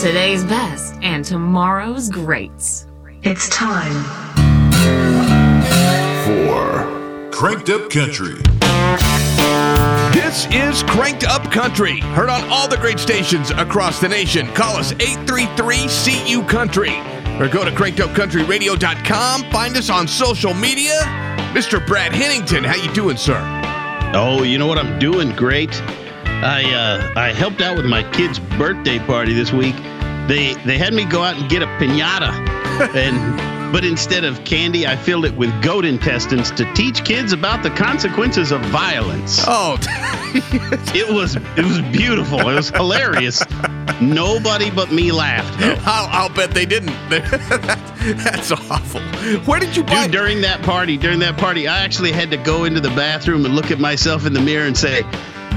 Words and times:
Today's 0.00 0.44
best 0.44 0.94
and 1.02 1.22
tomorrow's 1.22 2.08
greats. 2.08 2.86
It's 3.22 3.50
time 3.50 4.02
for 6.24 7.30
Cranked 7.30 7.68
Up 7.68 7.90
Country. 7.90 8.36
This 10.14 10.46
is 10.52 10.82
Cranked 10.84 11.24
Up 11.24 11.52
Country, 11.52 12.00
heard 12.00 12.30
on 12.30 12.48
all 12.48 12.66
the 12.66 12.78
great 12.78 12.98
stations 12.98 13.50
across 13.50 14.00
the 14.00 14.08
nation. 14.08 14.46
Call 14.54 14.74
us 14.76 14.94
833-CU 14.94 16.44
Country 16.44 16.96
or 17.38 17.46
go 17.46 17.62
to 17.62 17.70
crankedupcountryradio.com. 17.70 19.50
Find 19.50 19.76
us 19.76 19.90
on 19.90 20.08
social 20.08 20.54
media. 20.54 20.98
Mr. 21.52 21.86
Brad 21.86 22.14
Hennington, 22.14 22.64
how 22.64 22.76
you 22.76 22.90
doing, 22.94 23.18
sir? 23.18 23.38
Oh, 24.14 24.44
you 24.44 24.56
know 24.56 24.66
what? 24.66 24.78
I'm 24.78 24.98
doing 24.98 25.36
great. 25.36 25.82
I 26.42 26.64
uh, 26.72 27.12
I 27.20 27.32
helped 27.32 27.60
out 27.60 27.76
with 27.76 27.84
my 27.84 28.02
kid's 28.12 28.38
birthday 28.38 28.98
party 28.98 29.34
this 29.34 29.52
week. 29.52 29.76
They 30.26 30.54
they 30.64 30.78
had 30.78 30.94
me 30.94 31.04
go 31.04 31.22
out 31.22 31.36
and 31.36 31.50
get 31.50 31.62
a 31.62 31.66
pinata, 31.66 32.30
and 32.94 33.72
but 33.72 33.84
instead 33.84 34.24
of 34.24 34.42
candy, 34.44 34.86
I 34.86 34.96
filled 34.96 35.26
it 35.26 35.36
with 35.36 35.50
goat 35.62 35.84
intestines 35.84 36.50
to 36.52 36.64
teach 36.72 37.04
kids 37.04 37.32
about 37.32 37.62
the 37.62 37.70
consequences 37.70 38.52
of 38.52 38.62
violence. 38.62 39.44
Oh, 39.46 39.76
it 40.94 41.12
was 41.12 41.36
it 41.36 41.64
was 41.64 41.82
beautiful. 41.92 42.40
It 42.40 42.54
was 42.54 42.70
hilarious. 42.70 43.44
Nobody 44.00 44.70
but 44.70 44.90
me 44.90 45.12
laughed. 45.12 45.60
I'll, 45.86 46.08
I'll 46.08 46.34
bet 46.34 46.52
they 46.52 46.64
didn't. 46.64 46.96
That's 47.10 48.50
awful. 48.50 49.02
Where 49.40 49.60
did 49.60 49.76
you 49.76 49.84
buy? 49.84 50.04
Dude, 50.04 50.12
during 50.12 50.40
that 50.40 50.62
party, 50.62 50.96
during 50.96 51.18
that 51.18 51.36
party, 51.36 51.68
I 51.68 51.80
actually 51.80 52.12
had 52.12 52.30
to 52.30 52.38
go 52.38 52.64
into 52.64 52.80
the 52.80 52.88
bathroom 52.90 53.44
and 53.44 53.54
look 53.54 53.70
at 53.70 53.78
myself 53.78 54.24
in 54.24 54.32
the 54.32 54.40
mirror 54.40 54.66
and 54.66 54.76
say, 54.76 55.02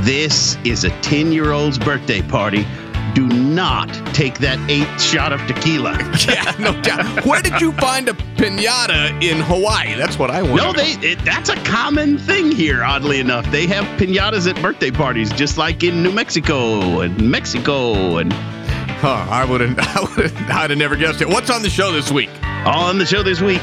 "This 0.01 0.57
is 0.63 0.83
a 0.83 0.89
ten-year-old's 1.01 1.77
birthday 1.77 2.21
party." 2.21 2.65
do 3.13 3.27
not 3.27 3.87
take 4.13 4.39
that 4.39 4.59
eighth 4.69 5.01
shot 5.01 5.31
of 5.31 5.39
tequila. 5.47 5.91
yeah, 6.27 6.55
no 6.59 6.79
doubt. 6.81 7.25
Where 7.25 7.41
did 7.41 7.61
you 7.61 7.71
find 7.73 8.09
a 8.09 8.13
pinata 8.13 9.21
in 9.21 9.39
Hawaii? 9.41 9.95
That's 9.95 10.17
what 10.17 10.31
I 10.31 10.41
want. 10.41 10.55
No, 10.55 10.73
they 10.73 10.93
it, 11.07 11.23
that's 11.23 11.49
a 11.49 11.55
common 11.63 12.17
thing 12.17 12.51
here. 12.51 12.83
Oddly 12.83 13.19
enough, 13.19 13.49
they 13.51 13.67
have 13.67 13.85
pinatas 13.99 14.49
at 14.49 14.59
birthday 14.61 14.91
parties, 14.91 15.31
just 15.33 15.57
like 15.57 15.83
in 15.83 16.01
New 16.03 16.11
Mexico 16.11 17.01
and 17.01 17.29
Mexico 17.29 18.17
and. 18.17 18.33
Huh, 18.33 19.27
I 19.29 19.43
wouldn't. 19.43 19.79
I 19.81 20.01
would. 20.01 20.33
I'd 20.49 20.69
have 20.69 20.79
never 20.79 20.95
guessed 20.95 21.21
it. 21.21 21.27
What's 21.27 21.49
on 21.49 21.61
the 21.61 21.69
show 21.69 21.91
this 21.91 22.11
week? 22.11 22.29
On 22.65 22.97
the 22.97 23.05
show 23.05 23.21
this 23.21 23.41
week, 23.41 23.61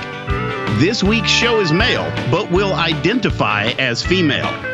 this 0.78 1.02
week's 1.02 1.30
show 1.30 1.60
is 1.60 1.72
male, 1.72 2.12
but 2.30 2.50
will 2.50 2.74
identify 2.74 3.72
as 3.78 4.04
female. 4.04 4.69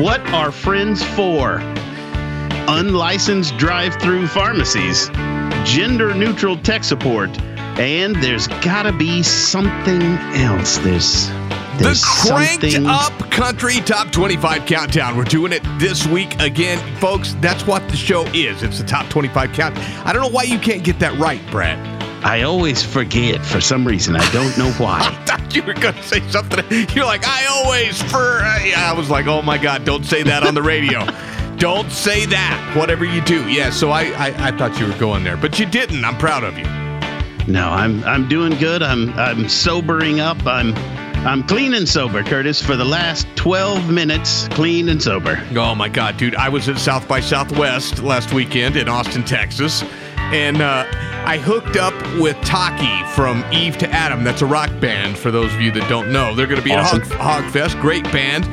What 0.00 0.20
are 0.32 0.50
friends 0.52 1.02
for? 1.02 1.60
unlicensed 2.68 3.56
drive 3.56 3.94
through 4.00 4.26
pharmacies, 4.26 5.08
gender 5.64 6.14
neutral 6.14 6.56
tech 6.56 6.84
support, 6.84 7.30
and 7.78 8.16
there's 8.16 8.46
gotta 8.48 8.92
be 8.92 9.22
something 9.22 10.02
else. 10.36 10.78
There's. 10.78 11.28
There's 11.78 12.02
the 12.02 12.28
Cranked 12.30 12.70
something... 12.70 12.86
Up 12.86 13.30
Country 13.32 13.80
Top 13.80 14.12
25 14.12 14.64
Countdown. 14.64 15.16
We're 15.16 15.24
doing 15.24 15.52
it 15.52 15.62
this 15.80 16.06
week 16.06 16.40
again. 16.40 16.78
Folks, 16.98 17.34
that's 17.40 17.66
what 17.66 17.88
the 17.88 17.96
show 17.96 18.22
is. 18.26 18.62
It's 18.62 18.78
the 18.78 18.86
Top 18.86 19.08
25 19.08 19.52
Count. 19.52 19.76
I 20.06 20.12
don't 20.12 20.22
know 20.22 20.28
why 20.28 20.44
you 20.44 20.60
can't 20.60 20.84
get 20.84 21.00
that 21.00 21.18
right, 21.18 21.40
Brad. 21.50 21.76
I 22.24 22.42
always 22.42 22.84
forget 22.84 23.44
for 23.44 23.60
some 23.60 23.84
reason. 23.84 24.14
I 24.14 24.32
don't 24.32 24.56
know 24.56 24.70
why. 24.74 25.40
You 25.58 25.62
were 25.62 25.74
going 25.74 25.94
to 25.94 26.02
say 26.02 26.20
something. 26.30 26.64
You're 26.96 27.04
like, 27.04 27.22
I 27.24 27.46
always 27.46 28.02
for. 28.02 28.40
Uh, 28.40 28.72
I 28.76 28.92
was 28.92 29.08
like, 29.08 29.26
oh 29.28 29.40
my 29.40 29.56
God, 29.56 29.84
don't 29.84 30.04
say 30.04 30.24
that 30.24 30.42
on 30.44 30.54
the 30.54 30.62
radio. 30.62 31.06
Don't 31.58 31.92
say 31.92 32.26
that. 32.26 32.74
Whatever 32.76 33.04
you 33.04 33.20
do. 33.20 33.48
Yeah, 33.48 33.70
so 33.70 33.90
I, 33.90 34.06
I, 34.16 34.48
I 34.48 34.58
thought 34.58 34.78
you 34.80 34.88
were 34.88 34.98
going 34.98 35.22
there, 35.22 35.36
but 35.36 35.60
you 35.60 35.66
didn't. 35.66 36.04
I'm 36.04 36.18
proud 36.18 36.42
of 36.42 36.58
you. 36.58 36.64
No, 37.46 37.68
I'm 37.68 38.02
I'm 38.02 38.28
doing 38.28 38.58
good. 38.58 38.82
I'm 38.82 39.10
I'm 39.10 39.48
sobering 39.48 40.18
up. 40.18 40.44
I'm 40.46 40.74
I'm 41.24 41.44
clean 41.44 41.72
and 41.74 41.88
sober, 41.88 42.24
Curtis, 42.24 42.60
for 42.60 42.76
the 42.76 42.84
last 42.84 43.26
12 43.36 43.90
minutes, 43.90 44.48
clean 44.48 44.88
and 44.88 45.00
sober. 45.00 45.40
Oh 45.56 45.74
my 45.76 45.88
God, 45.88 46.16
dude. 46.16 46.34
I 46.34 46.48
was 46.48 46.68
at 46.68 46.78
South 46.78 47.06
by 47.06 47.20
Southwest 47.20 48.02
last 48.02 48.32
weekend 48.32 48.76
in 48.76 48.88
Austin, 48.88 49.24
Texas, 49.24 49.84
and 50.32 50.62
uh, 50.62 50.86
I 51.26 51.38
hooked 51.38 51.76
up 51.76 51.94
with 52.20 52.36
Taki 52.42 53.04
from 53.14 53.44
Eve 53.52 53.78
to 53.78 53.90
Adam. 53.90 54.24
That's 54.24 54.42
a 54.42 54.46
rock 54.46 54.70
band, 54.80 55.18
for 55.18 55.30
those 55.30 55.52
of 55.54 55.60
you 55.60 55.70
that 55.72 55.88
don't 55.88 56.12
know. 56.12 56.34
They're 56.34 56.46
going 56.46 56.60
to 56.60 56.64
be 56.64 56.74
awesome. 56.74 57.02
at 57.02 57.08
Hog, 57.12 57.44
Hogfest. 57.44 57.80
Great 57.80 58.04
band. 58.04 58.44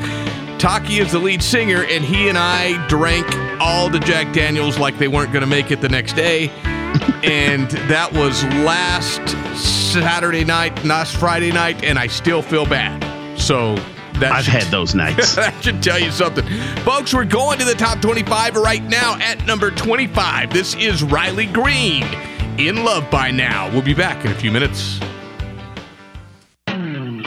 Taki 0.59 0.99
is 0.99 1.11
the 1.11 1.19
lead 1.19 1.41
singer, 1.41 1.83
and 1.83 2.03
he 2.03 2.29
and 2.29 2.37
I 2.37 2.87
drank 2.87 3.27
all 3.59 3.89
the 3.89 3.99
Jack 3.99 4.33
Daniels 4.33 4.77
like 4.77 4.97
they 4.97 5.07
weren't 5.07 5.31
going 5.31 5.41
to 5.41 5.47
make 5.47 5.71
it 5.71 5.81
the 5.81 5.89
next 5.89 6.13
day. 6.13 6.49
and 7.23 7.69
that 7.89 8.11
was 8.13 8.43
last 8.63 9.21
Saturday 9.57 10.43
night, 10.43 10.83
last 10.83 11.17
Friday 11.17 11.51
night, 11.51 11.83
and 11.83 11.97
I 11.97 12.07
still 12.07 12.41
feel 12.41 12.65
bad. 12.65 13.01
So 13.39 13.75
that 14.21 14.31
I've 14.31 14.45
should, 14.45 14.53
had 14.53 14.71
those 14.71 14.95
nights. 14.95 15.35
that 15.35 15.53
should 15.63 15.83
tell 15.83 15.99
you 15.99 16.11
something. 16.11 16.45
Folks, 16.83 17.13
we're 17.13 17.25
going 17.25 17.59
to 17.59 17.65
the 17.65 17.75
top 17.75 18.01
25 18.01 18.55
right 18.55 18.83
now 18.83 19.17
at 19.19 19.45
number 19.45 19.69
25. 19.69 20.51
This 20.51 20.73
is 20.75 21.03
Riley 21.03 21.47
Green. 21.47 22.03
In 22.57 22.83
Love 22.83 23.09
by 23.09 23.31
Now. 23.31 23.71
We'll 23.71 23.81
be 23.81 23.93
back 23.93 24.25
in 24.25 24.31
a 24.31 24.35
few 24.35 24.51
minutes. 24.51 24.99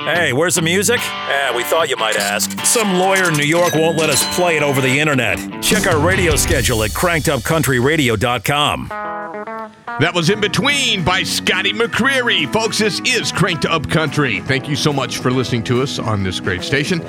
Hey, 0.04 0.34
where's 0.34 0.56
the 0.56 0.62
music? 0.62 1.00
Eh, 1.00 1.56
we 1.56 1.64
thought 1.64 1.88
you 1.88 1.96
might 1.96 2.16
ask. 2.16 2.50
Some 2.66 2.98
lawyer 2.98 3.30
in 3.30 3.36
New 3.38 3.44
York 3.44 3.74
won't 3.74 3.96
let 3.96 4.10
us 4.10 4.22
play 4.36 4.58
it 4.58 4.62
over 4.62 4.82
the 4.82 5.00
internet. 5.00 5.38
Check 5.62 5.86
our 5.86 5.98
radio 5.98 6.36
schedule 6.36 6.84
at 6.84 6.90
crankedupcountryradio.com. 6.90 9.53
That 9.86 10.14
was 10.14 10.30
In 10.30 10.40
Between 10.40 11.04
by 11.04 11.24
Scotty 11.24 11.74
McCreery. 11.74 12.50
Folks, 12.50 12.78
this 12.78 13.00
is 13.04 13.30
Cranked 13.30 13.66
Up 13.66 13.86
Country. 13.90 14.40
Thank 14.40 14.66
you 14.66 14.76
so 14.76 14.94
much 14.94 15.18
for 15.18 15.30
listening 15.30 15.62
to 15.64 15.82
us 15.82 15.98
on 15.98 16.22
this 16.22 16.40
great 16.40 16.62
station. 16.62 17.00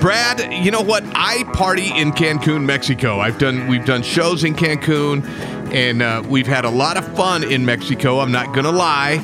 Brad, 0.00 0.52
you 0.52 0.72
know 0.72 0.80
what? 0.80 1.04
I 1.14 1.44
party 1.52 1.92
in 1.94 2.10
Cancun, 2.10 2.64
Mexico. 2.64 3.20
I've 3.20 3.38
done 3.38 3.68
we've 3.68 3.84
done 3.84 4.02
shows 4.02 4.42
in 4.42 4.54
Cancun 4.54 5.24
and 5.72 6.02
uh, 6.02 6.24
we've 6.26 6.48
had 6.48 6.64
a 6.64 6.70
lot 6.70 6.96
of 6.96 7.06
fun 7.16 7.44
in 7.44 7.64
Mexico. 7.64 8.18
I'm 8.18 8.32
not 8.32 8.52
to 8.64 8.72
lie. 8.72 9.18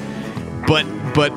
But 0.68 0.84
but 1.12 1.30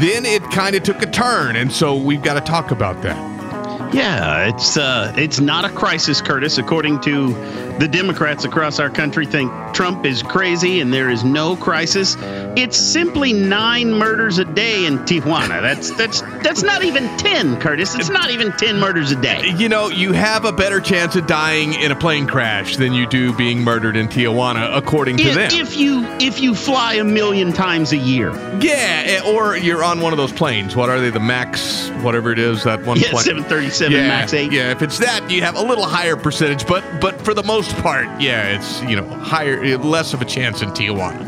then 0.00 0.24
it 0.24 0.42
kind 0.50 0.74
of 0.74 0.82
took 0.84 1.02
a 1.02 1.10
turn, 1.10 1.54
and 1.54 1.70
so 1.70 1.96
we've 1.96 2.22
got 2.22 2.34
to 2.34 2.40
talk 2.40 2.70
about 2.70 3.02
that. 3.02 3.94
Yeah, 3.94 4.48
it's 4.48 4.78
uh, 4.78 5.12
it's 5.18 5.38
not 5.38 5.66
a 5.66 5.68
crisis, 5.68 6.22
Curtis. 6.22 6.56
According 6.56 7.00
to 7.02 7.34
the 7.80 7.88
Democrats 7.88 8.44
across 8.44 8.78
our 8.78 8.90
country, 8.90 9.26
think 9.26 9.50
Trump 9.72 10.04
is 10.04 10.22
crazy 10.22 10.80
and 10.80 10.92
there 10.92 11.10
is 11.10 11.24
no 11.24 11.56
crisis. 11.56 12.16
It's 12.56 12.76
simply 12.76 13.32
nine 13.32 13.92
murders 13.92 14.38
a 14.38 14.44
day 14.44 14.86
in 14.86 14.98
Tijuana. 15.00 15.62
That's 15.62 15.90
that's 15.96 16.20
that's 16.42 16.62
not 16.62 16.84
even 16.84 17.04
ten, 17.16 17.58
Curtis. 17.60 17.94
It's 17.94 18.08
not 18.08 18.30
even 18.30 18.52
ten 18.52 18.78
murders 18.78 19.10
a 19.10 19.20
day. 19.20 19.50
You 19.56 19.68
know, 19.68 19.88
you 19.88 20.12
have 20.12 20.44
a 20.44 20.52
better 20.52 20.80
chance 20.80 21.16
of 21.16 21.26
dying 21.26 21.74
in 21.74 21.90
a 21.90 21.96
plane 21.96 22.26
crash 22.26 22.76
than 22.76 22.92
you 22.92 23.06
do 23.06 23.32
being 23.32 23.62
murdered 23.62 23.96
in 23.96 24.08
Tijuana, 24.08 24.76
according 24.76 25.16
to 25.18 25.24
if, 25.24 25.34
them. 25.34 25.50
If 25.52 25.76
you 25.76 26.04
if 26.20 26.40
you 26.40 26.54
fly 26.54 26.94
a 26.94 27.04
million 27.04 27.52
times 27.52 27.92
a 27.92 27.96
year, 27.96 28.30
yeah, 28.60 29.04
eh, 29.06 29.20
or 29.26 29.56
you're 29.56 29.82
on 29.82 30.00
one 30.00 30.12
of 30.12 30.18
those 30.18 30.32
planes. 30.32 30.76
What 30.76 30.90
are 30.90 31.00
they? 31.00 31.10
The 31.10 31.20
Max, 31.20 31.88
whatever 32.02 32.30
it 32.32 32.38
is, 32.38 32.64
that 32.64 32.84
one. 32.84 32.98
Yeah, 32.98 33.14
seven 33.14 33.44
thirty 33.44 33.70
seven 33.70 33.92
seven 33.92 33.92
yeah, 33.92 34.08
max 34.08 34.34
eight. 34.34 34.52
Yeah, 34.52 34.70
if 34.70 34.82
it's 34.82 34.98
that, 34.98 35.30
you 35.30 35.42
have 35.42 35.56
a 35.56 35.62
little 35.62 35.86
higher 35.86 36.16
percentage, 36.16 36.66
but 36.66 36.84
but 37.00 37.20
for 37.24 37.34
the 37.34 37.42
most 37.42 37.69
part, 37.74 38.06
yeah, 38.20 38.56
it's 38.56 38.82
you 38.82 38.96
know 38.96 39.06
higher, 39.06 39.78
less 39.78 40.14
of 40.14 40.22
a 40.22 40.24
chance 40.24 40.62
in 40.62 40.70
Tijuana. 40.70 41.26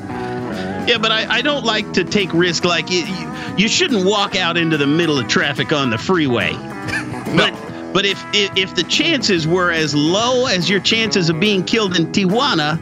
Yeah, 0.88 0.98
but 0.98 1.12
I, 1.12 1.36
I 1.36 1.42
don't 1.42 1.64
like 1.64 1.92
to 1.92 2.04
take 2.04 2.32
risk. 2.32 2.64
Like 2.64 2.90
you, 2.90 3.04
you 3.56 3.68
shouldn't 3.68 4.04
walk 4.04 4.36
out 4.36 4.56
into 4.56 4.76
the 4.76 4.86
middle 4.86 5.18
of 5.18 5.28
traffic 5.28 5.72
on 5.72 5.90
the 5.90 5.98
freeway. 5.98 6.52
no. 7.32 7.36
But 7.36 7.92
but 7.92 8.04
if, 8.06 8.24
if 8.34 8.56
if 8.56 8.74
the 8.74 8.82
chances 8.84 9.46
were 9.46 9.70
as 9.70 9.94
low 9.94 10.46
as 10.46 10.68
your 10.68 10.80
chances 10.80 11.28
of 11.28 11.38
being 11.38 11.62
killed 11.62 11.96
in 11.96 12.06
Tijuana, 12.12 12.80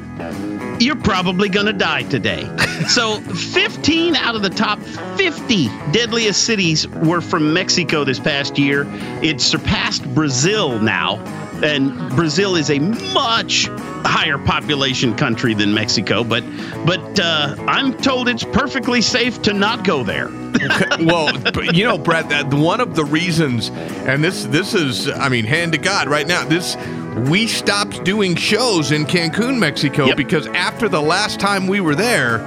you're 0.81 0.97
probably 0.97 1.49
going 1.49 1.67
to 1.67 1.73
die 1.73 2.03
today. 2.05 2.49
so, 2.89 3.21
15 3.21 4.17
out 4.17 4.35
of 4.35 4.43
the 4.43 4.51
top 4.51 4.81
50 5.17 5.67
deadliest 5.93 6.45
cities 6.45 6.89
were 6.89 7.21
from 7.21 7.53
Mexico 7.53 8.05
this 8.05 8.19
past 8.19 8.59
year. 8.59 8.87
It 9.23 9.41
surpassed 9.41 10.13
Brazil 10.15 10.79
now. 10.79 11.17
And 11.63 12.11
Brazil 12.11 12.57
is 12.57 12.71
a 12.71 12.79
much 12.79 13.69
higher 14.05 14.39
population 14.39 15.15
country 15.15 15.55
than 15.55 15.75
Mexico, 15.75 16.25
but 16.25 16.43
but 16.87 17.21
uh, 17.21 17.55
I'm 17.69 17.97
told 17.97 18.29
it's 18.29 18.45
perfectly 18.45 19.03
safe 19.03 19.43
to 19.43 19.53
not 19.53 19.85
go 19.85 20.03
there. 20.03 20.29
okay. 20.29 21.05
Well, 21.05 21.31
you 21.73 21.85
know, 21.85 21.99
Brett, 21.99 22.29
that 22.31 22.53
one 22.53 22.81
of 22.81 22.95
the 22.95 23.05
reasons, 23.05 23.71
and 23.71 24.23
this 24.23 24.45
this 24.45 24.75
is, 24.75 25.09
I 25.09 25.29
mean, 25.29 25.45
hand 25.45 25.73
to 25.73 25.79
God, 25.79 26.09
right 26.09 26.27
now, 26.27 26.45
this 26.45 26.77
we 27.29 27.47
stopped 27.47 28.05
doing 28.05 28.37
shows 28.37 28.93
in 28.93 29.05
Cancun, 29.05 29.59
Mexico, 29.59 30.07
yep. 30.07 30.17
because 30.17 30.47
after 30.49 30.89
the 30.89 31.01
last 31.01 31.41
time 31.41 31.67
we 31.67 31.81
were 31.81 31.95
there, 31.95 32.41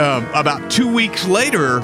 uh, 0.00 0.28
about 0.34 0.70
two 0.70 0.92
weeks 0.92 1.26
later, 1.26 1.80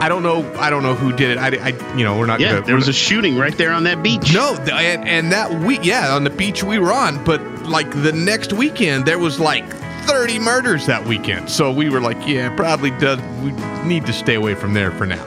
I 0.00 0.08
don't 0.08 0.22
know. 0.22 0.52
I 0.54 0.70
don't 0.70 0.82
know 0.82 0.94
who 0.94 1.12
did 1.12 1.30
it. 1.30 1.38
I, 1.38 1.68
I 1.68 1.96
you 1.96 2.04
know, 2.04 2.18
we're 2.18 2.26
not. 2.26 2.40
Yeah, 2.40 2.54
gonna, 2.54 2.66
there 2.66 2.76
was 2.76 2.88
a 2.88 2.92
shooting 2.92 3.36
right 3.36 3.56
there 3.56 3.72
on 3.72 3.84
that 3.84 4.02
beach. 4.02 4.34
No, 4.34 4.54
and, 4.54 5.08
and 5.08 5.32
that 5.32 5.50
week, 5.64 5.84
yeah, 5.84 6.14
on 6.14 6.24
the 6.24 6.30
beach 6.30 6.62
we 6.62 6.78
were 6.78 6.92
on. 6.92 7.22
But 7.24 7.40
like 7.62 7.90
the 8.02 8.12
next 8.12 8.52
weekend, 8.52 9.06
there 9.06 9.18
was 9.18 9.40
like 9.40 9.66
30 10.06 10.38
murders 10.38 10.86
that 10.86 11.04
weekend. 11.06 11.50
So 11.50 11.72
we 11.72 11.90
were 11.90 12.00
like, 12.00 12.18
yeah, 12.26 12.54
probably 12.54 12.90
does. 12.92 13.20
We 13.42 13.52
need 13.86 14.06
to 14.06 14.12
stay 14.12 14.34
away 14.34 14.54
from 14.54 14.74
there 14.74 14.90
for 14.92 15.06
now. 15.06 15.24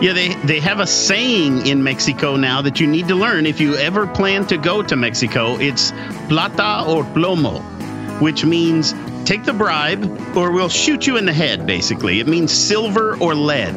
Yeah, 0.00 0.12
they, 0.12 0.34
they 0.44 0.60
have 0.60 0.78
a 0.78 0.86
saying 0.86 1.66
in 1.66 1.82
Mexico 1.82 2.36
now 2.36 2.62
that 2.62 2.78
you 2.78 2.86
need 2.86 3.08
to 3.08 3.16
learn 3.16 3.46
if 3.46 3.60
you 3.60 3.74
ever 3.76 4.06
plan 4.06 4.46
to 4.46 4.56
go 4.56 4.80
to 4.82 4.94
Mexico. 4.94 5.56
It's 5.56 5.90
plata 6.28 6.88
or 6.88 7.02
plomo, 7.02 7.60
which 8.20 8.44
means 8.44 8.94
take 9.28 9.44
the 9.44 9.52
bribe 9.52 10.02
or 10.34 10.50
we'll 10.50 10.70
shoot 10.70 11.06
you 11.06 11.18
in 11.18 11.26
the 11.26 11.32
head, 11.34 11.66
basically. 11.66 12.18
It 12.18 12.26
means 12.26 12.50
silver 12.50 13.14
or 13.20 13.34
lead. 13.34 13.74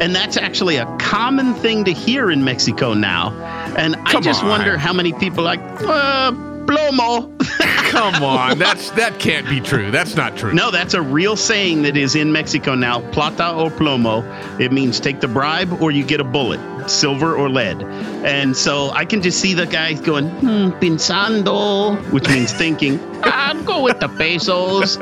And 0.00 0.14
that's 0.14 0.38
actually 0.38 0.76
a 0.76 0.86
common 0.96 1.52
thing 1.54 1.84
to 1.84 1.92
hear 1.92 2.30
in 2.30 2.42
Mexico 2.42 2.94
now. 2.94 3.30
And 3.76 3.96
I 3.96 4.18
just 4.20 4.42
on. 4.42 4.48
wonder 4.48 4.78
how 4.78 4.94
many 4.94 5.12
people 5.12 5.40
are 5.40 5.56
like, 5.56 5.60
uh, 5.82 6.32
plomo. 6.64 7.30
Come 7.90 8.24
on, 8.24 8.58
that's 8.58 8.90
that 8.92 9.20
can't 9.20 9.46
be 9.48 9.60
true. 9.60 9.90
That's 9.90 10.16
not 10.16 10.36
true. 10.36 10.52
No, 10.52 10.70
that's 10.70 10.94
a 10.94 11.02
real 11.02 11.36
saying 11.36 11.82
that 11.82 11.96
is 11.96 12.16
in 12.16 12.32
Mexico 12.32 12.74
now. 12.74 13.08
Plata 13.12 13.50
o 13.50 13.68
plomo. 13.68 14.24
It 14.58 14.72
means 14.72 14.98
take 14.98 15.20
the 15.20 15.28
bribe 15.28 15.80
or 15.82 15.90
you 15.90 16.04
get 16.04 16.20
a 16.20 16.24
bullet, 16.24 16.58
silver 16.90 17.34
or 17.34 17.48
lead. 17.48 17.82
And 18.24 18.56
so 18.56 18.90
I 18.90 19.04
can 19.04 19.22
just 19.22 19.40
see 19.40 19.54
the 19.54 19.66
guy 19.66 19.94
going, 19.94 20.28
hmm, 20.30 20.70
pensando, 20.80 21.96
which 22.12 22.28
means 22.28 22.52
thinking. 22.64 23.00
I'll 23.22 23.62
go 23.62 23.82
with 23.82 24.00
the 24.00 24.08
pesos 24.08 24.98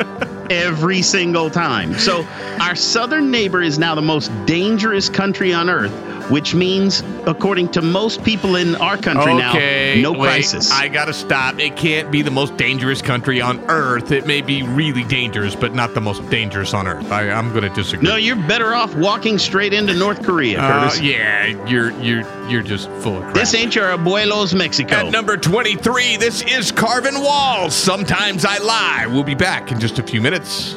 every 0.50 1.02
single 1.02 1.50
time. 1.50 1.94
So 1.98 2.26
our 2.60 2.74
southern 2.74 3.30
neighbor 3.30 3.62
is 3.62 3.78
now 3.78 3.94
the 3.94 4.02
most 4.02 4.30
dangerous 4.46 5.08
country 5.08 5.52
on 5.52 5.70
earth, 5.70 5.92
which 6.30 6.54
means, 6.54 7.02
according 7.26 7.68
to 7.72 7.82
most 7.82 8.22
people 8.24 8.56
in 8.56 8.74
our 8.76 8.96
country 8.96 9.32
Okay, 9.32 9.94
now, 10.00 10.10
no 10.12 10.18
wait, 10.18 10.28
crisis. 10.28 10.70
I 10.70 10.88
gotta 10.88 11.12
stop. 11.12 11.58
It 11.58 11.76
can't 11.76 12.10
be 12.10 12.22
the 12.22 12.30
most 12.30 12.56
dangerous 12.56 13.02
country 13.02 13.40
on 13.40 13.58
earth. 13.68 14.10
It 14.12 14.26
may 14.26 14.40
be 14.42 14.62
really 14.62 15.04
dangerous, 15.04 15.54
but 15.54 15.74
not 15.74 15.94
the 15.94 16.00
most 16.00 16.28
dangerous 16.30 16.74
on 16.74 16.86
earth. 16.86 17.10
I, 17.12 17.30
I'm 17.30 17.52
gonna 17.52 17.74
disagree. 17.74 18.08
no, 18.08 18.16
you're 18.16 18.36
better 18.36 18.74
off 18.74 18.94
walking 18.94 19.38
straight 19.38 19.72
into 19.72 19.94
North 19.94 20.22
Korea, 20.22 20.60
Uh, 20.60 20.80
Curtis. 20.88 21.00
yeah, 21.00 21.46
you're 21.66 21.90
you're 22.00 22.22
you're 22.48 22.62
just 22.62 22.88
full 23.02 23.16
of 23.16 23.22
crap. 23.22 23.34
This 23.34 23.54
ain't 23.54 23.74
your 23.74 23.90
abuelo's 23.92 24.54
Mexico. 24.54 24.94
At 24.96 25.12
number 25.12 25.36
23, 25.36 26.16
this 26.16 26.42
is 26.42 26.72
Carvin 26.72 27.20
Walls. 27.20 27.74
Sometimes 27.74 28.44
I 28.44 28.58
lie. 28.58 29.06
We'll 29.08 29.22
be 29.24 29.34
back 29.34 29.70
in 29.72 29.78
just 29.80 29.98
a 29.98 30.02
few 30.02 30.20
minutes. 30.20 30.76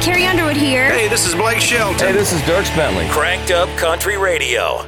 Carrie 0.00 0.24
Underwood 0.24 0.56
here. 0.56 0.90
Hey, 0.90 1.08
this 1.08 1.26
is 1.26 1.34
Blake 1.34 1.60
Shelton. 1.60 1.98
Hey, 1.98 2.12
this 2.12 2.32
is 2.32 2.40
Dierks 2.42 2.74
Bentley. 2.74 3.06
Cranked 3.10 3.50
Up 3.50 3.68
Country 3.76 4.16
Radio. 4.16 4.86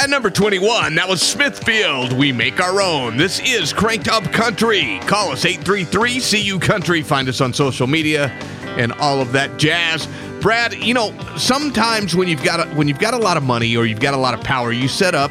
At 0.00 0.10
number 0.10 0.30
21, 0.30 0.96
that 0.96 1.08
was 1.08 1.22
Smithfield. 1.22 2.12
We 2.12 2.32
make 2.32 2.60
our 2.60 2.82
own. 2.82 3.16
This 3.16 3.38
is 3.38 3.72
Cranked 3.72 4.08
Up 4.08 4.24
Country. 4.32 4.98
Call 5.06 5.30
us 5.30 5.44
833 5.44 6.20
CU 6.20 6.58
Country. 6.58 7.02
Find 7.02 7.28
us 7.28 7.40
on 7.40 7.54
social 7.54 7.86
media 7.86 8.30
and 8.76 8.92
all 8.94 9.20
of 9.20 9.30
that 9.30 9.58
jazz. 9.58 10.08
Brad, 10.40 10.74
you 10.74 10.92
know, 10.92 11.16
sometimes 11.36 12.16
when 12.16 12.26
you've 12.26 12.42
got 12.42 12.66
a, 12.66 12.68
when 12.74 12.88
you've 12.88 12.98
got 12.98 13.14
a 13.14 13.18
lot 13.18 13.36
of 13.36 13.44
money 13.44 13.76
or 13.76 13.86
you've 13.86 14.00
got 14.00 14.12
a 14.12 14.16
lot 14.16 14.34
of 14.34 14.40
power, 14.40 14.72
you 14.72 14.88
set 14.88 15.14
up 15.14 15.30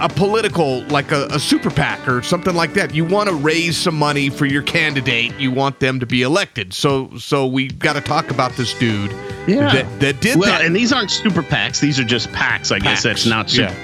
a 0.00 0.08
political 0.08 0.82
like 0.84 1.12
a, 1.12 1.26
a 1.26 1.38
super 1.38 1.70
PAC 1.70 2.08
or 2.08 2.22
something 2.22 2.54
like 2.54 2.72
that. 2.74 2.94
You 2.94 3.04
want 3.04 3.28
to 3.28 3.34
raise 3.34 3.76
some 3.76 3.94
money 3.96 4.30
for 4.30 4.46
your 4.46 4.62
candidate. 4.62 5.34
You 5.38 5.50
want 5.52 5.78
them 5.80 6.00
to 6.00 6.06
be 6.06 6.22
elected. 6.22 6.72
So 6.72 7.16
so 7.18 7.46
we 7.46 7.68
got 7.68 7.92
to 7.94 8.00
talk 8.00 8.30
about 8.30 8.52
this 8.52 8.72
dude 8.74 9.10
Yeah. 9.46 9.72
that, 9.72 10.00
that 10.00 10.20
did 10.20 10.38
well, 10.38 10.48
that. 10.50 10.64
and 10.64 10.74
these 10.74 10.92
aren't 10.92 11.10
super 11.10 11.42
PACs. 11.42 11.80
These 11.80 11.98
are 12.00 12.04
just 12.04 12.28
PACs. 12.30 12.72
I 12.72 12.78
guess 12.78 13.02
that's 13.02 13.26
not 13.26 13.50
super. 13.50 13.74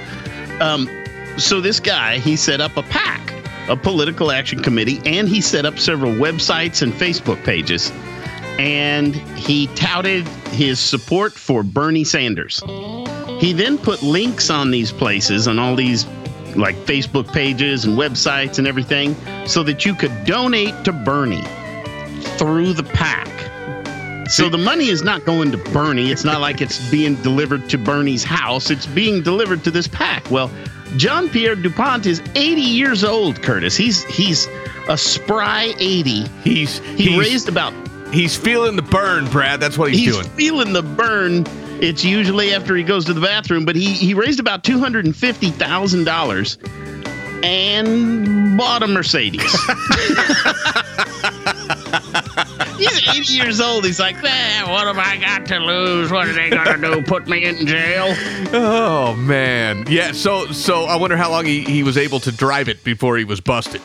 Um, 0.60 0.88
so 1.36 1.60
this 1.60 1.80
guy, 1.80 2.18
he 2.18 2.34
set 2.34 2.60
up 2.62 2.76
a 2.78 2.82
PAC, 2.84 3.34
a 3.68 3.76
political 3.76 4.30
action 4.32 4.62
committee, 4.62 5.00
and 5.04 5.28
he 5.28 5.42
set 5.42 5.66
up 5.66 5.78
several 5.78 6.12
websites 6.12 6.80
and 6.82 6.92
Facebook 6.94 7.42
pages. 7.44 7.92
And 8.58 9.14
he 9.36 9.66
touted 9.74 10.26
his 10.48 10.80
support 10.80 11.34
for 11.34 11.62
Bernie 11.62 12.04
Sanders. 12.04 12.62
He 13.40 13.52
then 13.52 13.78
put 13.78 14.02
links 14.02 14.50
on 14.50 14.70
these 14.70 14.92
places, 14.92 15.46
on 15.46 15.58
all 15.58 15.76
these 15.76 16.06
like 16.56 16.76
Facebook 16.86 17.30
pages 17.32 17.84
and 17.84 17.98
websites 17.98 18.58
and 18.58 18.66
everything, 18.66 19.14
so 19.46 19.62
that 19.62 19.84
you 19.84 19.94
could 19.94 20.24
donate 20.24 20.84
to 20.84 20.92
Bernie 20.92 21.44
through 22.38 22.72
the 22.72 22.84
PAC. 22.84 23.26
So 24.28 24.48
the 24.48 24.58
money 24.58 24.88
is 24.88 25.04
not 25.04 25.24
going 25.24 25.52
to 25.52 25.58
Bernie. 25.58 26.10
It's 26.10 26.24
not 26.24 26.40
like 26.40 26.60
it's 26.60 26.90
being 26.90 27.14
delivered 27.16 27.70
to 27.70 27.78
Bernie's 27.78 28.24
house. 28.24 28.70
It's 28.70 28.86
being 28.86 29.22
delivered 29.22 29.62
to 29.64 29.70
this 29.70 29.86
PAC. 29.86 30.28
Well, 30.30 30.50
John 30.96 31.28
Pierre 31.28 31.54
Dupont 31.54 32.06
is 32.06 32.20
80 32.34 32.60
years 32.60 33.04
old, 33.04 33.42
Curtis. 33.42 33.76
He's 33.76 34.02
he's 34.04 34.48
a 34.88 34.96
spry 34.96 35.74
80. 35.78 36.24
he's 36.42 36.78
He 36.78 37.10
he's, 37.10 37.18
raised 37.18 37.48
about 37.48 37.72
he's 38.12 38.36
feeling 38.36 38.76
the 38.76 38.82
burn, 38.82 39.28
Brad. 39.30 39.60
That's 39.60 39.78
what 39.78 39.90
he's, 39.92 40.00
he's 40.00 40.14
doing. 40.14 40.28
feeling 40.30 40.72
the 40.72 40.82
burn. 40.82 41.44
It's 41.80 42.04
usually 42.04 42.54
after 42.54 42.74
he 42.74 42.82
goes 42.82 43.04
to 43.06 43.12
the 43.14 43.20
bathroom, 43.20 43.64
but 43.64 43.76
he 43.76 43.92
he 43.92 44.14
raised 44.14 44.40
about 44.40 44.64
two 44.64 44.78
hundred 44.78 45.04
and 45.04 45.14
fifty 45.14 45.50
thousand 45.50 46.04
dollars 46.04 46.58
and 47.42 48.56
bought 48.56 48.82
a 48.82 48.86
Mercedes. 48.86 49.42
He's 52.78 53.08
80 53.08 53.32
years 53.32 53.60
old. 53.60 53.84
He's 53.84 53.98
like, 53.98 54.16
eh, 54.22 54.62
what 54.70 54.86
have 54.86 54.98
I 54.98 55.16
got 55.16 55.46
to 55.46 55.58
lose? 55.58 56.10
What 56.10 56.28
are 56.28 56.32
they 56.32 56.50
gonna 56.50 56.78
do? 56.78 57.02
Put 57.02 57.26
me 57.26 57.44
in 57.44 57.66
jail? 57.66 58.14
Oh 58.52 59.14
man, 59.16 59.84
yeah. 59.88 60.12
So 60.12 60.46
so 60.52 60.84
I 60.84 60.96
wonder 60.96 61.16
how 61.16 61.30
long 61.30 61.46
he, 61.46 61.62
he 61.62 61.82
was 61.82 61.96
able 61.96 62.20
to 62.20 62.32
drive 62.32 62.68
it 62.68 62.84
before 62.84 63.16
he 63.16 63.24
was 63.24 63.40
busted. 63.40 63.80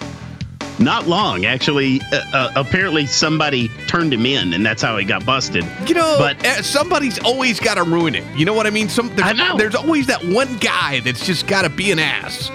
Not 0.81 1.07
long, 1.07 1.45
actually. 1.45 2.01
Uh, 2.11 2.21
uh, 2.33 2.51
apparently, 2.55 3.05
somebody 3.05 3.69
turned 3.87 4.13
him 4.13 4.25
in, 4.25 4.53
and 4.53 4.65
that's 4.65 4.81
how 4.81 4.97
he 4.97 5.05
got 5.05 5.23
busted. 5.25 5.63
You 5.87 5.93
know, 5.95 6.15
But- 6.17 6.43
eh, 6.43 6.61
somebody's 6.63 7.19
always 7.19 7.59
got 7.59 7.75
to 7.75 7.83
ruin 7.83 8.15
it. 8.15 8.23
You 8.35 8.45
know 8.45 8.53
what 8.53 8.65
I 8.65 8.71
mean? 8.71 8.89
Some 8.89 9.09
there's, 9.15 9.29
I 9.29 9.33
know. 9.33 9.57
there's 9.57 9.75
always 9.75 10.07
that 10.07 10.23
one 10.25 10.57
guy 10.57 10.99
that's 11.01 11.25
just 11.25 11.45
got 11.47 11.61
to 11.63 11.69
be 11.69 11.91
an 11.91 11.99
ass. 11.99 12.49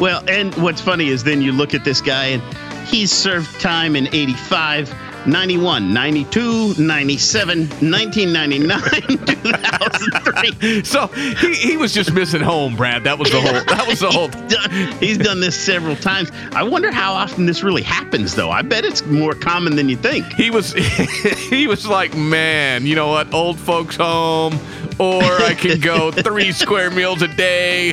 Well, 0.00 0.22
and 0.28 0.54
what's 0.56 0.80
funny 0.80 1.08
is 1.08 1.24
then 1.24 1.40
you 1.42 1.52
look 1.52 1.74
at 1.74 1.84
this 1.84 2.00
guy 2.00 2.26
and 2.26 2.42
he's 2.86 3.12
served 3.12 3.60
time 3.60 3.94
in 3.96 4.08
85, 4.08 4.92
91, 5.26 5.92
92, 5.92 6.74
97, 6.82 7.60
1999, 7.68 8.80
2003. 9.26 10.84
So 10.84 11.06
he, 11.08 11.54
he 11.54 11.76
was 11.76 11.92
just 11.92 12.12
missing 12.12 12.40
home, 12.40 12.76
Brad. 12.76 13.04
That 13.04 13.18
was 13.18 13.30
the 13.30 13.40
whole. 13.40 13.52
That 13.72 13.86
was 13.86 14.00
the 14.00 14.10
whole. 14.10 14.28
Done- 14.28 14.92
He's 15.00 15.18
done 15.18 15.40
this 15.40 15.58
several 15.58 15.96
times. 15.96 16.30
I 16.52 16.62
wonder 16.62 16.90
how 16.90 17.12
often 17.12 17.46
this 17.46 17.62
really 17.62 17.82
happens, 17.82 18.34
though. 18.34 18.50
I 18.50 18.62
bet 18.62 18.84
it's 18.84 19.04
more 19.06 19.34
common 19.34 19.76
than 19.76 19.88
you 19.88 19.96
think. 19.96 20.26
He 20.34 20.50
was 20.50 20.72
he 21.48 21.66
was 21.66 21.86
like, 21.86 22.16
man, 22.16 22.86
you 22.86 22.94
know 22.94 23.08
what? 23.08 23.32
Old 23.32 23.58
folks 23.58 23.96
home, 23.96 24.54
or 24.98 25.22
I 25.22 25.54
can 25.54 25.80
go 25.80 26.10
three 26.10 26.52
square 26.52 26.90
meals 26.90 27.22
a 27.22 27.28
day, 27.28 27.92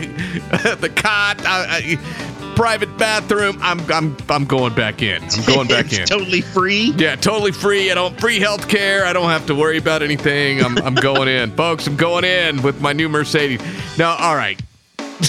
the 0.80 0.92
cot, 0.96 1.46
I, 1.46 1.98
I, 1.98 2.39
private 2.60 2.98
bathroom. 2.98 3.58
I'm 3.62 3.80
I'm 3.90 4.18
I'm 4.28 4.44
going 4.44 4.76
back 4.76 5.02
in. 5.02 5.24
I'm 5.24 5.46
going 5.46 5.70
back 5.70 5.86
it's 5.94 6.00
in. 6.00 6.06
totally 6.08 6.42
free. 6.42 6.94
Yeah, 6.98 7.16
totally 7.16 7.54
free. 7.54 7.90
I 7.90 7.96
don't 7.96 8.20
free 8.20 8.38
health 8.38 8.68
care. 8.68 9.06
I 9.06 9.14
don't 9.14 9.30
have 9.30 9.46
to 9.46 9.56
worry 9.56 9.78
about 9.78 10.04
anything. 10.04 10.62
I'm 10.62 10.78
I'm 10.80 10.94
going 10.94 11.30
in. 11.30 11.52
Folks, 11.56 11.88
I'm 11.88 11.96
going 11.96 12.26
in 12.26 12.62
with 12.62 12.82
my 12.82 12.92
new 12.92 13.08
Mercedes. 13.08 13.62
Now, 13.98 14.18
all 14.18 14.36
right. 14.36 14.62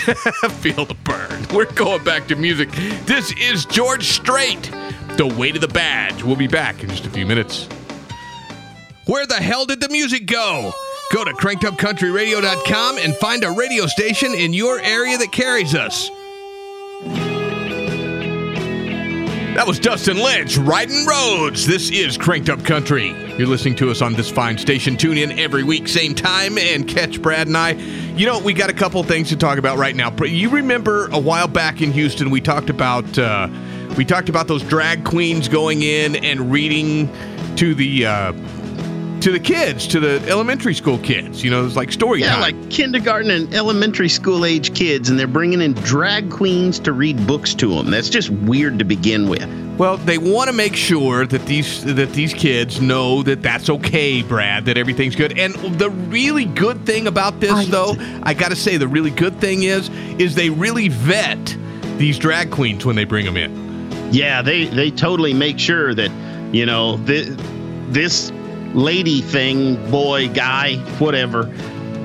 Feel 0.58 0.84
the 0.86 0.96
burn. 1.04 1.46
We're 1.54 1.72
going 1.72 2.02
back 2.02 2.26
to 2.28 2.34
music. 2.34 2.68
This 3.06 3.32
is 3.38 3.64
George 3.64 4.08
Strait. 4.08 4.68
The 5.16 5.32
Weight 5.38 5.54
of 5.54 5.60
the 5.60 5.68
Badge. 5.68 6.24
We'll 6.24 6.34
be 6.34 6.48
back 6.48 6.82
in 6.82 6.88
just 6.90 7.06
a 7.06 7.10
few 7.10 7.26
minutes. 7.26 7.68
Where 9.06 9.26
the 9.26 9.36
hell 9.36 9.66
did 9.66 9.80
the 9.80 9.88
music 9.88 10.26
go? 10.26 10.72
Go 11.12 11.22
to 11.24 11.32
crankedupcountryradio.com 11.32 12.98
and 12.98 13.14
find 13.16 13.44
a 13.44 13.52
radio 13.52 13.86
station 13.86 14.34
in 14.34 14.52
your 14.52 14.80
area 14.80 15.16
that 15.16 15.30
carries 15.30 15.76
us. 15.76 16.10
That 19.60 19.66
was 19.66 19.78
Dustin 19.78 20.16
Lynch, 20.16 20.56
Riding 20.56 21.04
Roads. 21.04 21.66
This 21.66 21.90
is 21.90 22.16
Cranked 22.16 22.48
Up 22.48 22.64
Country. 22.64 23.08
You're 23.36 23.46
listening 23.46 23.76
to 23.76 23.90
us 23.90 24.00
on 24.00 24.14
this 24.14 24.30
fine 24.30 24.56
station. 24.56 24.96
Tune 24.96 25.18
in 25.18 25.38
every 25.38 25.64
week, 25.64 25.86
same 25.86 26.14
time, 26.14 26.56
and 26.56 26.88
catch 26.88 27.20
Brad 27.20 27.46
and 27.46 27.54
I. 27.58 27.72
You 28.16 28.24
know, 28.24 28.38
we 28.38 28.54
got 28.54 28.70
a 28.70 28.72
couple 28.72 29.02
things 29.02 29.28
to 29.28 29.36
talk 29.36 29.58
about 29.58 29.76
right 29.76 29.94
now. 29.94 30.08
But 30.08 30.30
You 30.30 30.48
remember 30.48 31.08
a 31.08 31.18
while 31.18 31.46
back 31.46 31.82
in 31.82 31.92
Houston, 31.92 32.30
we 32.30 32.40
talked 32.40 32.70
about 32.70 33.18
uh, 33.18 33.50
we 33.98 34.06
talked 34.06 34.30
about 34.30 34.48
those 34.48 34.62
drag 34.62 35.04
queens 35.04 35.46
going 35.46 35.82
in 35.82 36.16
and 36.24 36.50
reading 36.50 37.10
to 37.56 37.74
the 37.74 38.06
uh, 38.06 38.32
to 39.20 39.30
the 39.30 39.40
kids, 39.40 39.86
to 39.88 40.00
the 40.00 40.22
elementary 40.28 40.74
school 40.74 40.98
kids. 40.98 41.44
You 41.44 41.50
know, 41.50 41.64
it's 41.66 41.76
like 41.76 41.92
story 41.92 42.20
Yeah, 42.20 42.32
time. 42.32 42.40
like 42.40 42.70
kindergarten 42.70 43.30
and 43.30 43.52
elementary 43.54 44.08
school 44.08 44.44
age 44.44 44.74
kids, 44.74 45.10
and 45.10 45.18
they're 45.18 45.26
bringing 45.26 45.60
in 45.60 45.74
drag 45.74 46.30
queens 46.30 46.78
to 46.80 46.92
read 46.92 47.26
books 47.26 47.54
to 47.56 47.74
them. 47.74 47.90
That's 47.90 48.08
just 48.08 48.30
weird 48.30 48.78
to 48.78 48.84
begin 48.84 49.28
with. 49.28 49.48
Well, 49.78 49.96
they 49.96 50.18
want 50.18 50.48
to 50.48 50.52
make 50.52 50.76
sure 50.76 51.26
that 51.26 51.46
these 51.46 51.84
that 51.84 52.12
these 52.12 52.34
kids 52.34 52.80
know 52.82 53.22
that 53.22 53.42
that's 53.42 53.70
okay, 53.70 54.22
Brad. 54.22 54.66
That 54.66 54.76
everything's 54.76 55.16
good. 55.16 55.38
And 55.38 55.54
the 55.78 55.90
really 55.90 56.44
good 56.44 56.84
thing 56.84 57.06
about 57.06 57.40
this, 57.40 57.66
though, 57.68 57.94
I 58.22 58.34
got 58.34 58.50
to 58.50 58.56
say, 58.56 58.76
the 58.76 58.88
really 58.88 59.10
good 59.10 59.40
thing 59.40 59.62
is, 59.62 59.88
is 60.18 60.34
they 60.34 60.50
really 60.50 60.88
vet 60.88 61.56
these 61.96 62.18
drag 62.18 62.50
queens 62.50 62.84
when 62.84 62.96
they 62.96 63.04
bring 63.04 63.24
them 63.24 63.36
in. 63.36 64.10
Yeah, 64.12 64.42
they 64.42 64.66
they 64.66 64.90
totally 64.90 65.32
make 65.32 65.58
sure 65.58 65.94
that 65.94 66.10
you 66.52 66.66
know 66.66 66.96
this 66.98 67.34
this 67.88 68.30
lady 68.74 69.20
thing, 69.20 69.76
boy, 69.90 70.28
guy, 70.28 70.76
whatever, 70.98 71.52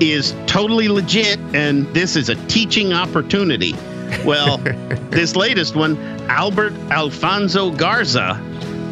is 0.00 0.34
totally 0.46 0.88
legit, 0.88 1.38
and 1.54 1.86
this 1.94 2.16
is 2.16 2.28
a 2.28 2.34
teaching 2.46 2.92
opportunity. 2.92 3.74
Well, 4.24 4.58
this 5.10 5.36
latest 5.36 5.74
one, 5.74 5.96
Albert 6.28 6.74
Alfonso 6.90 7.70
Garza, 7.70 8.40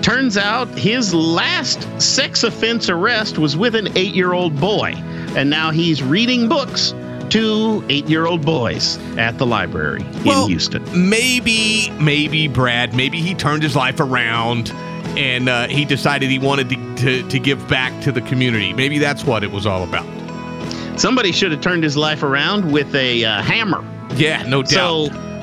turns 0.02 0.36
out 0.36 0.68
his 0.78 1.14
last 1.14 1.86
sex 2.00 2.42
offense 2.44 2.88
arrest 2.88 3.38
was 3.38 3.56
with 3.56 3.74
an 3.74 3.88
eight 3.96 4.14
year 4.14 4.32
old 4.32 4.58
boy, 4.60 4.92
and 5.36 5.50
now 5.50 5.70
he's 5.70 6.02
reading 6.02 6.48
books 6.48 6.94
to 7.30 7.84
eight 7.88 8.06
year 8.08 8.26
old 8.26 8.44
boys 8.44 8.98
at 9.16 9.38
the 9.38 9.46
library 9.46 10.04
Well, 10.24 10.44
in 10.44 10.50
Houston. 10.50 11.08
Maybe, 11.08 11.90
maybe 11.98 12.48
Brad, 12.48 12.94
maybe 12.94 13.20
he 13.20 13.34
turned 13.34 13.62
his 13.62 13.74
life 13.74 13.98
around 13.98 14.72
and 15.16 15.48
uh, 15.48 15.66
he 15.68 15.84
decided 15.84 16.30
he 16.30 16.38
wanted 16.38 16.68
to, 16.70 16.96
to, 16.96 17.28
to 17.28 17.38
give 17.38 17.66
back 17.68 18.02
to 18.02 18.12
the 18.12 18.20
community. 18.22 18.72
Maybe 18.72 18.98
that's 18.98 19.24
what 19.24 19.42
it 19.44 19.50
was 19.50 19.66
all 19.66 19.82
about. 19.82 20.06
Somebody 20.98 21.32
should 21.32 21.50
have 21.52 21.60
turned 21.60 21.82
his 21.82 21.96
life 21.96 22.22
around 22.22 22.70
with 22.70 22.94
a 22.94 23.24
uh, 23.24 23.42
hammer. 23.42 23.84
Yeah, 24.14 24.42
no 24.44 24.62
doubt. 24.62 25.08
So 25.10 25.33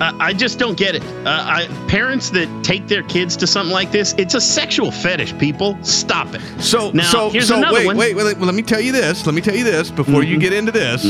uh, 0.00 0.12
I 0.20 0.32
just 0.32 0.58
don't 0.58 0.76
get 0.76 0.94
it. 0.94 1.02
Uh, 1.24 1.30
I, 1.30 1.66
parents 1.88 2.30
that 2.30 2.48
take 2.64 2.88
their 2.88 3.02
kids 3.04 3.36
to 3.38 3.46
something 3.46 3.72
like 3.72 3.92
this, 3.92 4.14
it's 4.18 4.34
a 4.34 4.40
sexual 4.40 4.90
fetish. 4.90 5.36
People, 5.38 5.78
stop 5.82 6.34
it. 6.34 6.40
So, 6.60 6.90
Now, 6.92 7.04
so, 7.04 7.30
here's 7.30 7.48
so 7.48 7.56
another 7.58 7.74
wait, 7.74 7.86
one. 7.86 7.96
wait, 7.96 8.14
wait, 8.16 8.38
let 8.38 8.54
me 8.54 8.62
tell 8.62 8.80
you 8.80 8.92
this. 8.92 9.24
Let 9.26 9.34
me 9.34 9.40
tell 9.40 9.54
you 9.56 9.64
this 9.64 9.90
before 9.90 10.22
you 10.22 10.36
Mhm. 10.36 10.40
get 10.40 10.52
into 10.52 10.72
this. 10.72 11.06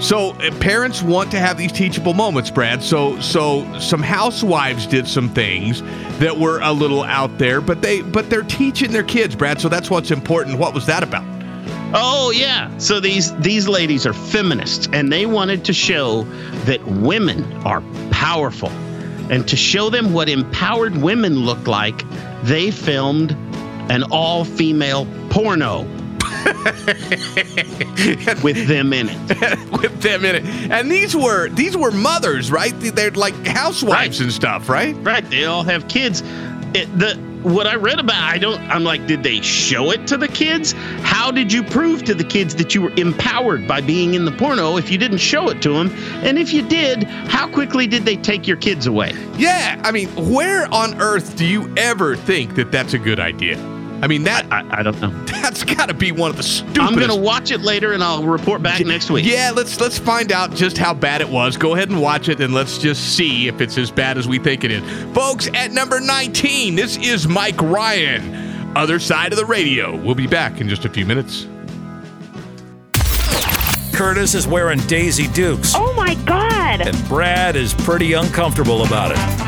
So, 0.00 0.30
uh, 0.32 0.50
parents 0.60 1.02
want 1.02 1.30
to 1.32 1.38
have 1.38 1.56
these 1.58 1.72
teachable 1.72 2.14
moments, 2.14 2.50
Brad. 2.50 2.82
So, 2.82 3.18
so 3.20 3.66
some 3.78 4.02
housewives 4.02 4.86
did 4.86 5.06
some 5.08 5.28
things 5.28 5.82
that 6.18 6.36
were 6.36 6.60
a 6.62 6.72
little 6.72 7.02
out 7.04 7.38
there, 7.38 7.60
but 7.60 7.82
they, 7.82 8.02
but 8.02 8.28
they're 8.30 8.42
teaching 8.42 8.92
their 8.92 9.02
kids, 9.02 9.34
Brad. 9.34 9.60
So 9.60 9.68
that's 9.68 9.90
what's 9.90 10.10
important. 10.10 10.58
What 10.58 10.74
was 10.74 10.86
that 10.86 11.02
about? 11.02 11.24
Oh 11.94 12.30
yeah. 12.34 12.68
So 12.76 13.00
these 13.00 13.34
these 13.36 13.66
ladies 13.66 14.04
are 14.04 14.12
feminists, 14.12 14.88
and 14.92 15.10
they 15.10 15.24
wanted 15.24 15.64
to 15.64 15.72
show 15.72 16.24
that 16.66 16.86
women 16.86 17.50
are 17.64 17.80
powerful, 18.18 18.70
and 19.30 19.46
to 19.46 19.56
show 19.56 19.90
them 19.90 20.12
what 20.12 20.28
empowered 20.28 20.96
women 20.96 21.36
look 21.44 21.68
like, 21.68 22.02
they 22.42 22.72
filmed 22.72 23.30
an 23.90 24.02
all-female 24.10 25.06
porno 25.30 25.82
with 28.42 28.66
them 28.66 28.92
in 28.92 29.08
it. 29.08 29.70
With 29.80 30.00
them 30.02 30.24
in 30.24 30.34
it, 30.36 30.44
and 30.70 30.90
these 30.90 31.14
were 31.14 31.48
these 31.50 31.76
were 31.76 31.90
mothers, 31.92 32.50
right? 32.50 32.72
They're 32.78 33.10
like 33.12 33.34
housewives 33.46 34.18
Right. 34.18 34.20
and 34.20 34.32
stuff, 34.32 34.68
right? 34.68 34.96
Right. 35.02 35.28
They 35.30 35.44
all 35.44 35.62
have 35.62 35.86
kids. 35.88 36.22
It, 36.74 36.86
the 36.98 37.14
what 37.48 37.66
I 37.66 37.76
read 37.76 37.98
about, 37.98 38.22
I 38.22 38.38
don't. 38.38 38.60
I'm 38.70 38.84
like, 38.84 39.06
did 39.06 39.22
they 39.22 39.40
show 39.40 39.90
it 39.90 40.06
to 40.08 40.16
the 40.16 40.28
kids? 40.28 40.72
How 41.02 41.30
did 41.30 41.52
you 41.52 41.62
prove 41.62 42.04
to 42.04 42.14
the 42.14 42.24
kids 42.24 42.54
that 42.56 42.74
you 42.74 42.82
were 42.82 42.92
empowered 42.96 43.66
by 43.66 43.80
being 43.80 44.14
in 44.14 44.24
the 44.24 44.32
porno 44.32 44.76
if 44.76 44.90
you 44.90 44.98
didn't 44.98 45.18
show 45.18 45.48
it 45.48 45.62
to 45.62 45.72
them? 45.72 45.90
And 46.24 46.38
if 46.38 46.52
you 46.52 46.66
did, 46.66 47.04
how 47.04 47.48
quickly 47.48 47.86
did 47.86 48.04
they 48.04 48.16
take 48.16 48.46
your 48.46 48.56
kids 48.56 48.86
away? 48.86 49.12
Yeah, 49.36 49.80
I 49.84 49.92
mean, 49.92 50.08
where 50.32 50.72
on 50.72 51.00
earth 51.00 51.36
do 51.36 51.46
you 51.46 51.72
ever 51.76 52.16
think 52.16 52.54
that 52.56 52.70
that's 52.70 52.94
a 52.94 52.98
good 52.98 53.20
idea? 53.20 53.77
I 54.00 54.06
mean, 54.06 54.22
that 54.24 54.46
I, 54.52 54.80
I 54.80 54.82
don't 54.82 55.00
know. 55.00 55.10
that's 55.26 55.64
got 55.64 55.86
to 55.88 55.94
be 55.94 56.12
one 56.12 56.30
of 56.30 56.36
the 56.36 56.42
stupidest. 56.42 56.80
I'm 56.80 56.98
gonna 56.98 57.16
watch 57.20 57.50
it 57.50 57.60
later 57.62 57.92
and 57.92 58.02
I'll 58.02 58.22
report 58.24 58.62
back 58.62 58.84
next 58.84 59.10
week. 59.10 59.24
Yeah, 59.26 59.50
let's 59.54 59.80
let's 59.80 59.98
find 59.98 60.30
out 60.30 60.54
just 60.54 60.78
how 60.78 60.94
bad 60.94 61.20
it 61.20 61.28
was. 61.28 61.56
Go 61.56 61.74
ahead 61.74 61.90
and 61.90 62.00
watch 62.00 62.28
it, 62.28 62.40
and 62.40 62.54
let's 62.54 62.78
just 62.78 63.16
see 63.16 63.48
if 63.48 63.60
it's 63.60 63.76
as 63.76 63.90
bad 63.90 64.16
as 64.18 64.28
we 64.28 64.38
think 64.38 64.62
it 64.64 64.70
is. 64.70 64.82
Folks, 65.14 65.48
at 65.54 65.72
number 65.72 66.00
19, 66.00 66.74
this 66.76 66.96
is 66.98 67.26
Mike 67.26 67.60
Ryan. 67.60 68.76
Other 68.76 68.98
side 68.98 69.32
of 69.32 69.38
the 69.38 69.46
radio. 69.46 69.96
We'll 70.00 70.14
be 70.14 70.26
back 70.26 70.60
in 70.60 70.68
just 70.68 70.84
a 70.84 70.88
few 70.88 71.04
minutes. 71.06 71.46
Curtis 73.92 74.34
is 74.34 74.46
wearing 74.46 74.78
Daisy 74.86 75.26
Dukes, 75.28 75.72
Oh 75.74 75.92
my 75.94 76.14
God! 76.24 76.82
and 76.82 77.08
Brad 77.08 77.56
is 77.56 77.74
pretty 77.74 78.12
uncomfortable 78.12 78.84
about 78.84 79.10
it. 79.10 79.47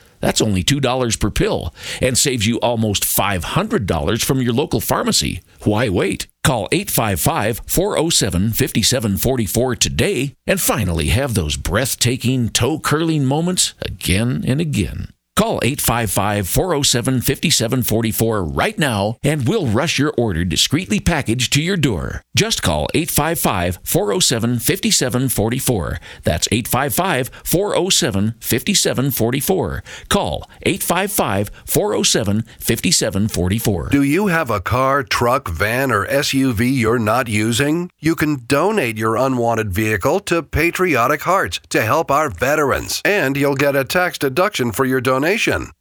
That's 0.21 0.41
only 0.41 0.63
$2 0.63 1.19
per 1.19 1.29
pill 1.29 1.73
and 2.01 2.17
saves 2.17 2.47
you 2.47 2.59
almost 2.59 3.03
$500 3.03 4.23
from 4.23 4.41
your 4.41 4.53
local 4.53 4.79
pharmacy. 4.79 5.41
Why 5.63 5.89
wait? 5.89 6.27
Call 6.43 6.67
855 6.71 7.61
407 7.67 8.51
5744 8.51 9.75
today 9.75 10.35
and 10.47 10.59
finally 10.59 11.07
have 11.07 11.33
those 11.33 11.57
breathtaking, 11.57 12.49
toe 12.49 12.79
curling 12.79 13.25
moments 13.25 13.73
again 13.81 14.43
and 14.47 14.61
again. 14.61 15.09
Call 15.37 15.59
855 15.63 16.47
407 16.47 17.21
5744 17.21 18.43
right 18.43 18.77
now 18.77 19.17
and 19.23 19.47
we'll 19.47 19.65
rush 19.65 19.97
your 19.97 20.13
order 20.17 20.43
discreetly 20.43 20.99
packaged 20.99 21.53
to 21.53 21.61
your 21.61 21.77
door. 21.77 22.21
Just 22.35 22.61
call 22.61 22.87
855 22.93 23.79
407 23.83 24.59
5744. 24.59 25.99
That's 26.23 26.47
855 26.51 27.29
407 27.45 28.35
5744. 28.39 29.83
Call 30.09 30.49
855 30.63 31.51
407 31.65 32.41
5744. 32.59 33.89
Do 33.89 34.03
you 34.03 34.27
have 34.27 34.49
a 34.49 34.59
car, 34.59 35.01
truck, 35.01 35.47
van, 35.49 35.91
or 35.91 36.05
SUV 36.07 36.77
you're 36.77 36.99
not 36.99 37.29
using? 37.29 37.89
You 37.99 38.15
can 38.15 38.43
donate 38.45 38.97
your 38.97 39.15
unwanted 39.15 39.71
vehicle 39.71 40.19
to 40.21 40.43
Patriotic 40.43 41.21
Hearts 41.21 41.61
to 41.69 41.81
help 41.83 42.11
our 42.11 42.29
veterans, 42.29 43.01
and 43.05 43.37
you'll 43.37 43.55
get 43.55 43.75
a 43.75 43.85
tax 43.85 44.17
deduction 44.17 44.71
for 44.71 44.85
your 44.85 44.99
donation 44.99 45.20
donation. 45.21 45.71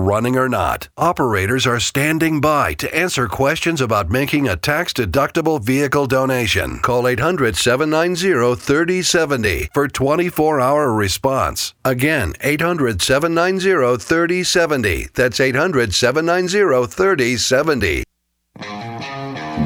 running 0.00 0.36
or 0.36 0.48
not. 0.48 0.88
Operators 0.96 1.66
are 1.66 1.78
standing 1.78 2.40
by 2.40 2.74
to 2.74 2.94
answer 2.94 3.28
questions 3.28 3.80
about 3.80 4.10
making 4.10 4.48
a 4.48 4.56
tax 4.56 4.92
deductible 4.92 5.62
vehicle 5.62 6.06
donation. 6.06 6.78
Call 6.80 7.06
800 7.06 7.56
790 7.56 8.56
3070 8.56 9.68
for 9.72 9.88
24 9.88 10.60
hour 10.60 10.92
response. 10.92 11.74
Again, 11.84 12.34
800 12.40 13.02
790 13.02 13.98
3070. 13.98 15.08
That's 15.14 15.40
800 15.40 15.94
790 15.94 16.86
3070. 16.86 18.02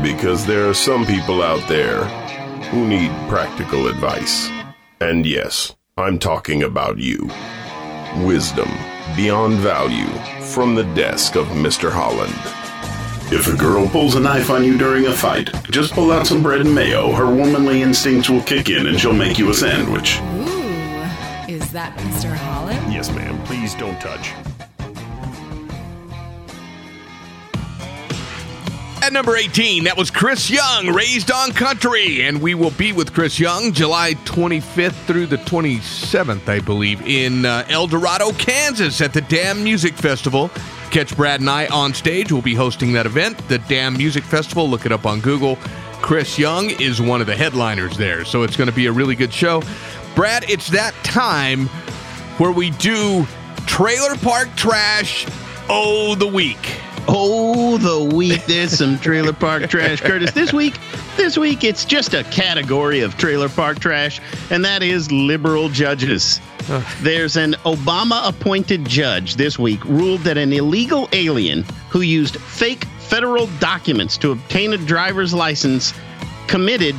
Because 0.03 0.45
there 0.45 0.69
are 0.69 0.75
some 0.75 1.07
people 1.07 1.43
out 1.43 1.67
there 1.69 2.05
who 2.71 2.87
need 2.87 3.11
practical 3.29 3.87
advice. 3.87 4.51
And 5.01 5.25
yes, 5.25 5.75
I'm 5.97 6.19
talking 6.19 6.63
about 6.63 6.99
you. 6.99 7.31
Wisdom 8.25 8.69
beyond 9.17 9.55
value 9.59 10.09
from 10.43 10.75
the 10.75 10.85
desk 10.95 11.37
of 11.37 11.47
Mr. 11.49 11.91
Holland. 11.91 12.35
If 13.33 13.53
a 13.53 13.57
girl 13.57 13.89
pulls 13.89 14.15
a 14.15 14.21
knife 14.21 14.51
on 14.51 14.65
you 14.65 14.77
during 14.77 15.07
a 15.07 15.13
fight, 15.13 15.51
just 15.71 15.93
pull 15.93 16.13
out 16.13 16.27
some 16.27 16.43
bread 16.43 16.61
and 16.61 16.75
mayo. 16.75 17.11
Her 17.13 17.27
womanly 17.27 17.83
instincts 17.83 18.29
will 18.29 18.43
kick 18.43 18.69
in 18.69 18.87
and 18.87 19.01
she'll 19.01 19.13
make 19.13 19.39
you 19.39 19.51
a 19.51 19.55
sandwich. 19.55 20.19
Ooh, 20.21 21.53
is 21.53 21.73
that 21.73 21.97
Mr. 21.99 22.35
Holland? 22.35 22.93
Yes, 22.93 23.11
ma'am. 23.11 23.43
Please 23.45 23.75
don't 23.75 23.99
touch. 24.01 24.33
At 29.05 29.13
number 29.13 29.37
18, 29.37 29.85
that 29.85 29.99
was 29.99 30.11
Chris 30.11 30.49
Young, 30.49 30.87
Raised 30.87 31.31
on 31.31 31.53
Country. 31.53 32.23
And 32.23 32.41
we 32.41 32.55
will 32.55 32.71
be 32.71 32.91
with 32.95 33.13
Chris 33.13 33.39
Young 33.39 33.71
July 33.71 34.15
25th 34.25 34.95
through 35.05 35.27
the 35.27 35.37
27th, 35.37 36.49
I 36.49 36.61
believe, 36.61 37.07
in 37.07 37.45
uh, 37.45 37.67
El 37.69 37.87
Dorado, 37.87 38.33
Kansas 38.33 39.03
at 39.03 39.13
the 39.13 39.21
Damn 39.21 39.63
Music 39.63 39.93
Festival. 39.93 40.49
Catch 40.91 41.15
Brad 41.19 41.41
and 41.41 41.51
I 41.51 41.67
on 41.67 41.93
stage. 41.93 42.33
We'll 42.33 42.41
be 42.41 42.55
hosting 42.55 42.95
that 42.95 43.05
event, 43.05 43.37
the 43.49 43.59
Damn 43.59 43.95
Music 43.95 44.25
Festival. 44.25 44.71
Look 44.71 44.87
it 44.87 44.93
up 44.93 45.05
on 45.05 45.21
Google. 45.21 45.57
Chris 46.01 46.39
Young 46.39 46.71
is 46.71 47.03
one 47.03 47.21
of 47.21 47.27
the 47.27 47.37
headliners 47.37 47.99
there, 47.99 48.25
so 48.25 48.43
it's 48.43 48.57
going 48.57 48.71
to 48.71 48.75
be 48.75 48.87
a 48.87 48.93
really 48.93 49.17
good 49.17 49.35
show. 49.35 49.63
Brad, 50.15 50.49
it's 50.49 50.69
that 50.69 50.95
time 51.05 51.67
where 52.39 52.53
we 52.53 52.71
do 52.71 53.27
Trailer 53.67 54.17
Park 54.17 54.49
Trash 54.57 55.27
Oh 55.69 56.15
the 56.15 56.27
Week. 56.27 56.81
Oh, 57.09 57.79
the 57.79 58.15
week. 58.15 58.45
There's 58.47 58.79
some 58.79 58.99
trailer 58.99 59.33
park 59.33 59.69
trash, 59.69 60.01
Curtis. 60.01 60.33
This 60.33 60.53
week, 60.53 60.79
this 61.17 61.37
week, 61.37 61.65
it's 61.65 61.85
just 61.85 62.15
a 62.15 62.25
category 62.25 63.01
of 63.01 63.17
trailer 63.17 63.49
park 63.49 63.79
trash, 63.79 64.21
and 64.51 64.65
that 64.65 64.83
is 64.83 65.11
liberal 65.13 65.69
judges. 65.69 66.41
There's 67.01 67.37
an 67.37 67.53
Obama 67.65 68.27
appointed 68.27 68.87
judge 68.87 69.37
this 69.37 69.59
week 69.59 69.85
ruled 69.85 70.21
that 70.21 70.39
an 70.39 70.53
illegal 70.53 71.09
alien 71.13 71.65
who 71.91 72.01
used 72.01 72.41
fake 72.41 72.85
federal 73.01 73.49
documents 73.59 74.17
to 74.19 74.31
obtain 74.33 74.73
a 74.73 74.79
driver's 74.79 75.35
license 75.35 75.93
committed 76.47 76.97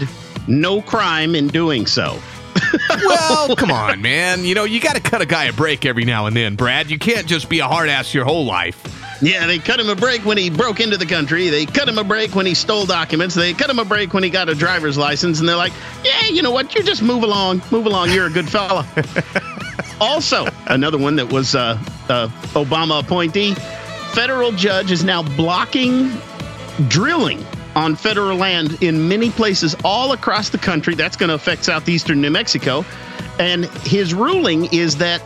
no 0.47 0.81
crime 0.81 1.33
in 1.33 1.47
doing 1.47 1.88
so. 1.88 2.19
well, 2.89 3.55
come 3.55 3.71
on, 3.71 4.01
man. 4.01 4.43
You 4.45 4.55
know, 4.55 4.63
you 4.63 4.79
got 4.79 4.95
to 4.95 5.01
cut 5.01 5.21
a 5.21 5.25
guy 5.25 5.45
a 5.45 5.53
break 5.53 5.85
every 5.85 6.05
now 6.05 6.27
and 6.27 6.35
then, 6.35 6.55
Brad. 6.55 6.89
You 6.89 7.00
can't 7.00 7.27
just 7.27 7.50
be 7.50 7.59
a 7.59 7.67
hard 7.67 7.89
ass 7.89 8.13
your 8.13 8.25
whole 8.25 8.45
life. 8.45 9.04
Yeah, 9.22 9.48
they 9.48 9.60
cut 9.60 9.79
him 9.79 9.89
a 9.89 9.95
break 9.95 10.25
when 10.25 10.38
he 10.38 10.50
broke 10.50 10.79
into 10.79 10.98
the 10.98 11.05
country. 11.05 11.50
They 11.50 11.65
cut 11.65 11.88
him 11.88 11.98
a 11.98 12.03
break 12.03 12.36
when 12.36 12.45
he 12.45 12.53
stole 12.53 12.86
documents. 12.86 13.34
They 13.34 13.53
cut 13.53 13.69
him 13.69 13.79
a 13.79 13.86
break 13.86 14.13
when 14.13 14.24
he 14.24 14.29
got 14.29 14.50
a 14.50 14.55
driver's 14.55 14.98
license. 14.98 15.39
And 15.39 15.48
they're 15.48 15.55
like, 15.55 15.74
yeah, 16.03 16.27
you 16.27 16.41
know 16.41 16.51
what? 16.51 16.75
You 16.75 16.84
just 16.84 17.01
move 17.01 17.24
along. 17.24 17.62
Move 17.72 17.86
along. 17.86 18.12
You're 18.12 18.27
a 18.27 18.31
good 18.31 18.50
fella. 18.50 18.86
also, 20.01 20.45
another 20.67 20.98
one 20.98 21.15
that 21.15 21.31
was 21.31 21.55
uh, 21.55 21.81
uh, 22.10 22.27
Obama 22.53 23.00
appointee. 23.00 23.53
Federal 24.13 24.51
judge 24.51 24.91
is 24.91 25.03
now 25.03 25.24
blocking 25.24 26.12
drilling 26.88 27.45
on 27.75 27.95
federal 27.95 28.38
land 28.38 28.81
in 28.81 29.07
many 29.07 29.29
places 29.29 29.75
all 29.84 30.12
across 30.12 30.50
the 30.50 30.57
country. 30.57 30.95
That's 30.95 31.15
going 31.17 31.29
to 31.29 31.36
affect 31.36 31.65
southeastern 31.65 32.22
New 32.22 32.31
Mexico. 32.31 32.86
And 33.39 33.65
his 33.84 34.13
ruling 34.13 34.74
is 34.74 34.98
that 34.98 35.22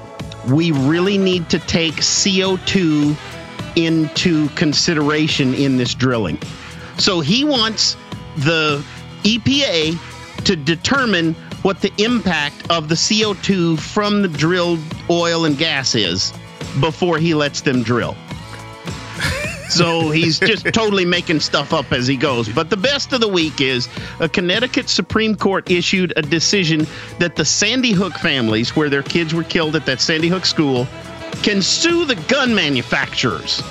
we 0.48 0.72
really 0.72 1.18
need 1.18 1.50
to 1.50 1.60
take 1.60 1.96
CO2 1.96 3.16
into 3.86 4.48
consideration 4.50 5.54
in 5.54 5.78
this 5.78 5.94
drilling. 5.94 6.38
So 6.98 7.20
he 7.20 7.44
wants 7.44 7.96
the 8.38 8.84
EPA 9.24 9.98
to 10.46 10.56
determine 10.56 11.34
what 11.62 11.82
the 11.82 11.92
impact 11.98 12.70
of 12.70 12.90
the 12.90 12.96
CO2 12.96 13.80
from 13.80 14.22
the 14.22 14.28
drilled 14.28 14.80
oil 15.10 15.46
and 15.46 15.58
gas 15.58 15.96
is 15.96 16.34
before 16.80 17.18
he 17.18 17.34
lets 17.34 17.62
them 17.62 17.84
drill. 17.84 18.16
So 19.70 20.10
he's 20.10 20.40
just 20.40 20.66
totally 20.74 21.06
making 21.06 21.42
stuff 21.42 21.74
up 21.74 21.92
as 21.92 22.08
he 22.08 22.18
goes. 22.18 22.50
But 22.50 22.70
the 22.70 22.78
best 22.78 23.14
of 23.14 23.22
the 23.22 23.28
week 23.28 23.62
is 23.62 23.88
a 24.20 24.28
Connecticut 24.28 24.90
Supreme 24.90 25.36
Court 25.36 25.70
issued 25.70 26.12
a 26.16 26.22
decision 26.22 26.88
that 27.20 27.36
the 27.36 27.46
Sandy 27.46 27.92
Hook 27.92 28.14
families, 28.14 28.76
where 28.76 28.90
their 28.90 29.04
kids 29.04 29.34
were 29.34 29.44
killed 29.44 29.76
at 29.76 29.86
that 29.86 30.02
Sandy 30.02 30.28
Hook 30.28 30.46
school, 30.46 30.88
can 31.44 31.62
sue 31.62 32.06
the 32.06 32.16
gun 32.28 32.54
manufacturers. 32.54 33.62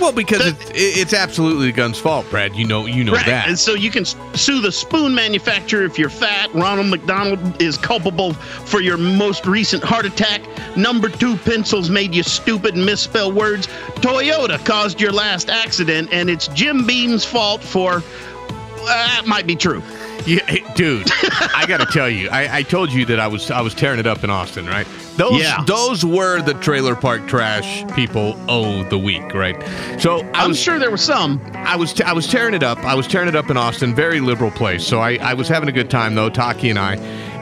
Well, 0.00 0.12
because 0.12 0.46
it's, 0.46 0.70
it's 0.74 1.12
absolutely 1.12 1.66
the 1.66 1.72
gun's 1.72 1.98
fault, 1.98 2.24
Brad. 2.30 2.54
You 2.54 2.64
know, 2.64 2.86
you 2.86 3.02
know 3.02 3.14
right. 3.14 3.26
that. 3.26 3.48
And 3.48 3.58
so 3.58 3.74
you 3.74 3.90
can 3.90 4.04
sue 4.04 4.60
the 4.60 4.70
spoon 4.70 5.12
manufacturer 5.12 5.84
if 5.84 5.98
you're 5.98 6.08
fat. 6.08 6.54
Ronald 6.54 6.86
McDonald 6.86 7.60
is 7.60 7.76
culpable 7.76 8.32
for 8.34 8.80
your 8.80 8.96
most 8.96 9.44
recent 9.44 9.82
heart 9.82 10.06
attack. 10.06 10.40
Number 10.76 11.08
two 11.08 11.36
pencils 11.38 11.90
made 11.90 12.14
you 12.14 12.22
stupid 12.22 12.76
and 12.76 12.86
misspell 12.86 13.32
words. 13.32 13.66
Toyota 13.96 14.64
caused 14.64 15.00
your 15.00 15.12
last 15.12 15.50
accident, 15.50 16.10
and 16.12 16.30
it's 16.30 16.46
Jim 16.48 16.86
Beam's 16.86 17.24
fault 17.24 17.60
for. 17.60 17.94
Uh, 17.94 18.84
that 18.86 19.24
might 19.26 19.48
be 19.48 19.56
true. 19.56 19.82
Yeah, 20.26 20.74
dude, 20.74 21.10
I 21.54 21.64
got 21.66 21.80
to 21.80 21.86
tell 21.86 22.08
you, 22.08 22.28
I, 22.30 22.58
I 22.58 22.62
told 22.62 22.92
you 22.92 23.04
that 23.06 23.18
I 23.18 23.26
was 23.26 23.50
I 23.50 23.62
was 23.62 23.74
tearing 23.74 23.98
it 23.98 24.06
up 24.06 24.22
in 24.24 24.30
Austin, 24.30 24.66
right? 24.66 24.86
Those 25.18 25.40
Yeah. 25.42 25.62
those 25.66 26.04
were 26.04 26.40
the 26.40 26.54
trailer 26.54 26.94
park 26.94 27.26
trash 27.28 27.84
people 27.94 28.34
oh 28.48 28.84
the 28.84 28.98
week, 28.98 29.34
right? 29.34 29.56
So 30.00 30.20
I 30.32 30.44
I'm 30.44 30.54
sure 30.54 30.78
there 30.78 30.90
were 30.90 30.96
some. 30.96 31.40
I 31.54 31.76
was 31.76 31.92
t- 31.92 32.04
I 32.04 32.12
was 32.12 32.26
tearing 32.26 32.54
it 32.54 32.62
up. 32.62 32.78
I 32.84 32.94
was 32.94 33.06
tearing 33.06 33.28
it 33.28 33.36
up 33.36 33.50
in 33.50 33.56
Austin, 33.56 33.94
very 33.94 34.20
liberal 34.20 34.50
place. 34.52 34.86
So 34.86 35.00
I, 35.00 35.16
I 35.16 35.34
was 35.34 35.48
having 35.48 35.68
a 35.68 35.72
good 35.72 35.90
time 35.90 36.14
though, 36.14 36.30
Taki 36.30 36.70
and 36.70 36.78
I. 36.78 36.94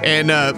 And 0.02 0.30
uh, 0.30 0.54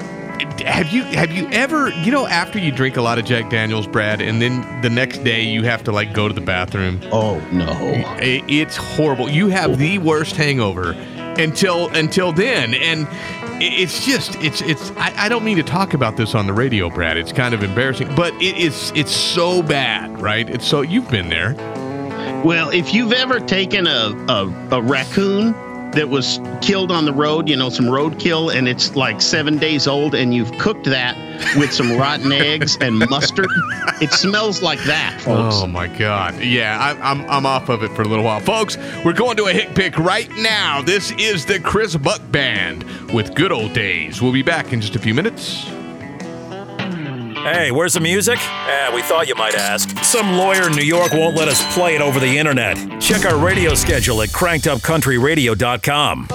have 0.64 0.92
you 0.92 1.02
have 1.02 1.32
you 1.32 1.48
ever 1.50 1.90
you 1.90 2.12
know 2.12 2.26
after 2.26 2.58
you 2.58 2.70
drink 2.70 2.96
a 2.96 3.02
lot 3.02 3.18
of 3.18 3.24
Jack 3.24 3.50
Daniels, 3.50 3.86
Brad, 3.88 4.20
and 4.20 4.40
then 4.40 4.80
the 4.82 4.90
next 4.90 5.18
day 5.24 5.42
you 5.42 5.64
have 5.64 5.82
to 5.84 5.92
like 5.92 6.14
go 6.14 6.28
to 6.28 6.34
the 6.34 6.40
bathroom? 6.40 7.00
Oh 7.12 7.40
no, 7.52 7.66
I- 7.66 8.44
it's 8.48 8.76
horrible. 8.76 9.28
You 9.28 9.48
have 9.48 9.78
the 9.78 9.98
worst 9.98 10.36
hangover 10.36 10.92
until 11.38 11.88
until 11.94 12.32
then, 12.32 12.74
and 12.74 13.06
i- 13.08 13.37
it's 13.60 14.04
just 14.04 14.36
it's 14.36 14.60
it's. 14.62 14.90
I, 14.92 15.12
I 15.16 15.28
don't 15.28 15.44
mean 15.44 15.56
to 15.56 15.62
talk 15.62 15.94
about 15.94 16.16
this 16.16 16.34
on 16.34 16.46
the 16.46 16.52
radio, 16.52 16.90
Brad. 16.90 17.16
It's 17.16 17.32
kind 17.32 17.54
of 17.54 17.62
embarrassing, 17.62 18.14
but 18.14 18.32
it 18.34 18.56
is 18.56 18.92
it's 18.94 19.14
so 19.14 19.62
bad, 19.62 20.20
right? 20.20 20.48
It's 20.48 20.66
so 20.66 20.82
you've 20.82 21.10
been 21.10 21.28
there. 21.28 21.54
Well, 22.44 22.70
if 22.70 22.94
you've 22.94 23.12
ever 23.12 23.40
taken 23.40 23.86
a, 23.86 24.26
a, 24.28 24.68
a 24.72 24.82
raccoon 24.82 25.54
that 25.92 26.08
was 26.08 26.40
killed 26.60 26.92
on 26.92 27.04
the 27.04 27.12
road, 27.12 27.48
you 27.48 27.56
know, 27.56 27.70
some 27.70 27.86
roadkill, 27.86 28.54
and 28.54 28.68
it's 28.68 28.94
like 28.94 29.20
seven 29.20 29.58
days 29.58 29.86
old, 29.86 30.14
and 30.14 30.34
you've 30.34 30.52
cooked 30.58 30.84
that 30.84 31.16
with 31.56 31.72
some 31.72 31.96
rotten 31.96 32.30
eggs 32.32 32.76
and 32.80 32.98
mustard, 33.10 33.48
it 34.00 34.12
smells 34.12 34.62
like 34.62 34.80
that, 34.84 35.20
folks. 35.20 35.56
Oh 35.58 35.66
my 35.66 35.86
God! 35.86 36.38
Yeah, 36.40 36.78
I, 36.78 37.10
I'm 37.10 37.22
I'm 37.30 37.46
off 37.46 37.68
of 37.68 37.82
it 37.82 37.90
for 37.92 38.02
a 38.02 38.08
little 38.08 38.24
while, 38.24 38.40
folks. 38.40 38.76
We're 39.04 39.12
going 39.12 39.36
to 39.38 39.44
a 39.46 39.52
hick 39.52 39.74
pick 39.74 39.98
right 39.98 40.30
now. 40.36 40.82
This 40.82 41.10
is 41.12 41.46
the 41.46 41.58
Chris 41.60 41.96
Buck 41.96 42.20
Band 42.30 42.84
with 43.12 43.34
"Good 43.34 43.52
Old 43.52 43.72
Days." 43.72 44.20
We'll 44.20 44.32
be 44.32 44.42
back 44.42 44.72
in 44.72 44.80
just 44.80 44.94
a 44.96 44.98
few 44.98 45.14
minutes. 45.14 45.64
Hey, 47.42 47.70
where's 47.70 47.94
the 47.94 48.00
music? 48.00 48.38
Eh, 48.40 48.94
we 48.94 49.00
thought 49.02 49.26
you 49.26 49.34
might 49.34 49.54
ask. 49.54 49.87
Some 50.08 50.38
lawyer 50.38 50.68
in 50.68 50.72
New 50.72 50.84
York 50.84 51.12
won't 51.12 51.36
let 51.36 51.48
us 51.48 51.62
play 51.74 51.94
it 51.94 52.00
over 52.00 52.18
the 52.18 52.38
internet. 52.38 52.78
Check 52.98 53.26
our 53.26 53.36
radio 53.36 53.74
schedule 53.74 54.22
at 54.22 54.30
crankedupcountryradio.com. 54.30 56.28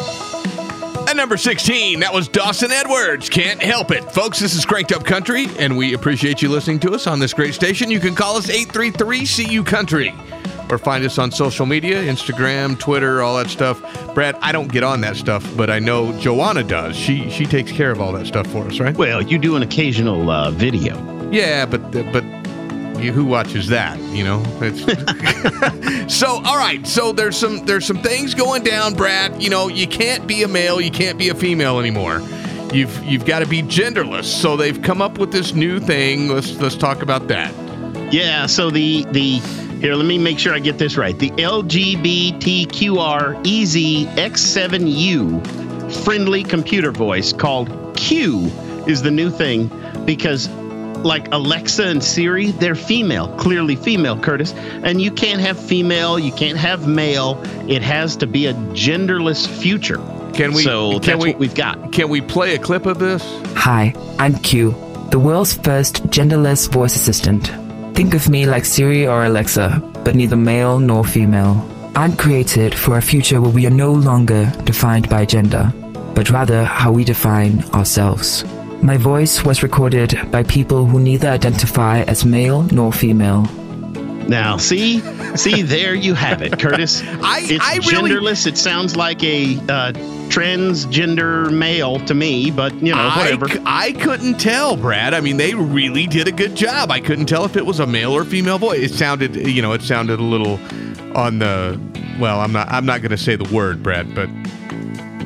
At 1.09 1.15
number 1.15 1.38
16, 1.38 2.01
that 2.01 2.13
was 2.13 2.27
Dawson 2.27 2.71
Edwards. 2.71 3.29
Can't 3.29 3.59
help 3.59 3.89
it. 3.89 4.03
Folks, 4.12 4.38
this 4.38 4.53
is 4.53 4.63
Cranked 4.63 4.91
Up 4.91 5.03
Country, 5.03 5.47
and 5.57 5.75
we 5.75 5.95
appreciate 5.95 6.43
you 6.43 6.49
listening 6.49 6.79
to 6.81 6.91
us 6.91 7.07
on 7.07 7.17
this 7.17 7.33
great 7.33 7.55
station. 7.55 7.89
You 7.89 7.99
can 7.99 8.13
call 8.13 8.38
us 8.38 8.47
833 8.47 9.25
CU 9.47 9.63
Country 9.63 10.13
or 10.69 10.77
find 10.77 11.03
us 11.03 11.17
on 11.17 11.31
social 11.31 11.65
media 11.65 12.03
Instagram, 12.03 12.77
Twitter, 12.77 13.23
all 13.23 13.38
that 13.38 13.49
stuff. 13.49 13.81
Brad, 14.13 14.36
I 14.43 14.51
don't 14.51 14.71
get 14.71 14.83
on 14.83 15.01
that 15.01 15.15
stuff, 15.15 15.51
but 15.57 15.71
I 15.71 15.79
know 15.79 16.15
Joanna 16.19 16.62
does. 16.63 16.95
She 16.95 17.27
she 17.31 17.47
takes 17.47 17.71
care 17.71 17.89
of 17.89 17.99
all 17.99 18.12
that 18.12 18.27
stuff 18.27 18.45
for 18.51 18.67
us, 18.67 18.79
right? 18.79 18.95
Well, 18.95 19.23
you 19.23 19.39
do 19.39 19.55
an 19.55 19.63
occasional 19.63 20.29
uh, 20.29 20.51
video. 20.51 20.95
Yeah, 21.31 21.65
but 21.65 21.91
but 21.91 22.23
you, 22.23 22.33
who 23.12 23.26
watches 23.26 23.68
that? 23.68 24.00
You 24.00 24.24
know. 24.24 24.44
So 26.10 26.28
all 26.28 26.58
right. 26.58 26.86
So 26.86 27.12
there's 27.12 27.38
some 27.38 27.66
there's 27.66 27.86
some 27.86 28.02
things 28.02 28.34
going 28.34 28.63
down, 28.63 28.94
Brad. 28.94 29.42
You 29.42 29.50
know, 29.50 29.68
you 29.68 29.88
can't 29.88 30.28
be 30.28 30.44
a 30.44 30.48
male, 30.48 30.80
you 30.80 30.92
can't 30.92 31.18
be 31.18 31.30
a 31.30 31.36
female 31.36 31.80
anymore. 31.80 32.22
You've 32.74 33.04
you've 33.04 33.26
got 33.26 33.39
to 33.39 33.48
be 33.48 33.63
genderless. 33.63 34.26
So 34.26 34.56
they've 34.56 34.82
come 34.82 35.02
up 35.02 35.18
with 35.18 35.32
this 35.32 35.54
new 35.54 35.80
thing. 35.80 36.28
Let's 36.28 36.60
let's 36.60 36.76
talk 36.76 37.02
about 37.02 37.28
that. 37.30 37.54
Yeah, 38.13 38.46
so 38.46 38.70
the 38.70 39.06
the 39.12 39.39
here, 39.80 39.96
let 39.96 40.06
me 40.06 40.18
make 40.18 40.39
sure 40.39 40.54
I 40.54 40.60
get 40.60 40.78
this 40.78 40.98
right. 40.98 41.18
The 41.18 41.32
LGBTQR 41.32 43.42
EZ 43.46 46.04
friendly 46.04 46.44
computer 46.44 46.92
voice 46.92 47.34
called 47.34 47.98
Q 47.98 48.52
is 48.88 49.02
the 49.02 49.12
new 49.12 49.30
thing 49.30 49.70
because 50.06 50.48
like 51.04 51.34
Alexa 51.34 51.84
and 51.84 52.04
Siri, 52.04 52.52
they're 52.52 52.76
female, 52.76 53.28
clearly 53.38 53.76
female, 53.76 54.20
Curtis. 54.20 54.54
And 54.84 55.02
you 55.02 55.12
can't 55.12 55.42
have 55.42 55.60
female, 55.60 56.20
you 56.20 56.32
can't 56.32 56.58
have 56.58 56.88
male. 56.88 57.42
It 57.68 57.82
has 57.82 58.16
to 58.18 58.28
be 58.28 58.48
a 58.48 58.54
genderless 58.74 59.48
future. 59.48 60.02
Can 60.34 60.54
we? 60.54 60.63
So 60.63 61.00
can 61.00 61.02
that's 61.02 61.24
we, 61.24 61.32
what 61.32 61.39
we've 61.39 61.56
got. 61.56 61.92
Can 61.92 62.10
we 62.10 62.22
play 62.22 62.56
a 62.56 62.60
clip 62.60 62.86
of 62.86 63.00
this? 63.00 63.24
Hi, 63.56 63.94
I'm 64.18 64.36
Q, 64.36 64.72
the 65.12 65.20
world's 65.20 65.54
first 65.54 66.08
genderless 66.08 66.72
voice 66.72 66.96
assistant. 66.96 67.52
Think 67.96 68.16
of 68.16 68.28
me 68.30 68.48
like 68.48 68.66
Siri 68.66 69.06
or 69.06 69.26
Alexa, 69.26 69.80
but 70.04 70.16
neither 70.16 70.36
male 70.36 70.80
nor 70.80 71.06
female. 71.06 71.70
I'm 71.96 72.18
created 72.18 72.74
for 72.74 72.98
a 72.98 73.02
future 73.02 73.39
where 73.39 73.52
we 73.52 73.68
are 73.68 73.78
no 73.86 73.94
longer 73.94 74.52
defined 74.63 75.08
by 75.10 75.26
gender, 75.26 75.72
but 76.16 76.32
rather 76.32 76.63
how 76.63 76.92
we 76.92 77.04
define 77.04 77.63
ourselves. 77.66 78.44
My 78.84 78.98
voice 78.98 79.46
was 79.46 79.63
recorded 79.63 80.30
by 80.30 80.43
people 80.43 80.86
who 80.86 81.00
neither 81.00 81.30
identify 81.30 82.02
as 82.02 82.26
male 82.26 82.63
nor 82.63 82.91
female. 82.91 83.43
Now, 84.28 84.58
see, 84.58 85.00
see, 85.38 85.62
there 85.62 85.96
you 85.96 86.13
have 86.15 86.41
it, 86.41 86.60
Curtis. 86.60 87.02
I, 87.06 87.39
it's 87.43 87.65
I 87.65 87.76
really, 87.89 88.12
genderless. 88.12 88.46
It 88.46 88.58
sounds 88.58 88.98
like 88.98 89.24
a 89.24 89.56
uh, 89.69 89.93
transgender 90.28 91.50
male 91.50 92.00
to 92.02 92.13
me, 92.13 92.52
but 92.52 92.74
you 92.74 92.93
know, 92.93 93.08
whatever. 93.15 93.46
I, 93.46 93.54
c- 93.54 93.62
I 93.65 93.91
couldn't 93.93 94.38
tell, 94.38 94.76
Brad. 94.76 95.13
I 95.13 95.22
mean, 95.22 95.38
they 95.38 95.54
really 95.54 96.06
did 96.06 96.28
a 96.28 96.34
good 96.34 96.56
job. 96.56 96.91
I 96.91 97.00
couldn't 97.00 97.28
tell 97.28 97.46
if 97.46 97.56
it 97.56 97.65
was 97.65 97.80
a 97.80 97.88
male 97.88 98.12
or 98.12 98.26
female 98.26 98.58
voice. 98.58 98.91
It 98.91 98.93
sounded, 98.93 99.36
you 99.36 99.62
know, 99.62 99.72
it 99.72 99.82
sounded 99.82 100.19
a 100.19 100.24
little 100.24 100.60
on 101.15 101.39
the. 101.39 101.80
Well, 102.19 102.41
I'm 102.41 102.52
not. 102.52 102.67
I'm 102.69 102.86
not 102.86 103.02
going 103.02 103.12
to 103.12 103.17
say 103.17 103.38
the 103.38 103.50
word, 103.56 103.82
Brad, 103.82 104.13
but 104.13 104.30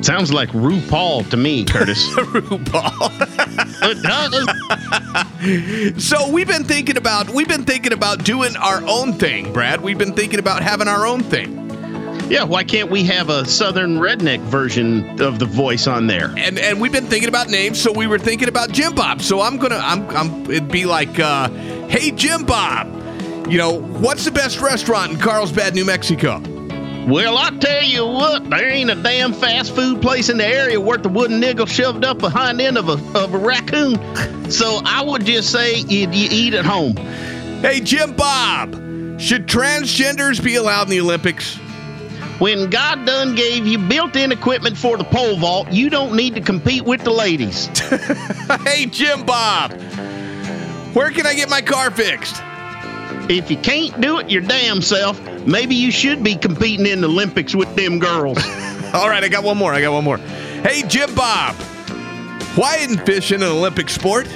Sounds 0.00 0.32
like 0.32 0.48
RuPaul 0.50 1.28
to 1.30 1.36
me, 1.36 1.64
Curtis. 1.64 2.08
RuPaul. 2.14 3.10
So 6.00 6.30
we've 6.30 6.46
been 6.48 6.64
thinking 6.64 6.96
about 6.96 7.30
we've 7.30 7.48
been 7.48 7.64
thinking 7.64 7.92
about 7.92 8.24
doing 8.24 8.56
our 8.56 8.82
own 8.86 9.12
thing, 9.14 9.52
Brad. 9.52 9.80
We've 9.82 9.98
been 9.98 10.14
thinking 10.14 10.38
about 10.38 10.62
having 10.62 10.88
our 10.88 11.06
own 11.06 11.22
thing. 11.22 11.68
yeah, 12.30 12.44
why 12.44 12.64
can't 12.64 12.90
we 12.90 13.04
have 13.04 13.28
a 13.28 13.44
southern 13.44 13.98
redneck 13.98 14.40
version 14.40 15.20
of 15.20 15.38
the 15.38 15.46
voice 15.46 15.86
on 15.86 16.06
there? 16.06 16.32
and 16.36 16.58
and 16.58 16.80
we've 16.80 16.92
been 16.92 17.06
thinking 17.06 17.28
about 17.28 17.48
names, 17.48 17.80
so 17.80 17.92
we 17.92 18.06
were 18.06 18.18
thinking 18.18 18.48
about 18.48 18.70
Jim 18.72 18.94
Bob. 18.94 19.20
So 19.22 19.40
I'm 19.40 19.56
gonna 19.58 19.80
I'm 19.82 20.08
I'm 20.10 20.44
it'd 20.50 20.68
be 20.70 20.84
like, 20.86 21.18
uh, 21.18 21.48
hey 21.88 22.10
Jim 22.12 22.44
Bob, 22.44 22.86
you 23.50 23.58
know 23.58 23.80
what's 23.80 24.24
the 24.24 24.32
best 24.32 24.60
restaurant 24.60 25.12
in 25.12 25.18
Carlsbad, 25.18 25.74
New 25.74 25.84
Mexico? 25.84 26.40
Well, 27.08 27.38
I 27.38 27.48
tell 27.56 27.84
you 27.84 28.04
what, 28.06 28.50
there 28.50 28.68
ain't 28.68 28.90
a 28.90 28.94
damn 28.94 29.32
fast 29.32 29.74
food 29.74 30.02
place 30.02 30.28
in 30.28 30.36
the 30.36 30.46
area 30.46 30.78
worth 30.78 31.06
a 31.06 31.08
wooden 31.08 31.40
nickel 31.40 31.64
shoved 31.64 32.04
up 32.04 32.18
behind 32.18 32.60
the 32.60 32.64
end 32.64 32.76
of 32.76 32.90
a, 32.90 33.18
of 33.18 33.32
a 33.32 33.38
raccoon. 33.38 34.50
So 34.50 34.82
I 34.84 35.02
would 35.02 35.24
just 35.24 35.50
say 35.50 35.76
you, 35.76 36.10
you 36.10 36.28
eat 36.30 36.52
at 36.52 36.66
home. 36.66 36.96
Hey 37.62 37.80
Jim 37.80 38.14
Bob, 38.14 38.74
should 39.18 39.46
transgenders 39.46 40.44
be 40.44 40.56
allowed 40.56 40.88
in 40.88 40.90
the 40.90 41.00
Olympics? 41.00 41.56
When 42.40 42.68
God 42.68 43.06
done 43.06 43.34
gave 43.34 43.66
you 43.66 43.78
built-in 43.78 44.30
equipment 44.30 44.76
for 44.76 44.98
the 44.98 45.04
pole 45.04 45.38
vault, 45.38 45.72
you 45.72 45.88
don't 45.88 46.14
need 46.14 46.34
to 46.34 46.42
compete 46.42 46.84
with 46.84 47.04
the 47.04 47.10
ladies. 47.10 47.68
hey 48.64 48.84
Jim 48.84 49.24
Bob, 49.24 49.72
where 50.92 51.10
can 51.10 51.26
I 51.26 51.32
get 51.32 51.48
my 51.48 51.62
car 51.62 51.90
fixed? 51.90 52.42
If 53.28 53.50
you 53.50 53.58
can't 53.58 54.00
do 54.00 54.18
it 54.18 54.30
your 54.30 54.40
damn 54.42 54.80
self, 54.80 55.20
maybe 55.46 55.74
you 55.74 55.90
should 55.90 56.24
be 56.24 56.34
competing 56.34 56.86
in 56.86 57.02
the 57.02 57.08
Olympics 57.08 57.54
with 57.54 57.74
them 57.76 57.98
girls. 57.98 58.38
All 58.94 59.08
right, 59.08 59.22
I 59.22 59.28
got 59.28 59.44
one 59.44 59.58
more. 59.58 59.74
I 59.74 59.80
got 59.82 59.92
one 59.92 60.04
more. 60.04 60.16
Hey 60.16 60.82
Jim 60.88 61.14
Bob, 61.14 61.54
why 62.56 62.76
isn't 62.76 63.04
fishing 63.04 63.42
an 63.42 63.48
Olympic 63.48 63.90
sport? 63.90 64.26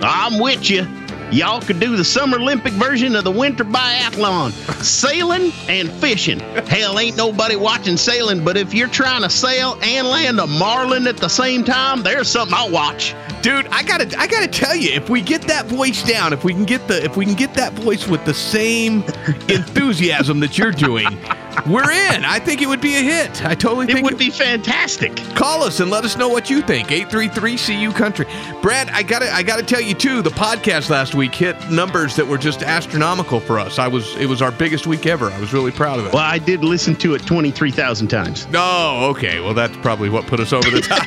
I'm 0.00 0.38
with 0.40 0.70
you. 0.70 0.86
Y'all 1.34 1.60
could 1.60 1.80
do 1.80 1.96
the 1.96 2.04
Summer 2.04 2.38
Olympic 2.38 2.72
version 2.74 3.16
of 3.16 3.24
the 3.24 3.30
Winter 3.32 3.64
Biathlon 3.64 4.52
sailing 4.84 5.50
and 5.68 5.90
fishing. 5.94 6.38
Hell, 6.38 6.96
ain't 6.96 7.16
nobody 7.16 7.56
watching 7.56 7.96
sailing, 7.96 8.44
but 8.44 8.56
if 8.56 8.72
you're 8.72 8.86
trying 8.86 9.22
to 9.22 9.28
sail 9.28 9.76
and 9.82 10.06
land 10.06 10.38
a 10.38 10.46
marlin 10.46 11.08
at 11.08 11.16
the 11.16 11.26
same 11.26 11.64
time, 11.64 12.04
there's 12.04 12.28
something 12.28 12.56
I'll 12.56 12.70
watch. 12.70 13.16
Dude, 13.42 13.66
I 13.72 13.82
gotta, 13.82 14.16
I 14.16 14.28
gotta 14.28 14.46
tell 14.46 14.76
you, 14.76 14.92
if 14.92 15.10
we 15.10 15.20
get 15.20 15.42
that 15.48 15.66
voice 15.66 16.04
down, 16.04 16.32
if 16.32 16.44
we 16.44 16.52
can 16.52 16.64
get 16.64 16.86
the, 16.86 17.02
if 17.02 17.16
we 17.16 17.24
can 17.24 17.34
get 17.34 17.52
that 17.54 17.72
voice 17.72 18.06
with 18.06 18.24
the 18.24 18.32
same 18.32 19.02
enthusiasm 19.48 20.38
that 20.38 20.56
you're 20.56 20.70
doing, 20.70 21.18
we're 21.66 21.90
in. 21.90 22.24
I 22.24 22.38
think 22.38 22.62
it 22.62 22.66
would 22.66 22.80
be 22.80 22.96
a 22.96 23.00
hit. 23.02 23.44
I 23.44 23.54
totally 23.54 23.86
It 23.86 23.92
think 23.92 24.04
would 24.04 24.18
be 24.18 24.30
fantastic. 24.30 25.16
Call 25.34 25.62
us 25.62 25.80
and 25.80 25.90
let 25.90 26.04
us 26.04 26.16
know 26.16 26.28
what 26.28 26.50
you 26.50 26.60
think. 26.62 26.90
833 26.92 27.56
CU 27.56 27.92
Country. 27.92 28.26
Brad, 28.62 28.88
I 28.90 29.02
gotta, 29.02 29.32
I 29.32 29.42
gotta 29.42 29.62
tell 29.62 29.80
you 29.80 29.94
too. 29.94 30.22
The 30.22 30.30
podcast 30.30 30.90
last 30.90 31.14
week 31.14 31.34
hit 31.34 31.70
numbers 31.70 32.16
that 32.16 32.26
were 32.26 32.38
just 32.38 32.62
astronomical 32.62 33.40
for 33.40 33.58
us. 33.58 33.78
I 33.78 33.88
was, 33.88 34.14
it 34.16 34.26
was 34.26 34.42
our 34.42 34.52
biggest 34.52 34.86
week 34.86 35.06
ever. 35.06 35.30
I 35.30 35.38
was 35.40 35.52
really 35.52 35.70
proud 35.72 35.98
of 35.98 36.06
it. 36.06 36.12
Well, 36.12 36.22
I 36.22 36.38
did 36.38 36.64
listen 36.64 36.94
to 36.96 37.14
it 37.14 37.24
23,000 37.26 38.08
times. 38.08 38.46
No, 38.48 39.08
okay. 39.10 39.40
Well, 39.40 39.54
that's 39.54 39.76
probably 39.78 40.08
what 40.10 40.26
put 40.26 40.40
us 40.40 40.52
over 40.52 40.68
the 40.70 40.80
top. 40.80 41.04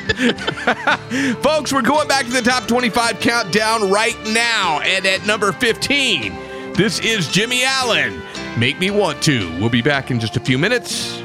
Folks, 1.42 1.72
we're 1.72 1.82
going 1.82 2.08
back 2.08 2.24
to 2.26 2.32
the 2.32 2.42
top 2.42 2.66
25 2.66 3.20
countdown 3.20 3.90
right 3.90 4.16
now. 4.28 4.80
And 4.80 5.06
at 5.06 5.26
number 5.26 5.52
15, 5.52 6.74
this 6.74 7.00
is 7.00 7.28
Jimmy 7.28 7.64
Allen. 7.64 8.20
Make 8.58 8.78
me 8.80 8.90
want 8.90 9.22
to. 9.22 9.48
We'll 9.60 9.68
be 9.70 9.82
back 9.82 10.10
in 10.10 10.18
just 10.18 10.36
a 10.36 10.40
few 10.40 10.58
minutes. 10.58 11.20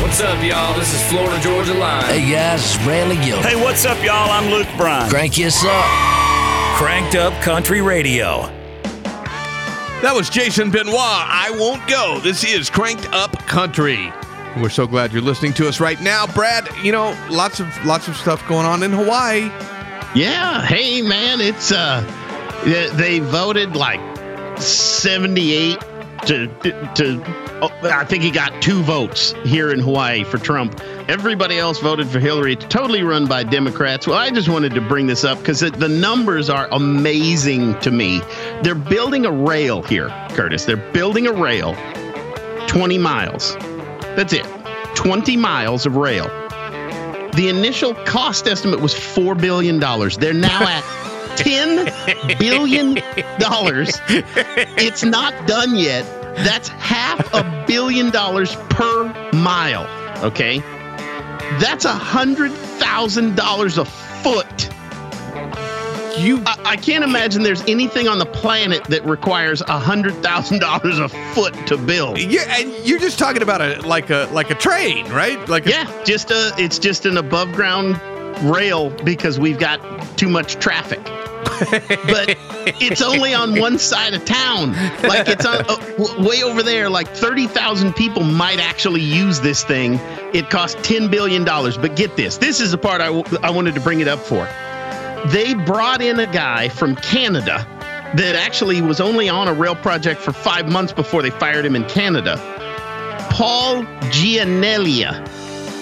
What's 0.00 0.20
up, 0.20 0.42
y'all? 0.44 0.78
This 0.78 0.94
is 0.94 1.02
Florida 1.10 1.40
Georgia 1.42 1.74
Line. 1.74 2.04
Hey 2.04 2.30
guys, 2.30 2.60
it's 2.64 2.76
Brantley 2.78 3.22
Gilbert. 3.24 3.46
Hey, 3.48 3.56
what's 3.62 3.84
up, 3.84 4.02
y'all? 4.02 4.30
I'm 4.30 4.50
Luke 4.50 4.66
Bryan. 4.76 5.08
Crank 5.10 5.34
us 5.38 5.62
up. 5.64 5.84
Cranked 6.76 7.14
Up 7.16 7.32
Country 7.42 7.80
Radio. 7.82 8.42
That 10.02 10.12
was 10.14 10.28
Jason 10.30 10.70
Benoit. 10.70 10.96
I 10.96 11.54
won't 11.58 11.86
go. 11.86 12.18
This 12.20 12.42
is 12.44 12.68
Cranked 12.70 13.08
Up 13.12 13.32
Country. 13.46 14.12
We're 14.60 14.68
so 14.70 14.86
glad 14.86 15.12
you're 15.12 15.22
listening 15.22 15.52
to 15.54 15.68
us 15.68 15.80
right 15.80 16.00
now, 16.00 16.26
Brad. 16.26 16.68
You 16.82 16.92
know, 16.92 17.16
lots 17.30 17.60
of 17.60 17.68
lots 17.84 18.08
of 18.08 18.16
stuff 18.16 18.46
going 18.48 18.66
on 18.66 18.82
in 18.82 18.90
Hawaii. 18.92 19.50
Yeah. 20.14 20.62
Hey, 20.62 21.02
man, 21.02 21.40
it's 21.40 21.72
uh, 21.72 22.00
they- 22.64 22.90
they 22.90 23.18
voted 23.20 23.76
like 23.76 24.00
78 24.62 25.78
to 26.26 26.46
to. 26.94 27.22
Oh, 27.62 27.70
I 27.82 28.04
think 28.04 28.22
he 28.22 28.30
got 28.30 28.60
two 28.60 28.82
votes 28.82 29.34
here 29.44 29.70
in 29.72 29.78
Hawaii 29.80 30.24
for 30.24 30.38
Trump. 30.38 30.80
Everybody 31.08 31.58
else 31.58 31.78
voted 31.80 32.08
for 32.08 32.18
Hillary. 32.18 32.56
Totally 32.56 33.02
run 33.02 33.26
by 33.26 33.44
Democrats. 33.44 34.06
Well, 34.06 34.18
I 34.18 34.30
just 34.30 34.48
wanted 34.48 34.74
to 34.74 34.80
bring 34.80 35.06
this 35.06 35.24
up 35.24 35.38
because 35.38 35.60
the 35.60 35.88
numbers 35.88 36.50
are 36.50 36.68
amazing 36.72 37.78
to 37.80 37.90
me. 37.90 38.20
They're 38.62 38.74
building 38.74 39.26
a 39.26 39.32
rail 39.32 39.82
here, 39.82 40.08
Curtis. 40.30 40.64
They're 40.64 40.76
building 40.92 41.26
a 41.26 41.32
rail, 41.32 41.74
20 42.68 42.98
miles. 42.98 43.56
That's 44.16 44.32
it. 44.32 44.46
20 44.94 45.36
miles 45.36 45.86
of 45.86 45.96
rail. 45.96 46.26
The 47.34 47.48
initial 47.48 47.94
cost 48.04 48.46
estimate 48.46 48.80
was 48.80 48.94
$4 48.94 49.40
billion. 49.40 49.80
They're 49.80 50.34
now 50.34 50.62
at 50.68 51.01
$10 51.36 52.38
billion. 52.38 52.98
It's 54.78 55.04
not 55.04 55.46
done 55.46 55.76
yet. 55.76 56.04
That's 56.36 56.68
half 56.68 57.32
a 57.34 57.64
billion 57.66 58.10
dollars 58.10 58.54
per 58.70 59.30
mile. 59.32 59.86
Okay. 60.24 60.60
That's 61.60 61.84
a 61.84 61.92
hundred 61.92 62.52
thousand 62.52 63.36
dollars 63.36 63.76
a 63.78 63.84
foot. 63.84 64.70
You, 66.18 66.42
I, 66.46 66.62
I 66.64 66.76
can't 66.76 67.04
imagine 67.04 67.42
there's 67.42 67.62
anything 67.62 68.06
on 68.06 68.18
the 68.18 68.26
planet 68.26 68.84
that 68.84 69.04
requires 69.04 69.60
a 69.62 69.78
hundred 69.78 70.14
thousand 70.22 70.60
dollars 70.60 70.98
a 70.98 71.08
foot 71.08 71.54
to 71.66 71.76
build. 71.76 72.18
Yeah, 72.18 72.42
and 72.48 72.72
you're 72.86 72.98
just 73.00 73.18
talking 73.18 73.42
about 73.42 73.60
a 73.60 73.80
like 73.86 74.10
a 74.10 74.28
like 74.32 74.50
a 74.50 74.54
train, 74.54 75.06
right? 75.10 75.46
Like 75.48 75.66
a, 75.66 75.70
Yeah, 75.70 76.04
just 76.04 76.30
a 76.30 76.52
it's 76.58 76.78
just 76.78 77.04
an 77.06 77.16
above 77.18 77.52
ground 77.52 78.00
rail 78.42 78.90
because 79.04 79.38
we've 79.38 79.58
got 79.58 79.80
too 80.16 80.28
much 80.28 80.54
traffic. 80.56 81.00
But 81.44 82.36
it's 82.80 83.02
only 83.02 83.34
on 83.34 83.58
one 83.58 83.78
side 83.78 84.14
of 84.14 84.24
town. 84.24 84.72
Like 85.02 85.28
it's 85.28 85.44
on 85.44 85.56
uh, 85.68 85.76
w- 85.96 86.28
way 86.28 86.42
over 86.42 86.62
there. 86.62 86.88
Like 86.88 87.08
thirty 87.08 87.46
thousand 87.46 87.94
people 87.94 88.22
might 88.22 88.58
actually 88.60 89.00
use 89.00 89.40
this 89.40 89.64
thing. 89.64 89.94
It 90.32 90.50
costs 90.50 90.80
ten 90.86 91.08
billion 91.10 91.44
dollars. 91.44 91.76
But 91.76 91.96
get 91.96 92.16
this. 92.16 92.38
This 92.38 92.60
is 92.60 92.70
the 92.70 92.78
part 92.78 93.00
I, 93.00 93.06
w- 93.06 93.38
I 93.42 93.50
wanted 93.50 93.74
to 93.74 93.80
bring 93.80 94.00
it 94.00 94.08
up 94.08 94.20
for. 94.20 94.48
They 95.28 95.54
brought 95.54 96.02
in 96.02 96.18
a 96.18 96.26
guy 96.26 96.68
from 96.68 96.96
Canada 96.96 97.66
that 98.16 98.34
actually 98.36 98.82
was 98.82 99.00
only 99.00 99.28
on 99.28 99.48
a 99.48 99.54
rail 99.54 99.74
project 99.76 100.20
for 100.20 100.32
five 100.32 100.68
months 100.70 100.92
before 100.92 101.22
they 101.22 101.30
fired 101.30 101.64
him 101.64 101.76
in 101.76 101.84
Canada. 101.88 102.36
Paul 103.30 103.84
Gianelia. 104.10 105.24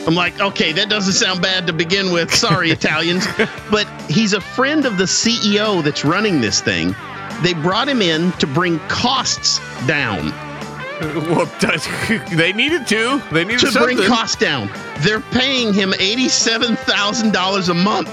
I'm 0.07 0.15
like, 0.15 0.41
okay, 0.41 0.73
that 0.73 0.89
doesn't 0.89 1.13
sound 1.13 1.43
bad 1.43 1.67
to 1.67 1.73
begin 1.73 2.13
with. 2.13 2.33
Sorry, 2.35 2.71
Italians. 2.81 3.27
But 3.71 3.87
he's 4.11 4.33
a 4.33 4.41
friend 4.41 4.87
of 4.87 4.97
the 4.99 5.05
CEO 5.05 5.83
that's 5.83 6.05
running 6.05 6.41
this 6.41 6.61
thing. 6.61 6.95
They 7.43 7.55
brought 7.55 7.89
him 7.89 8.03
in 8.03 8.33
to 8.33 8.47
bring 8.47 8.79
costs 8.89 9.61
down. 9.87 10.33
Well, 11.01 11.47
they 12.31 12.53
needed 12.53 12.87
to. 12.89 13.23
They 13.33 13.45
needed 13.45 13.61
to 13.61 13.71
something. 13.73 13.97
bring 13.97 14.07
costs 14.07 14.37
down. 14.37 14.71
They're 14.99 15.23
paying 15.23 15.73
him 15.73 15.95
eighty-seven 15.99 16.77
thousand 16.77 17.33
dollars 17.33 17.71
a 17.71 17.75
month. 17.75 18.11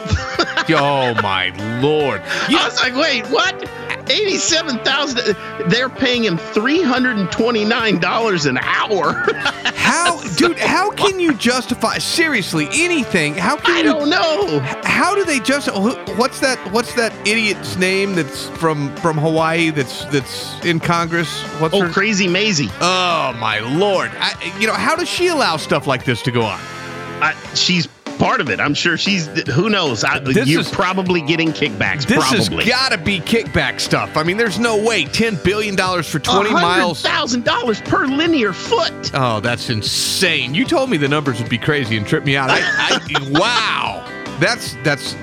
oh 0.69 1.13
my 1.21 1.50
lord! 1.82 2.21
I 2.47 2.63
was 2.65 2.80
like, 2.80 2.95
wait, 2.95 3.26
what? 3.28 3.69
Eighty-seven 4.09 4.79
thousand. 4.79 5.35
They're 5.69 5.89
paying 5.89 6.23
him 6.23 6.37
three 6.37 6.81
hundred 6.81 7.17
and 7.17 7.31
twenty-nine 7.31 7.99
dollars 7.99 8.45
an 8.45 8.57
hour. 8.59 9.13
How, 9.75 10.21
dude? 10.35 10.57
How 10.59 10.91
can 10.91 11.19
you 11.19 11.33
justify 11.33 11.97
seriously 11.97 12.67
anything? 12.73 13.33
How 13.35 13.55
can 13.57 13.75
I 13.75 13.77
you? 13.79 13.83
don't 13.83 14.09
know. 14.09 14.59
How 14.83 15.15
do 15.15 15.23
they 15.23 15.39
just? 15.39 15.67
What's 16.17 16.39
that? 16.41 16.57
What's 16.71 16.93
that 16.95 17.13
idiot's 17.27 17.75
name? 17.77 18.15
That's 18.15 18.47
from 18.49 18.95
from 18.97 19.17
Hawaii. 19.17 19.69
That's 19.69 20.05
that's 20.05 20.63
in 20.65 20.79
Congress. 20.79 21.41
What's 21.59 21.73
Oh, 21.73 21.81
her? 21.81 21.89
crazy 21.89 22.27
Mazie. 22.27 22.69
Oh 22.81 23.33
my 23.39 23.59
lord! 23.59 24.11
I, 24.19 24.53
you 24.59 24.67
know 24.67 24.73
how 24.73 24.95
does 24.95 25.09
she 25.09 25.27
allow 25.27 25.57
stuff 25.57 25.87
like 25.87 26.03
this 26.05 26.21
to 26.23 26.31
go 26.31 26.41
on? 26.41 26.59
I, 27.19 27.33
she's 27.55 27.87
part 28.17 28.41
of 28.41 28.49
it. 28.49 28.60
I'm 28.60 28.73
sure 28.73 28.97
she's. 28.97 29.27
Who 29.49 29.69
knows? 29.69 30.03
I, 30.03 30.19
you're 30.19 30.62
is- 30.62 30.69
probably 30.69 31.21
getting 31.21 31.49
kickbacks. 31.49 32.06
This 32.06 32.17
probably. 32.17 32.65
has 32.65 32.67
got 32.67 32.91
to 32.91 32.97
be 32.97 33.19
kickback 33.19 33.80
stuff. 33.80 34.17
I 34.17 34.23
mean, 34.23 34.38
there's 34.38 34.60
no 34.60 34.82
way. 34.84 35.03
$10 35.06 35.43
billion 35.43 35.75
for 36.03 36.19
20 36.19 36.51
miles. 36.51 37.01
thousand 37.01 37.43
dollars 37.45 37.82
per 37.82 38.06
linear 38.06 38.53
foot. 38.53 39.12
Oh, 39.13 39.39
that's 39.39 39.69
insane. 39.69 40.53
You 40.53 40.65
told 40.65 40.89
me 40.89 40.97
the 40.97 41.08
numbers 41.08 41.39
would 41.41 41.49
be 41.49 41.58
crazy 41.58 41.97
and 41.97 42.06
trip 42.06 42.23
me 42.23 42.36
out. 42.36 42.49
I, 42.49 42.60
I, 42.62 43.30
wow. 43.32 44.38
That's, 44.39 44.75
that's, 44.84 45.15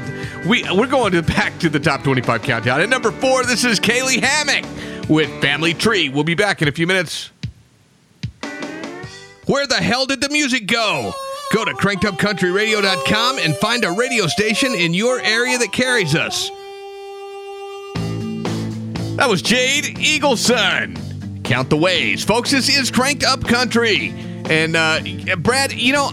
we, 0.47 0.65
we're 0.73 0.87
going 0.89 1.13
to 1.13 1.23
back 1.23 1.59
to 1.61 1.69
the 1.69 1.81
top 1.81 2.03
25 2.03 2.43
countdown. 2.43 2.81
At 2.81 2.89
number 2.89 3.11
four, 3.13 3.45
this 3.45 3.65
is 3.65 3.79
Caylee 3.79 4.17
Hammack 4.21 5.09
with 5.09 5.29
Family 5.41 5.75
Tree. 5.75 6.09
We'll 6.09 6.25
be 6.25 6.35
back 6.35 6.63
in 6.63 6.69
a 6.69 6.73
few 6.73 6.87
minutes. 6.87 7.31
Where 9.47 9.67
the 9.67 9.77
hell 9.77 10.07
did 10.07 10.21
the 10.23 10.31
music 10.31 10.67
go? 10.67 11.13
Go 11.55 11.65
to 11.65 11.73
crankedupcountryradio.com 11.73 13.39
and 13.39 13.55
find 13.59 13.85
a 13.85 13.93
radio 13.93 14.27
station 14.27 14.75
in 14.75 14.93
your 14.93 15.21
area 15.21 15.57
that 15.57 15.71
carries 15.71 16.17
us. 16.17 16.51
That 19.17 19.29
was 19.29 19.41
Jade 19.41 19.85
Eagleson. 19.85 21.45
Count 21.45 21.71
the 21.71 21.77
ways. 21.77 22.25
Folks, 22.25 22.51
this 22.51 22.69
is 22.69 22.91
Cranked 22.91 23.23
Up 23.23 23.45
Country. 23.45 24.13
And 24.51 24.75
uh, 24.75 24.99
Brad, 25.39 25.73
you 25.73 25.93
know, 25.93 26.11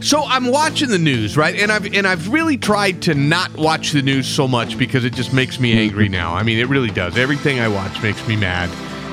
so 0.00 0.24
I'm 0.24 0.46
watching 0.46 0.88
the 0.88 0.98
news, 0.98 1.36
right? 1.36 1.54
And 1.54 1.70
I've 1.70 1.94
and 1.94 2.06
I've 2.06 2.32
really 2.32 2.56
tried 2.56 3.02
to 3.02 3.14
not 3.14 3.54
watch 3.54 3.92
the 3.92 4.00
news 4.00 4.26
so 4.26 4.48
much 4.48 4.78
because 4.78 5.04
it 5.04 5.12
just 5.12 5.34
makes 5.34 5.60
me 5.60 5.78
angry 5.78 6.08
now. 6.08 6.34
I 6.34 6.44
mean, 6.44 6.58
it 6.58 6.68
really 6.68 6.90
does. 6.90 7.18
Everything 7.18 7.60
I 7.60 7.68
watch 7.68 8.02
makes 8.02 8.26
me 8.26 8.36
mad. 8.36 8.70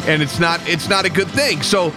And 0.08 0.22
it's 0.22 0.40
not 0.40 0.60
it's 0.68 0.90
not 0.90 1.06
a 1.06 1.10
good 1.10 1.30
thing. 1.30 1.62
So 1.62 1.94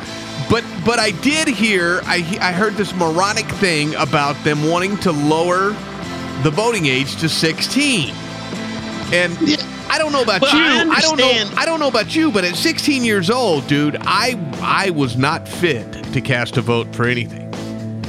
but 0.51 0.65
but 0.85 0.99
I 0.99 1.13
did 1.23 1.49
hear 1.49 2.01
I 2.05 2.17
I 2.41 2.53
heard 2.53 2.75
this 2.75 2.95
moronic 2.95 3.47
thing 3.47 3.95
about 3.95 4.43
them 4.45 4.69
wanting 4.69 4.97
to 4.99 5.13
lower 5.13 5.71
the 6.43 6.51
voting 6.51 6.87
age 6.87 7.17
to 7.21 7.29
16. 7.29 8.15
And 9.13 9.37
I 9.91 9.99
don't 9.99 10.11
know 10.13 10.23
about 10.23 10.41
Well, 10.41 10.57
you. 10.57 10.91
I 10.91 10.95
I, 10.97 11.01
don't 11.03 11.19
know. 11.19 11.51
I 11.57 11.67
don't 11.67 11.79
know 11.81 11.89
about 11.89 12.17
you, 12.17 12.33
but 12.33 12.45
at 12.45 12.57
16 12.57 13.05
years 13.05 13.29
old, 13.31 13.67
dude, 13.67 13.97
I 14.01 14.39
I 14.63 14.91
was 14.91 15.17
not 15.17 15.47
fit 15.47 15.93
to 16.13 16.21
cast 16.21 16.57
a 16.57 16.63
vote 16.63 16.95
for 16.95 17.05
anything. 17.07 17.52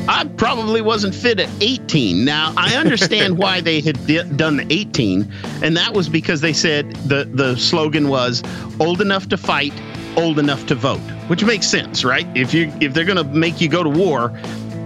I 0.08 0.26
probably 0.38 0.82
wasn't 0.82 1.16
fit 1.16 1.40
at 1.40 1.50
18. 1.62 2.26
Now, 2.26 2.54
I 2.58 2.76
understand 2.76 3.38
why 3.38 3.62
they 3.62 3.80
had 3.80 4.06
di- 4.06 4.24
done 4.24 4.58
the 4.58 4.68
18, 4.70 5.32
and 5.64 5.78
that 5.78 5.94
was 5.94 6.10
because 6.10 6.42
they 6.42 6.54
said 6.54 6.92
the, 7.08 7.26
the 7.26 7.56
slogan 7.56 8.10
was 8.10 8.44
old 8.80 9.02
enough 9.02 9.30
to 9.30 9.38
fight, 9.38 9.74
old 10.18 10.40
enough 10.40 10.66
to 10.68 10.76
vote, 10.76 11.00
which 11.28 11.44
makes 11.44 11.68
sense, 11.68 12.04
right? 12.04 12.28
If 12.36 12.54
you 12.54 12.72
if 12.82 12.94
they're 12.94 13.06
going 13.06 13.18
to 13.18 13.24
make 13.24 13.62
you 13.62 13.70
go 13.70 13.82
to 13.82 13.90
war, 13.90 14.38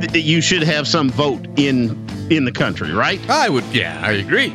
th- 0.02 0.24
you 0.24 0.40
should 0.40 0.64
have 0.64 0.88
some 0.88 1.10
vote 1.10 1.46
in 1.58 2.08
in 2.30 2.46
the 2.46 2.52
country, 2.52 2.92
right? 2.92 3.20
I 3.30 3.50
would 3.50 3.66
yeah, 3.74 4.00
I 4.04 4.12
agree. 4.12 4.54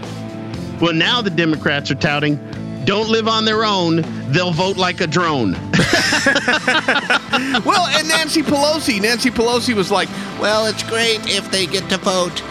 Well, 0.81 0.93
now 0.93 1.23
the 1.23 1.31
Democrats 1.31 1.91
are 1.91 1.97
touting 1.97 2.39
don't 2.85 3.09
live 3.11 3.29
on 3.29 3.45
their 3.45 3.65
own, 3.65 4.03
they'll 4.33 4.53
vote 4.53 4.77
like 4.77 5.01
a 5.01 5.07
drone. 5.07 5.55
well, 7.65 7.87
and 7.87 8.09
Nancy 8.09 8.43
Pelosi, 8.43 9.01
Nancy 9.01 9.31
Pelosi 9.31 9.75
was 9.75 9.91
like, 9.91 10.09
Well, 10.41 10.67
it's 10.67 10.83
great 10.83 11.21
if 11.27 11.51
they 11.51 11.67
get 11.67 11.89
to 11.91 11.99
vote 11.99 12.43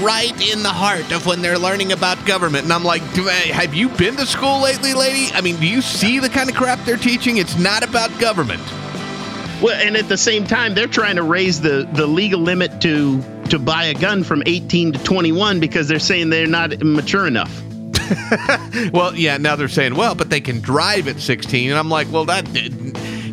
right 0.00 0.50
in 0.52 0.62
the 0.62 0.70
heart 0.70 1.12
of 1.12 1.26
when 1.26 1.42
they're 1.42 1.58
learning 1.58 1.92
about 1.92 2.24
government. 2.24 2.64
And 2.64 2.72
I'm 2.72 2.84
like, 2.84 3.02
have 3.02 3.74
you 3.74 3.90
been 3.90 4.16
to 4.16 4.24
school 4.24 4.62
lately, 4.62 4.94
lady? 4.94 5.30
I 5.34 5.42
mean, 5.42 5.56
do 5.56 5.66
you 5.66 5.82
see 5.82 6.18
the 6.18 6.28
kind 6.30 6.48
of 6.48 6.56
crap 6.56 6.84
they're 6.86 6.96
teaching? 6.96 7.36
It's 7.36 7.58
not 7.58 7.82
about 7.86 8.18
government. 8.18 8.62
Well, 9.62 9.78
and 9.80 9.96
at 9.96 10.08
the 10.08 10.16
same 10.16 10.46
time, 10.46 10.74
they're 10.74 10.86
trying 10.86 11.16
to 11.16 11.22
raise 11.22 11.60
the, 11.60 11.88
the 11.92 12.06
legal 12.06 12.40
limit 12.40 12.80
to 12.82 13.22
to 13.50 13.58
buy 13.58 13.84
a 13.84 13.94
gun 13.94 14.24
from 14.24 14.42
18 14.46 14.92
to 14.92 15.04
21 15.04 15.60
because 15.60 15.86
they're 15.86 15.98
saying 15.98 16.30
they're 16.30 16.46
not 16.46 16.82
mature 16.82 17.26
enough. 17.26 17.62
Well, 18.92 19.14
yeah, 19.14 19.38
now 19.38 19.56
they're 19.56 19.68
saying, 19.68 19.94
well, 19.94 20.14
but 20.14 20.30
they 20.30 20.40
can 20.40 20.60
drive 20.60 21.08
at 21.08 21.20
16. 21.20 21.70
And 21.70 21.78
I'm 21.78 21.88
like, 21.88 22.10
well, 22.10 22.24
that, 22.26 22.44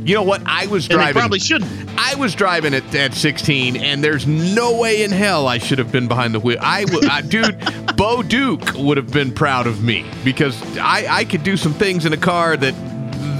you 0.03 0.15
know 0.15 0.23
what? 0.23 0.41
I 0.45 0.67
was 0.67 0.87
driving. 0.87 1.13
probably 1.19 1.39
shouldn't. 1.39 1.69
I 1.97 2.15
was 2.15 2.33
driving 2.33 2.73
at, 2.73 2.93
at 2.95 3.13
16, 3.13 3.77
and 3.77 4.03
there's 4.03 4.25
no 4.25 4.77
way 4.79 5.03
in 5.03 5.11
hell 5.11 5.47
I 5.47 5.59
should 5.59 5.77
have 5.77 5.91
been 5.91 6.07
behind 6.07 6.33
the 6.33 6.39
wheel. 6.39 6.57
I, 6.61 6.85
w- 6.85 7.07
I 7.09 7.19
uh, 7.19 7.21
dude, 7.27 7.95
Bo 7.95 8.23
Duke 8.23 8.73
would 8.75 8.97
have 8.97 9.11
been 9.11 9.31
proud 9.31 9.67
of 9.67 9.83
me 9.83 10.05
because 10.23 10.59
I, 10.77 11.05
I 11.09 11.25
could 11.25 11.43
do 11.43 11.55
some 11.57 11.73
things 11.73 12.05
in 12.05 12.13
a 12.13 12.17
car 12.17 12.57
that 12.57 12.73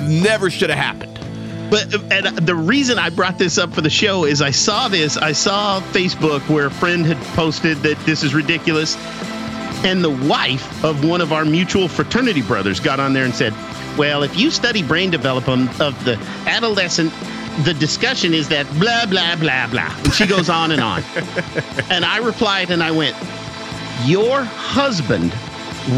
never 0.08 0.50
should 0.50 0.70
have 0.70 0.80
happened. 0.80 1.12
But 1.72 1.94
and 2.12 2.28
uh, 2.28 2.32
the 2.32 2.56
reason 2.56 3.00
I 3.00 3.10
brought 3.10 3.38
this 3.40 3.58
up 3.58 3.74
for 3.74 3.82
the 3.82 3.90
show 3.90 4.26
is 4.26 4.42
I 4.42 4.52
saw 4.52 4.88
this. 4.88 5.18
I 5.18 5.32
saw 5.32 5.80
Facebook 5.92 6.48
where 6.50 6.68
a 6.68 6.72
friend 6.72 7.06
had 7.06 7.18
posted 7.36 7.78
that 7.78 7.98
this 8.06 8.24
is 8.24 8.36
ridiculous, 8.36 8.98
and 9.86 10.04
the 10.04 10.12
wife 10.28 10.84
of 10.84 11.06
one 11.06 11.22
of 11.22 11.32
our 11.34 11.46
mutual 11.46 11.88
fraternity 11.88 12.42
brothers 12.42 12.80
got 12.80 13.00
on 13.00 13.14
there 13.14 13.24
and 13.24 13.34
said, 13.34 13.54
"Well, 13.98 14.24
if 14.24 14.38
you 14.38 14.52
study 14.52 14.84
brain 14.84 15.12
development 15.12 15.80
of 15.80 16.04
the 16.06 16.20
adolescent." 16.48 17.14
The 17.66 17.74
discussion 17.74 18.34
is 18.34 18.48
that 18.48 18.66
blah 18.80 19.06
blah 19.08 19.36
blah 19.36 19.68
blah, 19.68 19.94
and 20.06 20.14
she 20.14 20.26
goes 20.26 20.50
on 20.50 20.72
and 20.72 20.82
on. 20.82 21.04
and 21.90 22.06
I 22.06 22.20
replied 22.20 22.72
and 22.72 22.82
I 22.82 22.92
went, 22.92 23.14
"Your 24.06 24.44
husband 24.44 25.34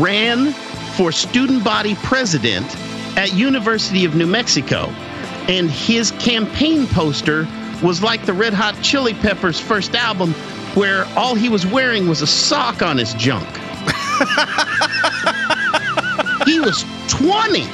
ran 0.02 0.52
for 0.98 1.12
student 1.12 1.64
body 1.64 1.94
president 2.02 2.66
at 3.18 3.34
University 3.34 4.06
of 4.06 4.16
New 4.16 4.28
Mexico, 4.28 4.88
and 5.48 5.70
his 5.70 6.12
campaign 6.12 6.88
poster 6.88 7.48
was 7.82 8.02
like 8.02 8.26
the 8.26 8.34
Red 8.34 8.54
Hot 8.54 8.76
Chili 8.82 9.14
Peppers' 9.14 9.60
first 9.60 9.96
album, 9.96 10.34
where 10.74 11.06
all 11.16 11.36
he 11.36 11.50
was 11.50 11.66
wearing 11.66 12.08
was 12.08 12.22
a 12.22 12.28
sock 12.28 12.82
on 12.82 12.98
his 12.98 13.14
junk. 13.16 13.48
he 16.46 16.60
was 16.60 16.86
20. 17.08 17.68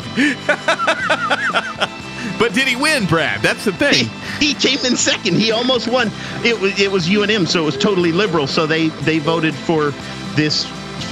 But 2.39 2.53
did 2.53 2.67
he 2.69 2.75
win, 2.77 3.05
Brad? 3.05 3.41
That's 3.41 3.65
the 3.65 3.73
thing. 3.73 4.09
He 4.39 4.53
came 4.53 4.79
in 4.85 4.95
second. 4.95 5.35
He 5.35 5.51
almost 5.51 5.89
won. 5.89 6.09
It 6.43 6.57
was 6.59 6.79
it 6.79 6.89
was 6.89 7.07
UNM, 7.07 7.45
so 7.47 7.61
it 7.61 7.65
was 7.65 7.77
totally 7.77 8.13
liberal. 8.13 8.47
So 8.47 8.65
they 8.65 8.87
they 9.03 9.19
voted 9.19 9.53
for 9.53 9.91
this 10.35 10.65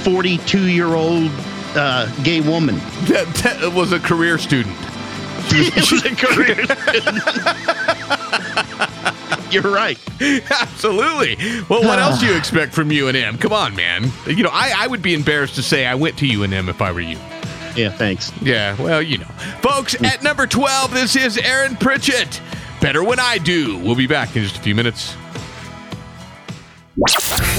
42 0.04 0.68
year 0.68 0.86
old 0.86 1.30
uh, 1.76 2.10
gay 2.22 2.40
woman. 2.40 2.76
That, 3.08 3.26
that 3.42 3.72
was 3.74 3.92
a 3.92 4.00
career 4.00 4.38
student. 4.38 4.74
it 5.50 5.90
was 5.90 6.04
a 6.04 6.16
career 6.16 6.64
student. 6.88 7.22
You're 9.52 9.72
right. 9.72 9.98
Absolutely. 10.50 11.36
Well, 11.68 11.82
what 11.82 11.98
else 11.98 12.20
do 12.20 12.26
you 12.26 12.36
expect 12.38 12.72
from 12.72 12.88
UNM? 12.90 13.38
Come 13.40 13.52
on, 13.52 13.76
man. 13.76 14.10
You 14.26 14.44
know, 14.44 14.50
I, 14.52 14.72
I 14.76 14.86
would 14.86 15.02
be 15.02 15.14
embarrassed 15.14 15.56
to 15.56 15.62
say 15.62 15.86
I 15.86 15.94
went 15.94 16.18
to 16.18 16.26
UNM 16.26 16.68
if 16.68 16.80
I 16.82 16.92
were 16.92 17.00
you. 17.00 17.18
Yeah, 17.78 17.90
thanks. 17.90 18.32
Yeah, 18.42 18.74
well, 18.80 19.00
you 19.00 19.18
know. 19.18 19.26
Folks, 19.62 19.94
mm. 19.94 20.06
at 20.06 20.20
number 20.22 20.46
12, 20.46 20.92
this 20.92 21.14
is 21.14 21.38
Aaron 21.38 21.76
Pritchett. 21.76 22.40
Better 22.80 23.04
When 23.04 23.20
I 23.20 23.38
Do. 23.38 23.78
We'll 23.78 23.94
be 23.94 24.06
back 24.06 24.36
in 24.36 24.42
just 24.42 24.56
a 24.56 24.60
few 24.60 24.74
minutes. 24.74 25.14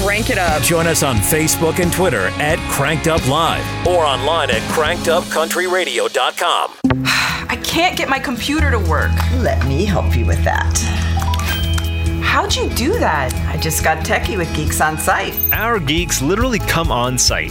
Crank 0.02 0.28
it 0.28 0.36
up. 0.36 0.60
Join 0.62 0.86
us 0.86 1.02
on 1.02 1.16
Facebook 1.16 1.78
and 1.78 1.90
Twitter 1.92 2.26
at 2.38 2.58
Cranked 2.70 3.08
Up 3.08 3.26
Live 3.26 3.64
or 3.86 4.04
online 4.04 4.50
at 4.50 4.60
crankedupcountryradio.com. 4.72 6.74
I 7.06 7.58
can't 7.64 7.96
get 7.96 8.10
my 8.10 8.18
computer 8.18 8.70
to 8.70 8.78
work. 8.78 9.12
Let 9.36 9.66
me 9.66 9.86
help 9.86 10.14
you 10.16 10.26
with 10.26 10.44
that. 10.44 10.76
How'd 12.22 12.54
you 12.54 12.68
do 12.70 12.98
that? 12.98 13.34
I 13.48 13.56
just 13.56 13.82
got 13.82 14.04
techie 14.04 14.36
with 14.36 14.54
Geeks 14.54 14.80
on 14.80 14.96
Site. 14.98 15.34
Our 15.52 15.80
geeks 15.80 16.22
literally 16.22 16.60
come 16.60 16.92
on 16.92 17.18
site. 17.18 17.50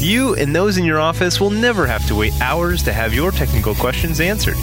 You 0.00 0.34
and 0.36 0.56
those 0.56 0.78
in 0.78 0.84
your 0.84 0.98
office 0.98 1.40
will 1.40 1.50
never 1.50 1.86
have 1.86 2.06
to 2.08 2.14
wait 2.14 2.32
hours 2.40 2.82
to 2.84 2.92
have 2.92 3.12
your 3.12 3.30
technical 3.30 3.74
questions 3.74 4.18
answered. 4.18 4.56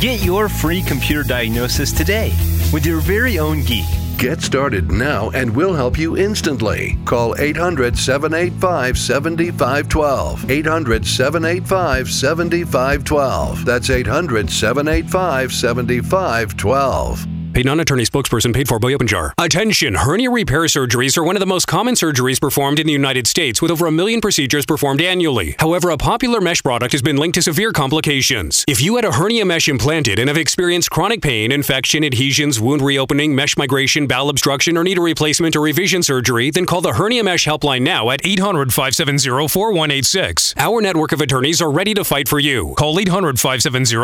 Get 0.00 0.22
your 0.22 0.50
free 0.50 0.82
computer 0.82 1.22
diagnosis 1.22 1.92
today 1.92 2.36
with 2.74 2.84
your 2.84 3.00
very 3.00 3.38
own 3.38 3.62
geek. 3.62 3.86
Get 4.18 4.42
started 4.42 4.92
now 4.92 5.30
and 5.30 5.56
we'll 5.56 5.72
help 5.72 5.98
you 5.98 6.18
instantly. 6.18 6.98
Call 7.06 7.34
800 7.38 7.96
785 7.96 8.98
7512. 8.98 10.50
800 10.50 11.06
785 11.06 12.10
7512. 12.10 13.64
That's 13.64 13.88
800 13.88 14.50
785 14.50 15.52
7512. 15.52 17.31
Paid 17.52 17.66
non-attorney 17.66 18.04
spokesperson 18.04 18.54
paid 18.54 18.66
for 18.66 18.78
by 18.78 18.92
Openjar. 18.92 19.32
Attention! 19.36 19.94
Hernia 19.94 20.30
repair 20.30 20.62
surgeries 20.62 21.18
are 21.18 21.22
one 21.22 21.36
of 21.36 21.40
the 21.40 21.46
most 21.46 21.66
common 21.66 21.94
surgeries 21.94 22.40
performed 22.40 22.78
in 22.78 22.86
the 22.86 22.94
United 22.94 23.26
States, 23.26 23.60
with 23.60 23.70
over 23.70 23.86
a 23.86 23.90
million 23.92 24.22
procedures 24.22 24.64
performed 24.64 25.02
annually. 25.02 25.54
However, 25.58 25.90
a 25.90 25.98
popular 25.98 26.40
mesh 26.40 26.62
product 26.62 26.92
has 26.92 27.02
been 27.02 27.18
linked 27.18 27.34
to 27.34 27.42
severe 27.42 27.70
complications. 27.72 28.64
If 28.66 28.80
you 28.80 28.96
had 28.96 29.04
a 29.04 29.12
hernia 29.12 29.44
mesh 29.44 29.68
implanted 29.68 30.18
and 30.18 30.28
have 30.28 30.38
experienced 30.38 30.90
chronic 30.90 31.20
pain, 31.20 31.52
infection, 31.52 32.04
adhesions, 32.04 32.58
wound 32.58 32.80
reopening, 32.80 33.34
mesh 33.34 33.58
migration, 33.58 34.06
bowel 34.06 34.30
obstruction, 34.30 34.78
or 34.78 34.84
need 34.84 34.96
a 34.96 35.02
replacement 35.02 35.54
or 35.54 35.60
revision 35.60 36.02
surgery, 36.02 36.50
then 36.50 36.64
call 36.64 36.80
the 36.80 36.94
Hernia 36.94 37.22
Mesh 37.22 37.46
Helpline 37.46 37.82
now 37.82 38.08
at 38.08 38.24
800 38.24 38.72
570 38.72 39.48
4186. 39.48 40.54
Our 40.56 40.80
network 40.80 41.12
of 41.12 41.20
attorneys 41.20 41.60
are 41.60 41.70
ready 41.70 41.92
to 41.92 42.04
fight 42.04 42.28
for 42.28 42.38
you. 42.38 42.72
Call 42.78 42.98
800 42.98 43.38
570 43.38 43.96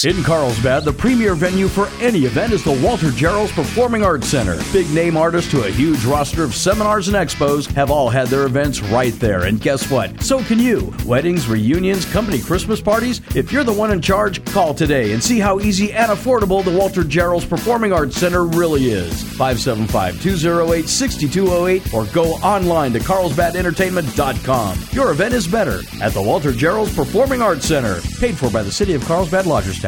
4186. 0.00 0.04
800 0.04 0.04
570 0.04 0.04
4186. 0.04 0.04
In 0.04 0.22
Carlsbad, 0.22 0.84
the 0.84 0.92
premier 0.92 1.34
venue 1.34 1.68
for 1.68 1.88
any 2.02 2.20
event 2.20 2.52
is 2.52 2.64
the 2.64 2.80
Walter 2.82 3.10
Gerrells 3.10 3.52
Performing 3.52 4.02
Arts 4.02 4.28
Center. 4.28 4.58
Big 4.72 4.90
name 4.90 5.16
artists 5.16 5.50
to 5.50 5.64
a 5.64 5.70
huge 5.70 6.04
roster 6.04 6.42
of 6.42 6.54
seminars 6.54 7.08
and 7.08 7.16
expos 7.16 7.66
have 7.72 7.90
all 7.90 8.08
had 8.08 8.28
their 8.28 8.46
events 8.46 8.80
right 8.80 9.12
there. 9.14 9.44
And 9.44 9.60
guess 9.60 9.90
what? 9.90 10.22
So 10.22 10.42
can 10.42 10.58
you. 10.58 10.94
Weddings, 11.04 11.48
reunions, 11.48 12.10
company 12.10 12.40
Christmas 12.40 12.80
parties. 12.80 13.20
If 13.34 13.52
you're 13.52 13.64
the 13.64 13.72
one 13.72 13.90
in 13.90 14.00
charge, 14.00 14.44
call 14.46 14.74
today 14.74 15.12
and 15.12 15.22
see 15.22 15.38
how 15.38 15.60
easy 15.60 15.92
and 15.92 16.10
affordable 16.10 16.64
the 16.64 16.76
Walter 16.76 17.02
Gerrells 17.02 17.48
Performing 17.48 17.92
Arts 17.92 18.16
Center 18.16 18.44
really 18.44 18.90
is. 18.90 19.22
575 19.22 20.22
208 20.22 20.88
6208 20.88 21.94
or 21.94 22.06
go 22.06 22.34
online 22.36 22.92
to 22.92 23.00
carlsbadentertainment.com. 23.00 24.78
Your 24.92 25.10
event 25.10 25.34
is 25.34 25.46
better 25.46 25.80
at 26.00 26.12
the 26.12 26.22
Walter 26.22 26.52
Gerrells 26.52 26.94
Performing 26.94 27.42
Arts 27.42 27.66
Center, 27.66 28.00
paid 28.18 28.36
for 28.36 28.50
by 28.50 28.62
the 28.62 28.72
City 28.72 28.94
of 28.94 29.04
Carlsbad 29.04 29.46
Lodgers 29.46 29.80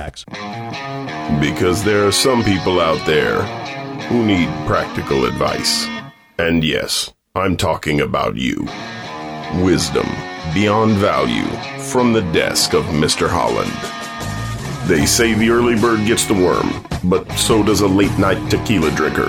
Because 1.41 1.85
there 1.85 2.07
are 2.07 2.13
some 2.13 2.43
people 2.45 2.81
out 2.81 3.05
there 3.07 3.43
who 4.09 4.25
need 4.25 4.49
practical 4.67 5.25
advice. 5.25 5.87
And 6.39 6.65
yes, 6.65 7.13
I'm 7.35 7.57
talking 7.57 8.01
about 8.01 8.37
you. 8.37 8.67
Wisdom 9.63 10.07
beyond 10.55 10.93
value 10.95 11.47
from 11.81 12.13
the 12.13 12.23
desk 12.33 12.75
of 12.75 12.85
Mr. 12.87 13.29
Holland. 13.29 13.73
They 14.89 15.07
say 15.07 15.35
the 15.35 15.51
early 15.51 15.81
bird 15.81 16.05
gets 16.07 16.27
the 16.27 16.35
worm, 16.35 16.85
but 17.05 17.31
so 17.33 17.63
does 17.63 17.81
a 17.81 17.87
late 17.87 18.19
night 18.19 18.51
tequila 18.51 18.91
drinker. 18.91 19.29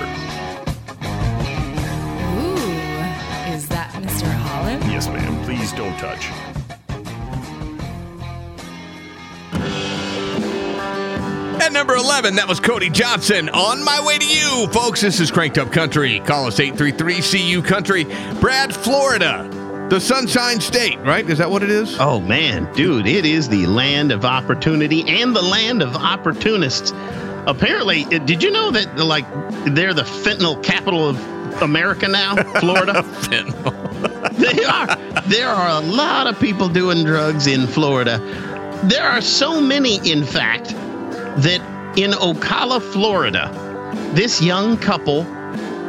11, 12.14 12.36
that 12.36 12.46
was 12.46 12.60
Cody 12.60 12.90
Johnson. 12.90 13.48
On 13.48 13.82
my 13.82 14.00
way 14.06 14.18
to 14.18 14.24
you, 14.24 14.68
folks. 14.68 15.00
This 15.00 15.18
is 15.18 15.32
Cranked 15.32 15.58
Up 15.58 15.72
Country. 15.72 16.20
Call 16.20 16.46
us 16.46 16.60
833 16.60 17.20
CU 17.56 17.60
Country. 17.60 18.04
Brad, 18.40 18.72
Florida. 18.72 19.48
The 19.90 19.98
Sunshine 19.98 20.60
State, 20.60 21.00
right? 21.00 21.28
Is 21.28 21.38
that 21.38 21.50
what 21.50 21.64
it 21.64 21.70
is? 21.72 21.98
Oh 21.98 22.20
man, 22.20 22.72
dude, 22.74 23.08
it 23.08 23.26
is 23.26 23.48
the 23.48 23.66
land 23.66 24.12
of 24.12 24.24
opportunity 24.24 25.02
and 25.08 25.34
the 25.34 25.42
land 25.42 25.82
of 25.82 25.96
opportunists. 25.96 26.92
Apparently, 27.48 28.04
uh, 28.04 28.18
did 28.18 28.44
you 28.44 28.52
know 28.52 28.70
that 28.70 28.96
like 28.96 29.26
they're 29.74 29.92
the 29.92 30.02
fentanyl 30.02 30.62
capital 30.62 31.08
of 31.08 31.62
America 31.62 32.06
now, 32.06 32.36
Florida? 32.60 33.02
fentanyl. 33.02 34.30
they 34.36 34.62
are. 34.62 35.22
There 35.22 35.48
are 35.48 35.82
a 35.82 35.84
lot 35.84 36.28
of 36.28 36.38
people 36.38 36.68
doing 36.68 37.02
drugs 37.02 37.48
in 37.48 37.66
Florida. 37.66 38.18
There 38.84 39.02
are 39.02 39.20
so 39.20 39.60
many, 39.60 39.96
in 40.08 40.22
fact, 40.24 40.68
that 41.38 41.60
in 41.96 42.10
Ocala, 42.12 42.80
Florida, 42.92 43.50
this 44.14 44.42
young 44.42 44.76
couple, 44.76 45.24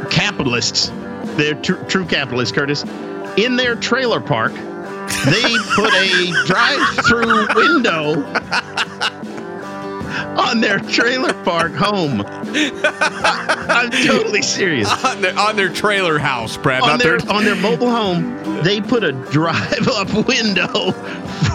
capitalists, 0.09 0.91
they're 1.35 1.55
tr- 1.55 1.83
true 1.85 2.05
capitalists, 2.05 2.53
Curtis, 2.55 2.83
in 3.37 3.55
their 3.55 3.75
trailer 3.75 4.21
park, 4.21 4.53
they 4.53 5.55
put 5.75 5.93
a 5.93 6.31
drive-through 6.45 7.47
window 7.55 8.23
on 10.39 10.61
their 10.61 10.79
trailer 10.79 11.33
park 11.43 11.73
home. 11.73 12.21
I'm 12.25 13.89
totally 13.89 14.41
serious. 14.41 14.89
On 15.05 15.21
their, 15.21 15.37
on 15.37 15.55
their 15.55 15.69
trailer 15.69 16.17
house, 16.19 16.57
Brad. 16.57 16.81
On 16.81 16.89
not 16.89 16.99
their, 16.99 17.17
on 17.29 17.43
their 17.43 17.55
mobile 17.55 17.89
home, 17.89 18.63
they 18.63 18.79
put 18.81 19.03
a 19.03 19.11
drive-up 19.31 20.27
window 20.27 20.91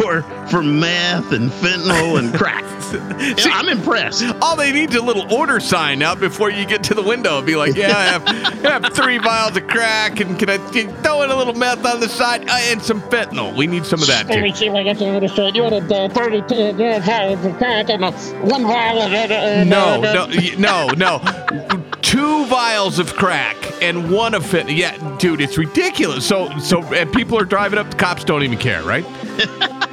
for 0.01 0.23
for 0.49 0.63
meth 0.63 1.33
and 1.33 1.51
fentanyl 1.51 2.19
and 2.19 2.35
crack. 2.35 2.65
Yeah, 2.91 3.53
I'm 3.53 3.69
impressed. 3.69 4.25
All 4.43 4.57
they 4.57 4.73
need 4.73 4.91
is 4.91 4.97
a 4.97 5.03
little 5.03 5.33
order 5.33 5.61
sign 5.61 6.03
out 6.03 6.19
before 6.19 6.51
you 6.51 6.67
get 6.67 6.83
to 6.85 6.95
the 6.95 7.03
window. 7.03 7.41
Be 7.41 7.55
like, 7.55 7.77
yeah, 7.77 7.97
I 7.97 8.03
have, 8.05 8.27
I 8.67 8.81
have 8.81 8.93
three 8.93 9.19
vials 9.19 9.57
of 9.57 9.69
crack, 9.69 10.19
and 10.19 10.37
can 10.37 10.51
I 10.51 10.57
can 10.73 10.93
throw 11.05 11.23
in 11.23 11.31
a 11.31 11.37
little 11.37 11.55
meth 11.55 11.85
on 11.87 12.01
the 12.01 12.09
side 12.09 12.49
uh, 12.49 12.59
and 12.63 12.83
some 12.83 13.01
fentanyl? 13.03 13.57
We 13.57 13.69
need 13.69 13.87
some 13.87 14.01
of 14.01 14.09
that 14.09 14.27
Let 14.27 14.43
me 14.43 14.51
too. 14.51 14.57
see 14.57 14.67
if 14.67 14.75
I 14.75 14.83
got 14.83 14.99
the 14.99 15.07
other 15.09 15.29
side. 15.29 15.55
You 15.55 15.63
wanted 15.63 15.93
uh, 15.93 16.09
32 16.09 16.73
vials 17.03 17.45
of 17.45 17.57
crack 17.59 17.91
and 17.91 18.05
uh, 18.05 18.11
one 18.43 18.63
vial 18.63 19.03
of... 19.03 19.13
Uh, 19.13 19.35
uh, 19.35 19.65
No, 19.65 20.03
uh, 20.03 20.27
no, 20.59 20.89
no, 20.89 21.21
no. 21.21 21.85
Two 22.03 22.45
vials 22.47 22.99
of 22.99 23.15
crack 23.15 23.57
and 23.81 24.11
one 24.11 24.35
of 24.35 24.43
fentanyl. 24.43 24.77
Yeah, 24.77 25.17
dude, 25.19 25.41
it's 25.41 25.57
ridiculous. 25.57 26.27
So, 26.27 26.59
so, 26.59 26.83
and 26.93 27.13
people 27.13 27.39
are 27.39 27.45
driving 27.45 27.79
up. 27.79 27.91
The 27.93 27.97
cops 27.97 28.25
don't 28.25 28.43
even 28.43 28.59
care, 28.59 28.83
right? 28.83 29.05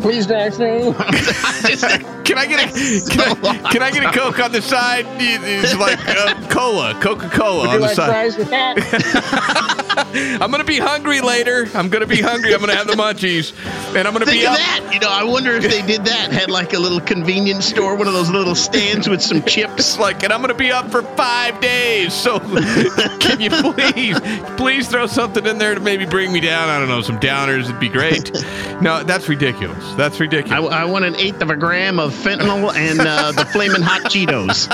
Please 0.00 0.26
through. 0.26 0.94
Can 2.26 2.38
I 2.38 2.46
get 2.46 2.58
a 2.58 3.08
can 3.08 3.20
I, 3.20 3.70
can 3.70 3.82
I 3.82 3.90
get 3.92 4.04
a 4.04 4.10
Coke 4.10 4.40
on 4.40 4.50
the 4.50 4.60
side? 4.60 5.06
It's 5.20 5.76
like 5.76 5.96
uh, 6.08 6.48
cola, 6.48 6.98
Coca 7.00 7.28
Cola 7.28 7.68
on 7.68 7.74
the 7.76 7.86
like 7.86 7.94
side. 7.94 8.08
fries 8.08 8.36
with 8.36 8.50
that? 8.50 8.78
I'm 10.40 10.50
gonna 10.50 10.64
be 10.64 10.78
hungry 10.78 11.20
later. 11.20 11.68
I'm 11.72 11.88
gonna 11.88 12.06
be 12.06 12.20
hungry. 12.20 12.52
I'm 12.52 12.58
gonna 12.58 12.74
have 12.74 12.88
the 12.88 12.94
munchies, 12.94 13.54
and 13.94 14.08
I'm 14.08 14.12
gonna 14.12 14.26
Think 14.26 14.40
be 14.40 14.46
of 14.46 14.54
up. 14.54 14.58
that. 14.58 14.90
You 14.92 14.98
know, 14.98 15.08
I 15.08 15.22
wonder 15.22 15.52
if 15.52 15.62
they 15.70 15.86
did 15.86 16.04
that. 16.06 16.32
Had 16.32 16.50
like 16.50 16.72
a 16.72 16.78
little 16.80 17.00
convenience 17.00 17.64
store, 17.64 17.94
one 17.94 18.08
of 18.08 18.12
those 18.12 18.30
little 18.30 18.56
stands 18.56 19.08
with 19.08 19.22
some 19.22 19.44
chips. 19.44 19.96
Like, 19.96 20.24
and 20.24 20.32
I'm 20.32 20.40
gonna 20.40 20.54
be 20.54 20.72
up 20.72 20.90
for 20.90 21.02
five 21.02 21.60
days. 21.60 22.12
So, 22.12 22.40
can 22.40 23.40
you 23.40 23.50
please, 23.50 24.18
please 24.56 24.88
throw 24.88 25.06
something 25.06 25.46
in 25.46 25.58
there 25.58 25.76
to 25.76 25.80
maybe 25.80 26.06
bring 26.06 26.32
me 26.32 26.40
down? 26.40 26.68
I 26.70 26.80
don't 26.80 26.88
know, 26.88 27.02
some 27.02 27.20
downers 27.20 27.68
would 27.68 27.78
be 27.78 27.88
great. 27.88 28.32
No, 28.82 29.04
that's 29.04 29.28
ridiculous. 29.28 29.85
That's 29.94 30.16
I, 30.16 30.24
ridiculous. 30.24 30.72
I 30.72 30.84
want 30.84 31.04
an 31.04 31.16
eighth 31.16 31.40
of 31.42 31.50
a 31.50 31.56
gram 31.56 31.98
of 31.98 32.12
fentanyl 32.12 32.74
and 32.74 33.00
uh, 33.00 33.32
the 33.32 33.44
flaming 33.52 33.82
hot 33.82 34.02
Cheetos. 34.02 34.68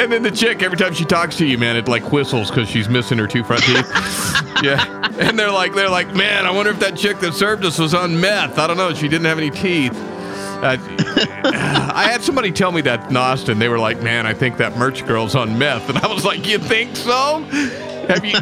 and 0.00 0.12
then 0.12 0.22
the 0.22 0.30
chick, 0.30 0.62
every 0.62 0.76
time 0.76 0.94
she 0.94 1.04
talks 1.04 1.36
to 1.36 1.46
you, 1.46 1.56
man, 1.58 1.76
it 1.76 1.88
like 1.88 2.12
whistles 2.12 2.50
because 2.50 2.68
she's 2.68 2.88
missing 2.88 3.18
her 3.18 3.26
two 3.26 3.44
front 3.44 3.62
teeth. 3.62 3.76
yeah, 4.62 5.08
and 5.18 5.38
they're 5.38 5.50
like, 5.50 5.74
they're 5.74 5.88
like, 5.88 6.14
man, 6.14 6.46
I 6.46 6.50
wonder 6.50 6.70
if 6.72 6.80
that 6.80 6.96
chick 6.96 7.20
that 7.20 7.34
served 7.34 7.64
us 7.64 7.78
was 7.78 7.94
on 7.94 8.20
meth. 8.20 8.58
I 8.58 8.66
don't 8.66 8.76
know. 8.76 8.92
She 8.94 9.08
didn't 9.08 9.26
have 9.26 9.38
any 9.38 9.50
teeth. 9.50 9.92
Uh, 9.94 10.76
I 11.94 12.08
had 12.10 12.22
somebody 12.22 12.52
tell 12.52 12.70
me 12.70 12.82
that 12.82 13.10
in 13.10 13.16
Austin. 13.16 13.58
They 13.58 13.68
were 13.68 13.80
like, 13.80 14.00
man, 14.00 14.26
I 14.26 14.34
think 14.34 14.58
that 14.58 14.76
merch 14.76 15.04
girl's 15.06 15.34
on 15.34 15.58
meth, 15.58 15.88
and 15.88 15.98
I 15.98 16.06
was 16.12 16.24
like, 16.24 16.46
you 16.46 16.58
think 16.58 16.96
so? 16.96 17.44
Have 18.08 18.24
you? 18.24 18.32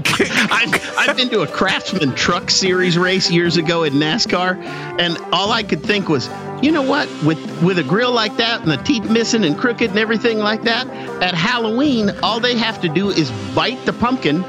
I've, 0.51 0.97
I've 0.97 1.17
been 1.17 1.29
to 1.31 1.41
a 1.41 1.47
Craftsman 1.47 2.15
Truck 2.15 2.51
Series 2.51 2.99
race 2.99 3.31
years 3.31 3.57
ago 3.57 3.85
in 3.85 3.95
NASCAR, 3.95 4.57
and 4.99 5.17
all 5.33 5.53
I 5.53 5.63
could 5.63 5.83
think 5.83 6.09
was, 6.09 6.29
you 6.63 6.73
know 6.73 6.83
what? 6.83 7.09
With 7.25 7.39
with 7.63 7.79
a 7.79 7.85
grill 7.85 8.13
like 8.13 8.37
that 8.37 8.63
and 8.63 8.71
the 8.71 8.77
teeth 8.79 9.09
missing 9.11 9.45
and 9.45 9.57
crooked 9.57 9.91
and 9.91 9.99
everything 9.99 10.39
like 10.39 10.63
that, 10.63 10.87
at 11.23 11.35
Halloween, 11.35 12.11
all 12.23 12.41
they 12.41 12.57
have 12.57 12.81
to 12.83 12.89
do 12.89 13.11
is 13.11 13.31
bite 13.55 13.85
the 13.87 13.93
pumpkin, 13.93 14.41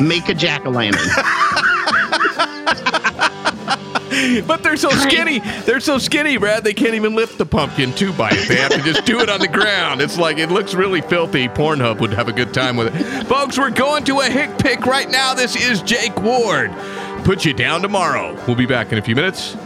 make 0.00 0.28
a 0.28 0.34
jack 0.34 0.66
o' 0.66 0.70
lantern. 0.70 1.08
But 4.46 4.62
they're 4.62 4.76
so 4.76 4.90
skinny. 4.90 5.40
They're 5.64 5.80
so 5.80 5.98
skinny, 5.98 6.36
Brad. 6.36 6.64
They 6.64 6.74
can't 6.74 6.94
even 6.94 7.14
lift 7.14 7.38
the 7.38 7.46
pumpkin 7.46 7.92
to 7.94 8.12
bite. 8.12 8.46
They 8.48 8.56
have 8.56 8.72
to 8.72 8.82
just 8.82 9.04
do 9.04 9.20
it 9.20 9.28
on 9.28 9.40
the 9.40 9.48
ground. 9.48 10.00
It's 10.00 10.18
like 10.18 10.38
it 10.38 10.50
looks 10.50 10.74
really 10.74 11.00
filthy. 11.00 11.48
Pornhub 11.48 12.00
would 12.00 12.12
have 12.12 12.28
a 12.28 12.32
good 12.32 12.52
time 12.52 12.76
with 12.76 12.94
it. 12.94 13.26
Folks, 13.26 13.58
we're 13.58 13.70
going 13.70 14.04
to 14.04 14.20
a 14.20 14.24
hick 14.24 14.58
pick 14.58 14.86
right 14.86 15.08
now. 15.08 15.34
This 15.34 15.56
is 15.56 15.82
Jake 15.82 16.20
Ward. 16.20 16.72
Put 17.24 17.44
you 17.44 17.52
down 17.52 17.82
tomorrow. 17.82 18.34
We'll 18.46 18.56
be 18.56 18.66
back 18.66 18.92
in 18.92 18.98
a 18.98 19.02
few 19.02 19.14
minutes. 19.14 19.56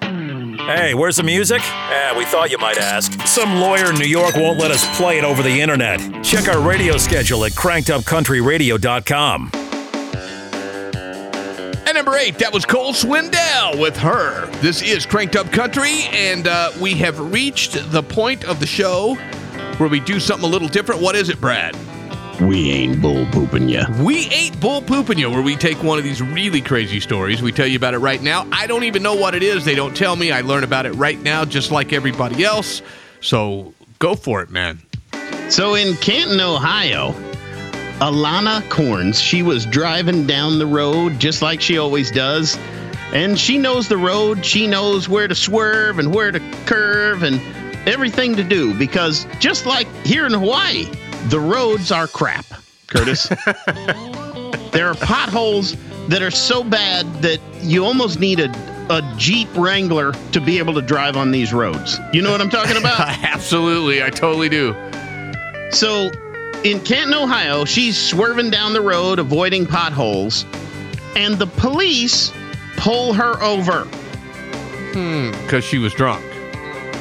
Hey, 0.00 0.94
where's 0.94 1.16
the 1.16 1.22
music? 1.24 1.60
Eh, 1.62 2.16
we 2.16 2.24
thought 2.24 2.50
you 2.50 2.58
might 2.58 2.78
ask. 2.78 3.12
Some 3.26 3.56
lawyer 3.56 3.90
in 3.90 3.96
New 3.96 4.06
York 4.06 4.36
won't 4.36 4.58
let 4.60 4.70
us 4.70 4.84
play 4.96 5.18
it 5.18 5.24
over 5.24 5.42
the 5.42 5.60
internet. 5.60 6.00
Check 6.22 6.46
our 6.48 6.60
radio 6.60 6.96
schedule 6.98 7.44
at 7.44 7.52
crankedupcountryradio.com. 7.52 9.71
At 11.84 11.96
number 11.96 12.14
eight, 12.14 12.38
that 12.38 12.52
was 12.52 12.64
Cole 12.64 12.92
Swindell 12.92 13.78
with 13.80 13.96
her. 13.96 14.46
This 14.60 14.82
is 14.82 15.04
Cranked 15.04 15.34
Up 15.34 15.50
Country, 15.50 16.04
and 16.12 16.46
uh, 16.46 16.70
we 16.80 16.94
have 16.94 17.18
reached 17.18 17.90
the 17.90 18.02
point 18.02 18.44
of 18.44 18.60
the 18.60 18.66
show 18.66 19.14
where 19.78 19.88
we 19.88 19.98
do 19.98 20.20
something 20.20 20.48
a 20.48 20.50
little 20.50 20.68
different. 20.68 21.02
What 21.02 21.16
is 21.16 21.28
it, 21.28 21.40
Brad? 21.40 21.76
We 22.40 22.70
ain't 22.70 23.02
bull 23.02 23.26
pooping 23.26 23.68
ya. 23.68 23.86
We 24.00 24.26
ain't 24.28 24.60
bull 24.60 24.80
pooping 24.80 25.18
you, 25.18 25.28
where 25.28 25.42
we 25.42 25.56
take 25.56 25.82
one 25.82 25.98
of 25.98 26.04
these 26.04 26.22
really 26.22 26.60
crazy 26.60 27.00
stories. 27.00 27.42
We 27.42 27.50
tell 27.50 27.66
you 27.66 27.76
about 27.76 27.94
it 27.94 27.98
right 27.98 28.22
now. 28.22 28.46
I 28.52 28.68
don't 28.68 28.84
even 28.84 29.02
know 29.02 29.14
what 29.14 29.34
it 29.34 29.42
is. 29.42 29.64
They 29.64 29.74
don't 29.74 29.96
tell 29.96 30.14
me. 30.14 30.30
I 30.30 30.42
learn 30.42 30.62
about 30.62 30.86
it 30.86 30.92
right 30.92 31.20
now, 31.20 31.44
just 31.44 31.72
like 31.72 31.92
everybody 31.92 32.44
else. 32.44 32.80
So 33.20 33.74
go 33.98 34.14
for 34.14 34.40
it, 34.40 34.50
man. 34.50 34.80
So 35.50 35.74
in 35.74 35.96
Canton, 35.96 36.40
Ohio, 36.40 37.12
Alana 38.02 38.68
Corns, 38.68 39.20
she 39.20 39.44
was 39.44 39.64
driving 39.64 40.26
down 40.26 40.58
the 40.58 40.66
road 40.66 41.20
just 41.20 41.40
like 41.40 41.60
she 41.60 41.78
always 41.78 42.10
does. 42.10 42.58
And 43.12 43.38
she 43.38 43.58
knows 43.58 43.86
the 43.86 43.96
road. 43.96 44.44
She 44.44 44.66
knows 44.66 45.08
where 45.08 45.28
to 45.28 45.36
swerve 45.36 46.00
and 46.00 46.12
where 46.12 46.32
to 46.32 46.40
curve 46.66 47.22
and 47.22 47.40
everything 47.86 48.34
to 48.34 48.42
do 48.42 48.76
because 48.76 49.24
just 49.38 49.66
like 49.66 49.86
here 50.04 50.26
in 50.26 50.32
Hawaii, 50.32 50.90
the 51.28 51.38
roads 51.38 51.92
are 51.92 52.08
crap, 52.08 52.44
Curtis. 52.88 53.28
there 54.72 54.88
are 54.88 54.96
potholes 54.96 55.76
that 56.08 56.22
are 56.22 56.32
so 56.32 56.64
bad 56.64 57.06
that 57.22 57.38
you 57.60 57.84
almost 57.84 58.18
need 58.18 58.40
a, 58.40 58.50
a 58.90 59.14
Jeep 59.16 59.48
Wrangler 59.54 60.10
to 60.32 60.40
be 60.40 60.58
able 60.58 60.74
to 60.74 60.82
drive 60.82 61.16
on 61.16 61.30
these 61.30 61.52
roads. 61.52 62.00
You 62.12 62.22
know 62.22 62.32
what 62.32 62.40
I'm 62.40 62.50
talking 62.50 62.76
about? 62.76 62.98
Absolutely. 63.22 64.02
I 64.02 64.10
totally 64.10 64.48
do. 64.48 64.74
So 65.70 66.10
in 66.64 66.80
Canton, 66.80 67.14
Ohio, 67.14 67.64
she's 67.64 67.98
swerving 67.98 68.50
down 68.50 68.72
the 68.72 68.80
road, 68.80 69.18
avoiding 69.18 69.66
potholes, 69.66 70.44
and 71.16 71.38
the 71.38 71.46
police 71.46 72.32
pull 72.76 73.12
her 73.12 73.42
over. 73.42 73.84
Hmm, 74.92 75.30
because 75.42 75.64
she 75.64 75.78
was 75.78 75.92
drunk. 75.94 76.24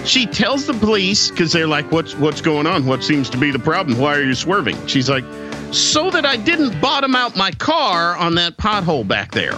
She 0.04 0.26
tells 0.26 0.66
the 0.66 0.74
police 0.74 1.30
because 1.30 1.52
they're 1.52 1.68
like, 1.68 1.92
"What's 1.92 2.16
what's 2.16 2.42
going 2.42 2.66
on? 2.66 2.86
What 2.88 3.04
seems 3.04 3.30
to 3.32 3.38
be 3.38 3.52
the 3.52 3.60
problem? 3.60 4.00
Why 4.00 4.16
are 4.16 4.24
you 4.24 4.34
swerving?" 4.34 4.88
She's 4.88 5.10
like, 5.10 5.24
"So 5.72 6.10
that 6.10 6.26
I 6.26 6.38
didn't 6.38 6.82
bottom 6.82 7.16
out 7.16 7.36
my 7.36 7.52
car 7.52 8.16
on 8.18 8.36
that 8.36 8.58
pothole 8.58 9.08
back 9.08 9.32
there." 9.32 9.56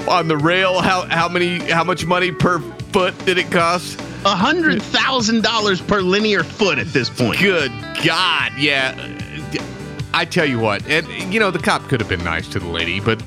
on 0.06 0.28
the 0.28 0.36
rail? 0.36 0.80
How 0.80 1.06
how 1.08 1.28
many 1.28 1.58
how 1.58 1.84
much 1.84 2.04
money 2.04 2.30
per 2.30 2.58
foot 2.92 3.16
did 3.24 3.38
it 3.38 3.50
cost? 3.50 3.98
A 4.24 4.36
hundred 4.36 4.82
thousand 4.82 5.42
dollars 5.42 5.80
per 5.80 6.00
linear 6.00 6.44
foot 6.44 6.78
at 6.78 6.88
this 6.88 7.08
point. 7.08 7.38
Good 7.38 7.72
God, 8.04 8.52
yeah. 8.58 8.94
I 10.12 10.24
tell 10.24 10.46
you 10.46 10.58
what, 10.58 10.86
and 10.88 11.06
you 11.32 11.40
know 11.40 11.50
the 11.50 11.58
cop 11.58 11.82
could 11.88 12.00
have 12.00 12.08
been 12.08 12.24
nice 12.24 12.48
to 12.48 12.58
the 12.58 12.68
lady, 12.68 13.00
but 13.00 13.22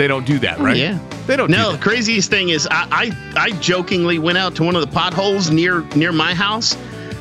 they 0.00 0.08
don't 0.08 0.24
do 0.24 0.38
that, 0.38 0.58
right? 0.58 0.78
Yeah, 0.78 0.98
they 1.26 1.36
don't. 1.36 1.50
No, 1.50 1.72
do 1.72 1.76
the 1.76 1.82
craziest 1.82 2.30
thing 2.30 2.48
is 2.48 2.66
I, 2.70 2.86
I 2.90 3.32
I 3.36 3.50
jokingly 3.60 4.18
went 4.18 4.38
out 4.38 4.56
to 4.56 4.62
one 4.62 4.74
of 4.74 4.80
the 4.80 4.90
potholes 4.90 5.50
near 5.50 5.82
near 5.94 6.10
my 6.10 6.32
house. 6.32 6.74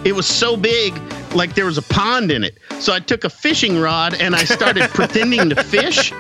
It 0.06 0.14
was 0.16 0.26
so 0.26 0.56
big, 0.56 0.98
like 1.34 1.56
there 1.56 1.66
was 1.66 1.78
a 1.78 1.82
pond 1.82 2.32
in 2.32 2.42
it. 2.42 2.58
So 2.80 2.94
I 2.94 3.02
took 3.02 3.26
a 3.26 3.30
fishing 3.30 3.82
rod 3.82 4.14
and 4.14 4.34
I 4.34 4.46
started 4.46 4.90
pretending 4.92 5.50
to 5.50 5.62
fish. 5.62 6.14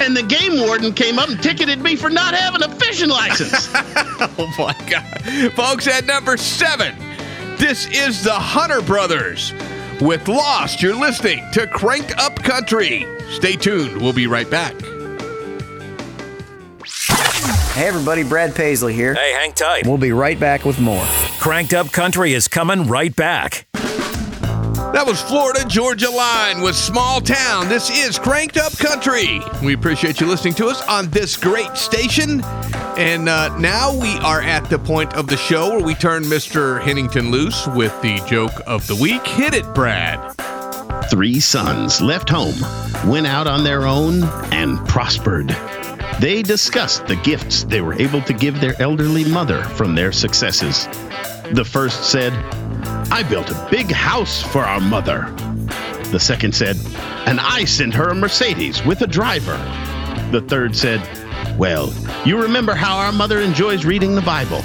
And 0.00 0.16
the 0.16 0.24
game 0.26 0.58
warden 0.66 0.94
came 0.94 1.18
up 1.18 1.28
and 1.28 1.42
ticketed 1.42 1.82
me 1.82 1.94
for 1.94 2.08
not 2.08 2.32
having 2.32 2.62
a 2.62 2.74
fishing 2.76 3.10
license. 3.10 3.68
oh 3.74 4.54
my 4.58 4.74
God. 4.88 5.52
Folks, 5.52 5.86
at 5.86 6.06
number 6.06 6.38
seven, 6.38 6.96
this 7.58 7.86
is 7.88 8.24
the 8.24 8.32
Hunter 8.32 8.80
Brothers 8.80 9.52
with 10.00 10.26
Lost. 10.26 10.80
You're 10.80 10.98
listening 10.98 11.44
to 11.52 11.66
Cranked 11.66 12.16
Up 12.16 12.36
Country. 12.36 13.06
Stay 13.30 13.56
tuned. 13.56 14.00
We'll 14.00 14.14
be 14.14 14.26
right 14.26 14.48
back. 14.50 14.74
Hey 17.78 17.86
everybody, 17.86 18.24
Brad 18.24 18.56
Paisley 18.56 18.92
here. 18.92 19.14
Hey, 19.14 19.34
hang 19.34 19.52
tight. 19.52 19.86
We'll 19.86 19.98
be 19.98 20.10
right 20.10 20.40
back 20.40 20.64
with 20.64 20.80
more. 20.80 21.04
Cranked 21.38 21.72
Up 21.72 21.92
Country 21.92 22.34
is 22.34 22.48
coming 22.48 22.88
right 22.88 23.14
back. 23.14 23.68
That 23.72 25.04
was 25.06 25.22
Florida 25.22 25.64
Georgia 25.64 26.10
Line 26.10 26.60
with 26.60 26.74
Small 26.74 27.20
Town. 27.20 27.68
This 27.68 27.88
is 27.88 28.18
Cranked 28.18 28.56
Up 28.56 28.76
Country. 28.78 29.40
We 29.62 29.74
appreciate 29.74 30.20
you 30.20 30.26
listening 30.26 30.54
to 30.54 30.66
us 30.66 30.82
on 30.88 31.08
this 31.10 31.36
great 31.36 31.76
station. 31.76 32.42
And 32.96 33.28
uh, 33.28 33.56
now 33.58 33.96
we 33.96 34.18
are 34.24 34.42
at 34.42 34.68
the 34.68 34.80
point 34.80 35.14
of 35.14 35.28
the 35.28 35.36
show 35.36 35.70
where 35.70 35.84
we 35.84 35.94
turn 35.94 36.24
Mr. 36.24 36.82
Hennington 36.82 37.30
loose 37.30 37.68
with 37.68 37.92
the 38.02 38.20
joke 38.26 38.60
of 38.66 38.88
the 38.88 38.96
week. 38.96 39.24
Hit 39.24 39.54
it, 39.54 39.72
Brad. 39.72 40.34
Three 41.12 41.38
sons 41.38 42.00
left 42.00 42.28
home, 42.28 42.56
went 43.08 43.28
out 43.28 43.46
on 43.46 43.62
their 43.62 43.86
own, 43.86 44.24
and 44.52 44.84
prospered. 44.88 45.56
They 46.20 46.42
discussed 46.42 47.06
the 47.06 47.14
gifts 47.14 47.62
they 47.62 47.80
were 47.80 47.94
able 47.94 48.20
to 48.22 48.32
give 48.32 48.60
their 48.60 48.74
elderly 48.82 49.24
mother 49.24 49.62
from 49.62 49.94
their 49.94 50.10
successes. 50.10 50.86
The 51.52 51.64
first 51.64 52.10
said, 52.10 52.32
I 53.12 53.22
built 53.22 53.50
a 53.50 53.68
big 53.70 53.92
house 53.92 54.42
for 54.42 54.64
our 54.64 54.80
mother. 54.80 55.32
The 56.10 56.18
second 56.18 56.56
said, 56.56 56.76
and 57.26 57.38
I 57.38 57.64
sent 57.66 57.94
her 57.94 58.08
a 58.08 58.16
Mercedes 58.16 58.84
with 58.84 59.02
a 59.02 59.06
driver. 59.06 59.56
The 60.32 60.40
third 60.40 60.74
said, 60.74 61.00
Well, 61.56 61.94
you 62.26 62.42
remember 62.42 62.74
how 62.74 62.96
our 62.96 63.12
mother 63.12 63.40
enjoys 63.40 63.84
reading 63.84 64.16
the 64.16 64.22
Bible. 64.22 64.62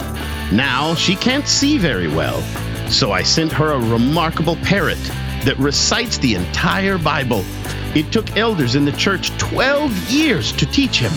Now 0.51 0.95
she 0.95 1.15
can't 1.15 1.47
see 1.47 1.77
very 1.77 2.07
well, 2.07 2.41
so 2.89 3.11
I 3.11 3.21
sent 3.21 3.51
her 3.51 3.73
a 3.73 3.79
remarkable 3.79 4.55
parrot 4.55 5.01
that 5.45 5.59
recites 5.59 6.17
the 6.17 6.33
entire 6.33 6.97
Bible. 6.97 7.45
It 7.93 8.11
took 8.11 8.35
elders 8.35 8.73
in 8.73 8.85
the 8.85 8.91
church 8.93 9.29
12 9.37 10.09
years 10.09 10.51
to 10.53 10.65
teach 10.65 10.97
him. 10.97 11.11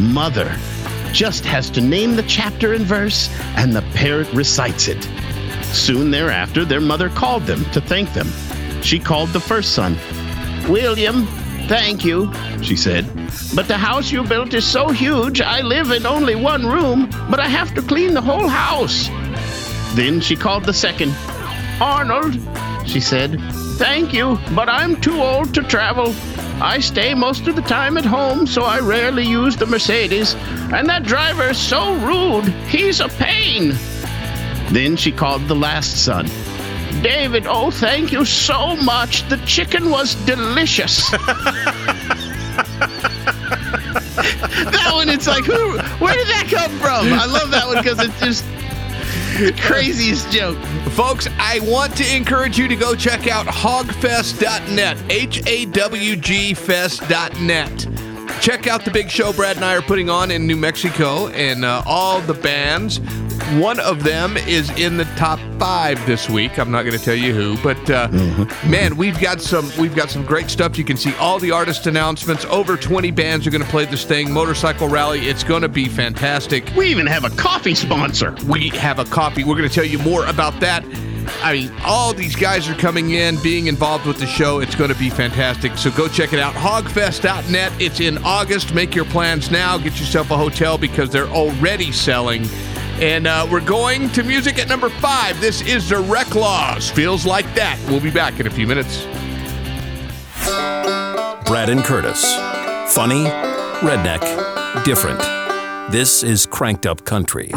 Mother 0.00 0.56
just 1.12 1.44
has 1.44 1.68
to 1.70 1.80
name 1.80 2.16
the 2.16 2.22
chapter 2.22 2.72
and 2.72 2.84
verse, 2.84 3.28
and 3.56 3.74
the 3.74 3.82
parrot 3.94 4.32
recites 4.32 4.88
it. 4.88 5.02
Soon 5.74 6.10
thereafter, 6.10 6.64
their 6.64 6.80
mother 6.80 7.08
called 7.10 7.44
them 7.44 7.64
to 7.72 7.80
thank 7.80 8.12
them. 8.14 8.28
She 8.82 8.98
called 8.98 9.28
the 9.30 9.40
first 9.40 9.74
son. 9.74 9.96
William, 10.68 11.26
thank 11.68 12.04
you, 12.04 12.32
she 12.62 12.76
said. 12.76 13.06
But 13.54 13.68
the 13.68 13.76
house 13.76 14.10
you 14.10 14.24
built 14.24 14.54
is 14.54 14.64
so 14.64 14.88
huge, 14.88 15.40
I 15.40 15.60
live 15.60 15.90
in 15.90 16.06
only 16.06 16.34
one 16.34 16.66
room, 16.66 17.10
but 17.30 17.40
I 17.40 17.48
have 17.48 17.74
to 17.74 17.82
clean 17.82 18.14
the 18.14 18.20
whole 18.20 18.48
house. 18.48 19.08
Then 19.94 20.20
she 20.20 20.36
called 20.36 20.64
the 20.64 20.72
second. 20.72 21.14
Arnold, 21.80 22.38
she 22.86 23.00
said, 23.00 23.38
thank 23.82 24.12
you, 24.12 24.38
but 24.54 24.68
I'm 24.68 25.00
too 25.00 25.20
old 25.20 25.52
to 25.54 25.62
travel. 25.64 26.14
I 26.62 26.78
stay 26.78 27.14
most 27.14 27.48
of 27.48 27.56
the 27.56 27.62
time 27.62 27.98
at 27.98 28.04
home, 28.04 28.46
so 28.46 28.62
I 28.62 28.78
rarely 28.78 29.24
use 29.24 29.56
the 29.56 29.66
Mercedes. 29.66 30.36
And 30.72 30.88
that 30.88 31.02
driver 31.02 31.50
is 31.50 31.58
so 31.58 31.92
rude. 31.94 32.44
He's 32.68 33.00
a 33.00 33.08
pain. 33.08 33.72
Then 34.70 34.96
she 34.96 35.10
called 35.10 35.48
the 35.48 35.56
last 35.56 36.04
son. 36.04 36.26
David, 37.02 37.48
oh, 37.48 37.72
thank 37.72 38.12
you 38.12 38.24
so 38.24 38.76
much. 38.76 39.28
The 39.28 39.38
chicken 39.38 39.90
was 39.90 40.14
delicious. 40.26 41.10
that 41.18 41.72
one, 44.92 45.08
it's 45.08 45.26
like, 45.26 45.44
who? 45.44 45.78
Where 45.98 46.14
did 46.14 46.28
that 46.28 46.46
come 46.48 46.70
from? 46.78 47.12
I 47.12 47.26
love 47.26 47.50
that 47.50 47.66
one 47.66 47.78
because 47.78 47.98
it's 47.98 48.20
just 48.20 48.44
craziest 49.60 50.30
joke. 50.30 50.58
Folks, 50.90 51.28
I 51.38 51.60
want 51.62 51.96
to 51.96 52.16
encourage 52.16 52.58
you 52.58 52.68
to 52.68 52.76
go 52.76 52.94
check 52.94 53.26
out 53.26 53.46
hawgfest.net, 53.46 54.98
H 55.10 55.46
A 55.46 55.66
W 55.66 56.16
G 56.16 56.54
fest.net. 56.54 57.88
Check 58.40 58.66
out 58.66 58.84
the 58.84 58.90
big 58.90 59.08
show 59.08 59.32
Brad 59.32 59.56
and 59.56 59.64
I 59.64 59.76
are 59.76 59.82
putting 59.82 60.10
on 60.10 60.30
in 60.30 60.46
New 60.46 60.56
Mexico 60.56 61.28
and 61.28 61.64
uh, 61.64 61.82
all 61.86 62.20
the 62.20 62.34
bands. 62.34 62.98
One 63.60 63.80
of 63.80 64.02
them 64.02 64.36
is 64.36 64.70
in 64.78 64.96
the 64.96 65.04
top 65.16 65.38
five 65.58 66.04
this 66.06 66.30
week. 66.30 66.58
I'm 66.58 66.70
not 66.70 66.84
going 66.84 66.98
to 66.98 67.04
tell 67.04 67.14
you 67.14 67.34
who, 67.34 67.56
but 67.62 67.90
uh, 67.90 68.08
man, 68.66 68.96
we've 68.96 69.20
got 69.20 69.40
some 69.40 69.70
we've 69.78 69.94
got 69.94 70.10
some 70.10 70.24
great 70.24 70.48
stuff. 70.48 70.78
You 70.78 70.84
can 70.84 70.96
see 70.96 71.14
all 71.16 71.38
the 71.38 71.50
artist 71.50 71.86
announcements. 71.86 72.44
Over 72.46 72.76
20 72.76 73.10
bands 73.10 73.46
are 73.46 73.50
going 73.50 73.62
to 73.62 73.68
play 73.68 73.84
this 73.84 74.04
thing. 74.04 74.32
Motorcycle 74.32 74.88
Rally. 74.88 75.28
It's 75.28 75.44
going 75.44 75.62
to 75.62 75.68
be 75.68 75.86
fantastic. 75.86 76.66
We 76.74 76.86
even 76.88 77.06
have 77.06 77.24
a 77.24 77.30
coffee 77.30 77.74
sponsor. 77.74 78.34
We 78.48 78.70
have 78.70 78.98
a 78.98 79.04
coffee. 79.04 79.44
We're 79.44 79.56
going 79.56 79.68
to 79.68 79.74
tell 79.74 79.84
you 79.84 79.98
more 79.98 80.24
about 80.26 80.58
that. 80.60 80.82
I 81.42 81.52
mean, 81.52 81.72
all 81.84 82.12
these 82.12 82.34
guys 82.34 82.68
are 82.68 82.74
coming 82.74 83.10
in, 83.10 83.40
being 83.42 83.66
involved 83.66 84.06
with 84.06 84.18
the 84.18 84.26
show. 84.26 84.60
It's 84.60 84.74
going 84.74 84.90
to 84.90 84.98
be 84.98 85.10
fantastic. 85.10 85.76
So 85.76 85.90
go 85.90 86.08
check 86.08 86.32
it 86.32 86.40
out. 86.40 86.54
Hawgfest.net. 86.54 87.72
It's 87.80 88.00
in 88.00 88.18
August. 88.24 88.74
Make 88.74 88.94
your 88.94 89.04
plans 89.04 89.50
now. 89.50 89.78
Get 89.78 90.00
yourself 90.00 90.30
a 90.30 90.36
hotel 90.36 90.78
because 90.78 91.10
they're 91.10 91.28
already 91.28 91.92
selling. 91.92 92.46
And 93.02 93.26
uh, 93.26 93.48
we're 93.50 93.60
going 93.60 94.10
to 94.10 94.22
music 94.22 94.60
at 94.60 94.68
number 94.68 94.88
five. 94.88 95.40
This 95.40 95.60
is 95.62 95.88
the 95.88 95.96
Reklaws. 95.96 96.88
Feels 96.92 97.26
like 97.26 97.52
that. 97.56 97.76
We'll 97.88 97.98
be 97.98 98.12
back 98.12 98.38
in 98.38 98.46
a 98.46 98.50
few 98.50 98.64
minutes. 98.64 99.02
Brad 101.44 101.68
and 101.68 101.82
Curtis. 101.82 102.22
Funny, 102.94 103.24
redneck, 103.82 104.20
different. 104.84 105.18
This 105.90 106.22
is 106.22 106.46
Cranked 106.46 106.86
Up 106.86 107.04
Country. 107.04 107.50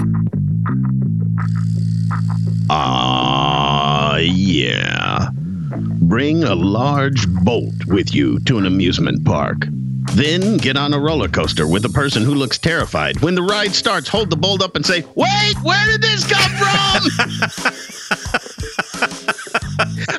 Ah, 2.72 4.18
yeah. 4.18 5.30
Bring 6.02 6.44
a 6.44 6.56
large 6.56 7.30
bolt 7.44 7.86
with 7.86 8.16
you 8.16 8.40
to 8.46 8.58
an 8.58 8.66
amusement 8.66 9.24
park. 9.24 9.68
Then 10.16 10.58
get 10.58 10.78
on 10.78 10.94
a 10.94 11.00
roller 11.00 11.28
coaster 11.28 11.68
with 11.68 11.84
a 11.86 11.90
person 11.90 12.24
who 12.24 12.34
looks 12.36 12.58
terrified. 12.58 13.20
When 13.20 13.36
the 13.36 13.42
ride 13.42 13.76
starts, 13.76 14.08
hold 14.08 14.30
the 14.30 14.38
bolt 14.38 14.64
up 14.64 14.76
and 14.78 14.86
say, 14.86 15.04
Wait, 15.16 15.56
where 15.62 15.86
did 15.92 16.02
this 16.02 16.26
come 16.26 16.52
from? 16.52 17.76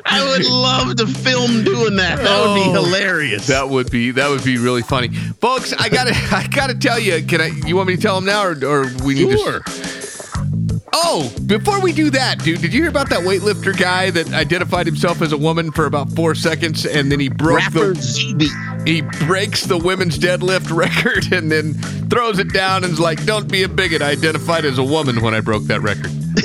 I 0.05 0.23
would 0.25 0.45
love 0.45 0.95
to 0.97 1.07
film 1.07 1.63
doing 1.63 1.95
that. 1.97 2.17
That 2.19 2.45
would 2.45 2.55
be 2.55 2.61
Oh, 2.77 2.83
hilarious. 2.83 3.47
That 3.47 3.69
would 3.69 3.89
be 3.91 4.11
that 4.11 4.29
would 4.29 4.43
be 4.43 4.57
really 4.57 4.81
funny, 4.83 5.09
folks. 5.09 5.73
I 5.73 5.89
gotta 5.89 6.13
I 6.31 6.47
gotta 6.47 6.75
tell 6.75 6.99
you. 6.99 7.23
Can 7.25 7.41
I? 7.41 7.47
You 7.65 7.75
want 7.75 7.87
me 7.87 7.95
to 7.95 8.01
tell 8.01 8.15
them 8.15 8.25
now, 8.25 8.43
or, 8.45 8.65
or 8.65 8.85
we 9.03 9.15
need 9.15 9.37
Sure. 9.39 9.59
to? 9.61 10.81
Oh, 10.93 11.31
before 11.45 11.79
we 11.79 11.91
do 11.91 12.09
that, 12.11 12.39
dude, 12.43 12.61
did 12.61 12.73
you 12.73 12.81
hear 12.81 12.89
about 12.89 13.09
that 13.09 13.19
weightlifter 13.19 13.77
guy 13.77 14.09
that 14.11 14.33
identified 14.33 14.87
himself 14.87 15.21
as 15.21 15.31
a 15.31 15.37
woman 15.37 15.71
for 15.71 15.85
about 15.85 16.11
four 16.13 16.33
seconds, 16.33 16.85
and 16.87 17.11
then 17.11 17.19
he 17.19 17.29
broke 17.29 17.59
Rapper 17.59 17.93
the 17.93 18.49
he 18.87 19.01
breaks 19.01 19.65
the 19.65 19.77
women's 19.77 20.17
deadlift 20.17 20.71
record, 20.75 21.33
and 21.33 21.51
then 21.51 21.73
throws 22.09 22.39
it 22.39 22.53
down 22.53 22.85
and 22.85 22.93
is 22.93 22.99
like, 22.99 23.25
"Don't 23.25 23.51
be 23.51 23.63
a 23.63 23.67
bigot. 23.67 24.01
I 24.01 24.11
identified 24.11 24.63
as 24.63 24.77
a 24.77 24.83
woman 24.83 25.21
when 25.21 25.33
I 25.33 25.41
broke 25.41 25.63
that 25.63 25.81
record." 25.81 26.11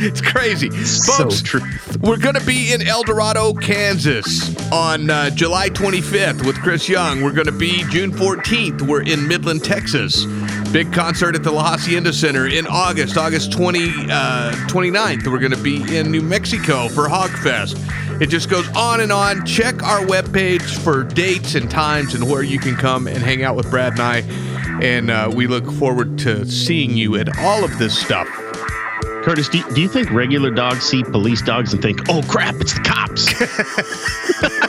it's 0.00 0.20
crazy, 0.20 0.70
so 0.84 1.24
folks. 1.24 1.52
We're 2.00 2.16
going 2.16 2.36
to 2.36 2.46
be 2.46 2.72
in 2.72 2.86
El 2.86 3.02
Dorado, 3.02 3.52
Kansas 3.52 4.56
on 4.72 5.10
uh, 5.10 5.30
July 5.30 5.68
25th 5.68 6.46
with 6.46 6.56
Chris 6.62 6.88
Young. 6.88 7.22
We're 7.22 7.32
going 7.32 7.46
to 7.46 7.52
be 7.52 7.84
June 7.90 8.12
14th. 8.12 8.82
We're 8.82 9.02
in 9.02 9.28
Midland, 9.28 9.64
Texas. 9.64 10.24
Big 10.72 10.92
concert 10.92 11.34
at 11.34 11.42
the 11.42 11.50
La 11.50 11.72
Hacienda 11.72 12.12
Center 12.12 12.46
in 12.46 12.64
August, 12.68 13.16
August 13.16 13.50
20, 13.50 13.88
uh, 14.08 14.52
29th. 14.68 15.26
We're 15.26 15.40
going 15.40 15.50
to 15.50 15.60
be 15.60 15.96
in 15.96 16.12
New 16.12 16.22
Mexico 16.22 16.86
for 16.88 17.08
Hawgfest. 17.08 18.20
It 18.20 18.28
just 18.28 18.48
goes 18.48 18.68
on 18.76 19.00
and 19.00 19.10
on. 19.10 19.44
Check 19.44 19.82
our 19.82 19.98
webpage 20.00 20.78
for 20.84 21.02
dates 21.02 21.56
and 21.56 21.68
times 21.68 22.14
and 22.14 22.30
where 22.30 22.44
you 22.44 22.60
can 22.60 22.76
come 22.76 23.08
and 23.08 23.18
hang 23.18 23.42
out 23.42 23.56
with 23.56 23.68
Brad 23.68 23.98
and 23.98 24.00
I. 24.00 24.18
And 24.80 25.10
uh, 25.10 25.28
we 25.34 25.48
look 25.48 25.68
forward 25.72 26.18
to 26.20 26.46
seeing 26.46 26.96
you 26.96 27.16
at 27.16 27.36
all 27.38 27.64
of 27.64 27.76
this 27.78 27.98
stuff. 27.98 28.28
Curtis, 29.24 29.48
do, 29.48 29.68
do 29.74 29.80
you 29.80 29.88
think 29.88 30.08
regular 30.12 30.52
dogs 30.52 30.84
see 30.84 31.02
police 31.02 31.42
dogs 31.42 31.72
and 31.72 31.82
think, 31.82 32.00
oh 32.08 32.22
crap, 32.28 32.54
it's 32.60 32.74
the 32.74 32.80
cops? 32.80 33.26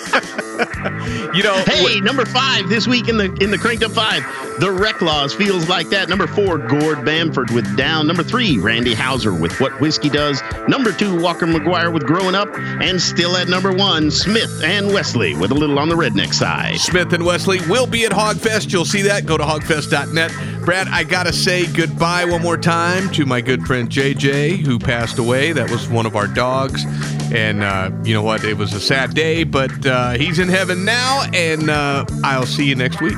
you 1.33 1.43
know, 1.43 1.63
hey, 1.65 1.99
number 1.99 2.25
five 2.25 2.67
this 2.69 2.87
week 2.87 3.07
in 3.07 3.17
the 3.17 3.25
in 3.41 3.51
the 3.51 3.57
cranked 3.57 3.83
up 3.83 3.91
five, 3.91 4.23
the 4.59 4.67
Reklaws 4.67 5.35
feels 5.35 5.69
like 5.69 5.89
that. 5.89 6.09
Number 6.09 6.27
four, 6.27 6.57
Gord 6.57 7.05
Bamford 7.05 7.51
with 7.51 7.77
Down. 7.77 8.07
Number 8.07 8.23
three, 8.23 8.57
Randy 8.57 8.93
Houser 8.93 9.33
with 9.33 9.59
What 9.59 9.79
Whiskey 9.79 10.09
Does. 10.09 10.41
Number 10.67 10.91
two, 10.91 11.19
Walker 11.21 11.45
McGuire 11.45 11.93
with 11.93 12.05
Growing 12.05 12.35
Up, 12.35 12.49
and 12.55 13.01
still 13.01 13.37
at 13.37 13.47
number 13.47 13.73
one, 13.73 14.11
Smith 14.11 14.61
and 14.63 14.87
Wesley 14.87 15.35
with 15.35 15.51
a 15.51 15.55
little 15.55 15.79
on 15.79 15.89
the 15.89 15.95
redneck 15.95 16.33
side. 16.33 16.77
Smith 16.77 17.13
and 17.13 17.25
Wesley 17.25 17.59
will 17.69 17.87
be 17.87 18.05
at 18.05 18.11
Hawgfest. 18.11 18.71
You'll 18.71 18.85
see 18.85 19.01
that. 19.03 19.25
Go 19.25 19.37
to 19.37 19.43
hawgfest.net. 19.43 20.31
Brad, 20.65 20.87
I 20.89 21.03
got 21.03 21.25
to 21.25 21.33
say 21.33 21.65
goodbye 21.73 22.25
one 22.25 22.41
more 22.41 22.57
time 22.57 23.09
to 23.11 23.25
my 23.25 23.41
good 23.41 23.65
friend 23.65 23.89
JJ, 23.89 24.57
who 24.57 24.77
passed 24.77 25.17
away. 25.17 25.53
That 25.53 25.71
was 25.71 25.87
one 25.87 26.05
of 26.05 26.15
our 26.15 26.27
dogs. 26.27 26.85
And 27.33 27.63
uh, 27.63 27.91
you 28.03 28.13
know 28.13 28.23
what? 28.23 28.43
It 28.43 28.57
was 28.57 28.73
a 28.73 28.81
sad 28.81 29.13
day, 29.13 29.43
but 29.43 29.85
uh, 29.85 30.11
he's 30.11 30.37
in 30.39 30.49
heaven 30.49 30.83
now, 30.83 31.25
and 31.33 31.69
uh, 31.69 32.05
I'll 32.23 32.45
see 32.45 32.65
you 32.65 32.75
next 32.75 33.01
week. 33.01 33.17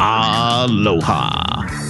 Aloha. 0.00 1.89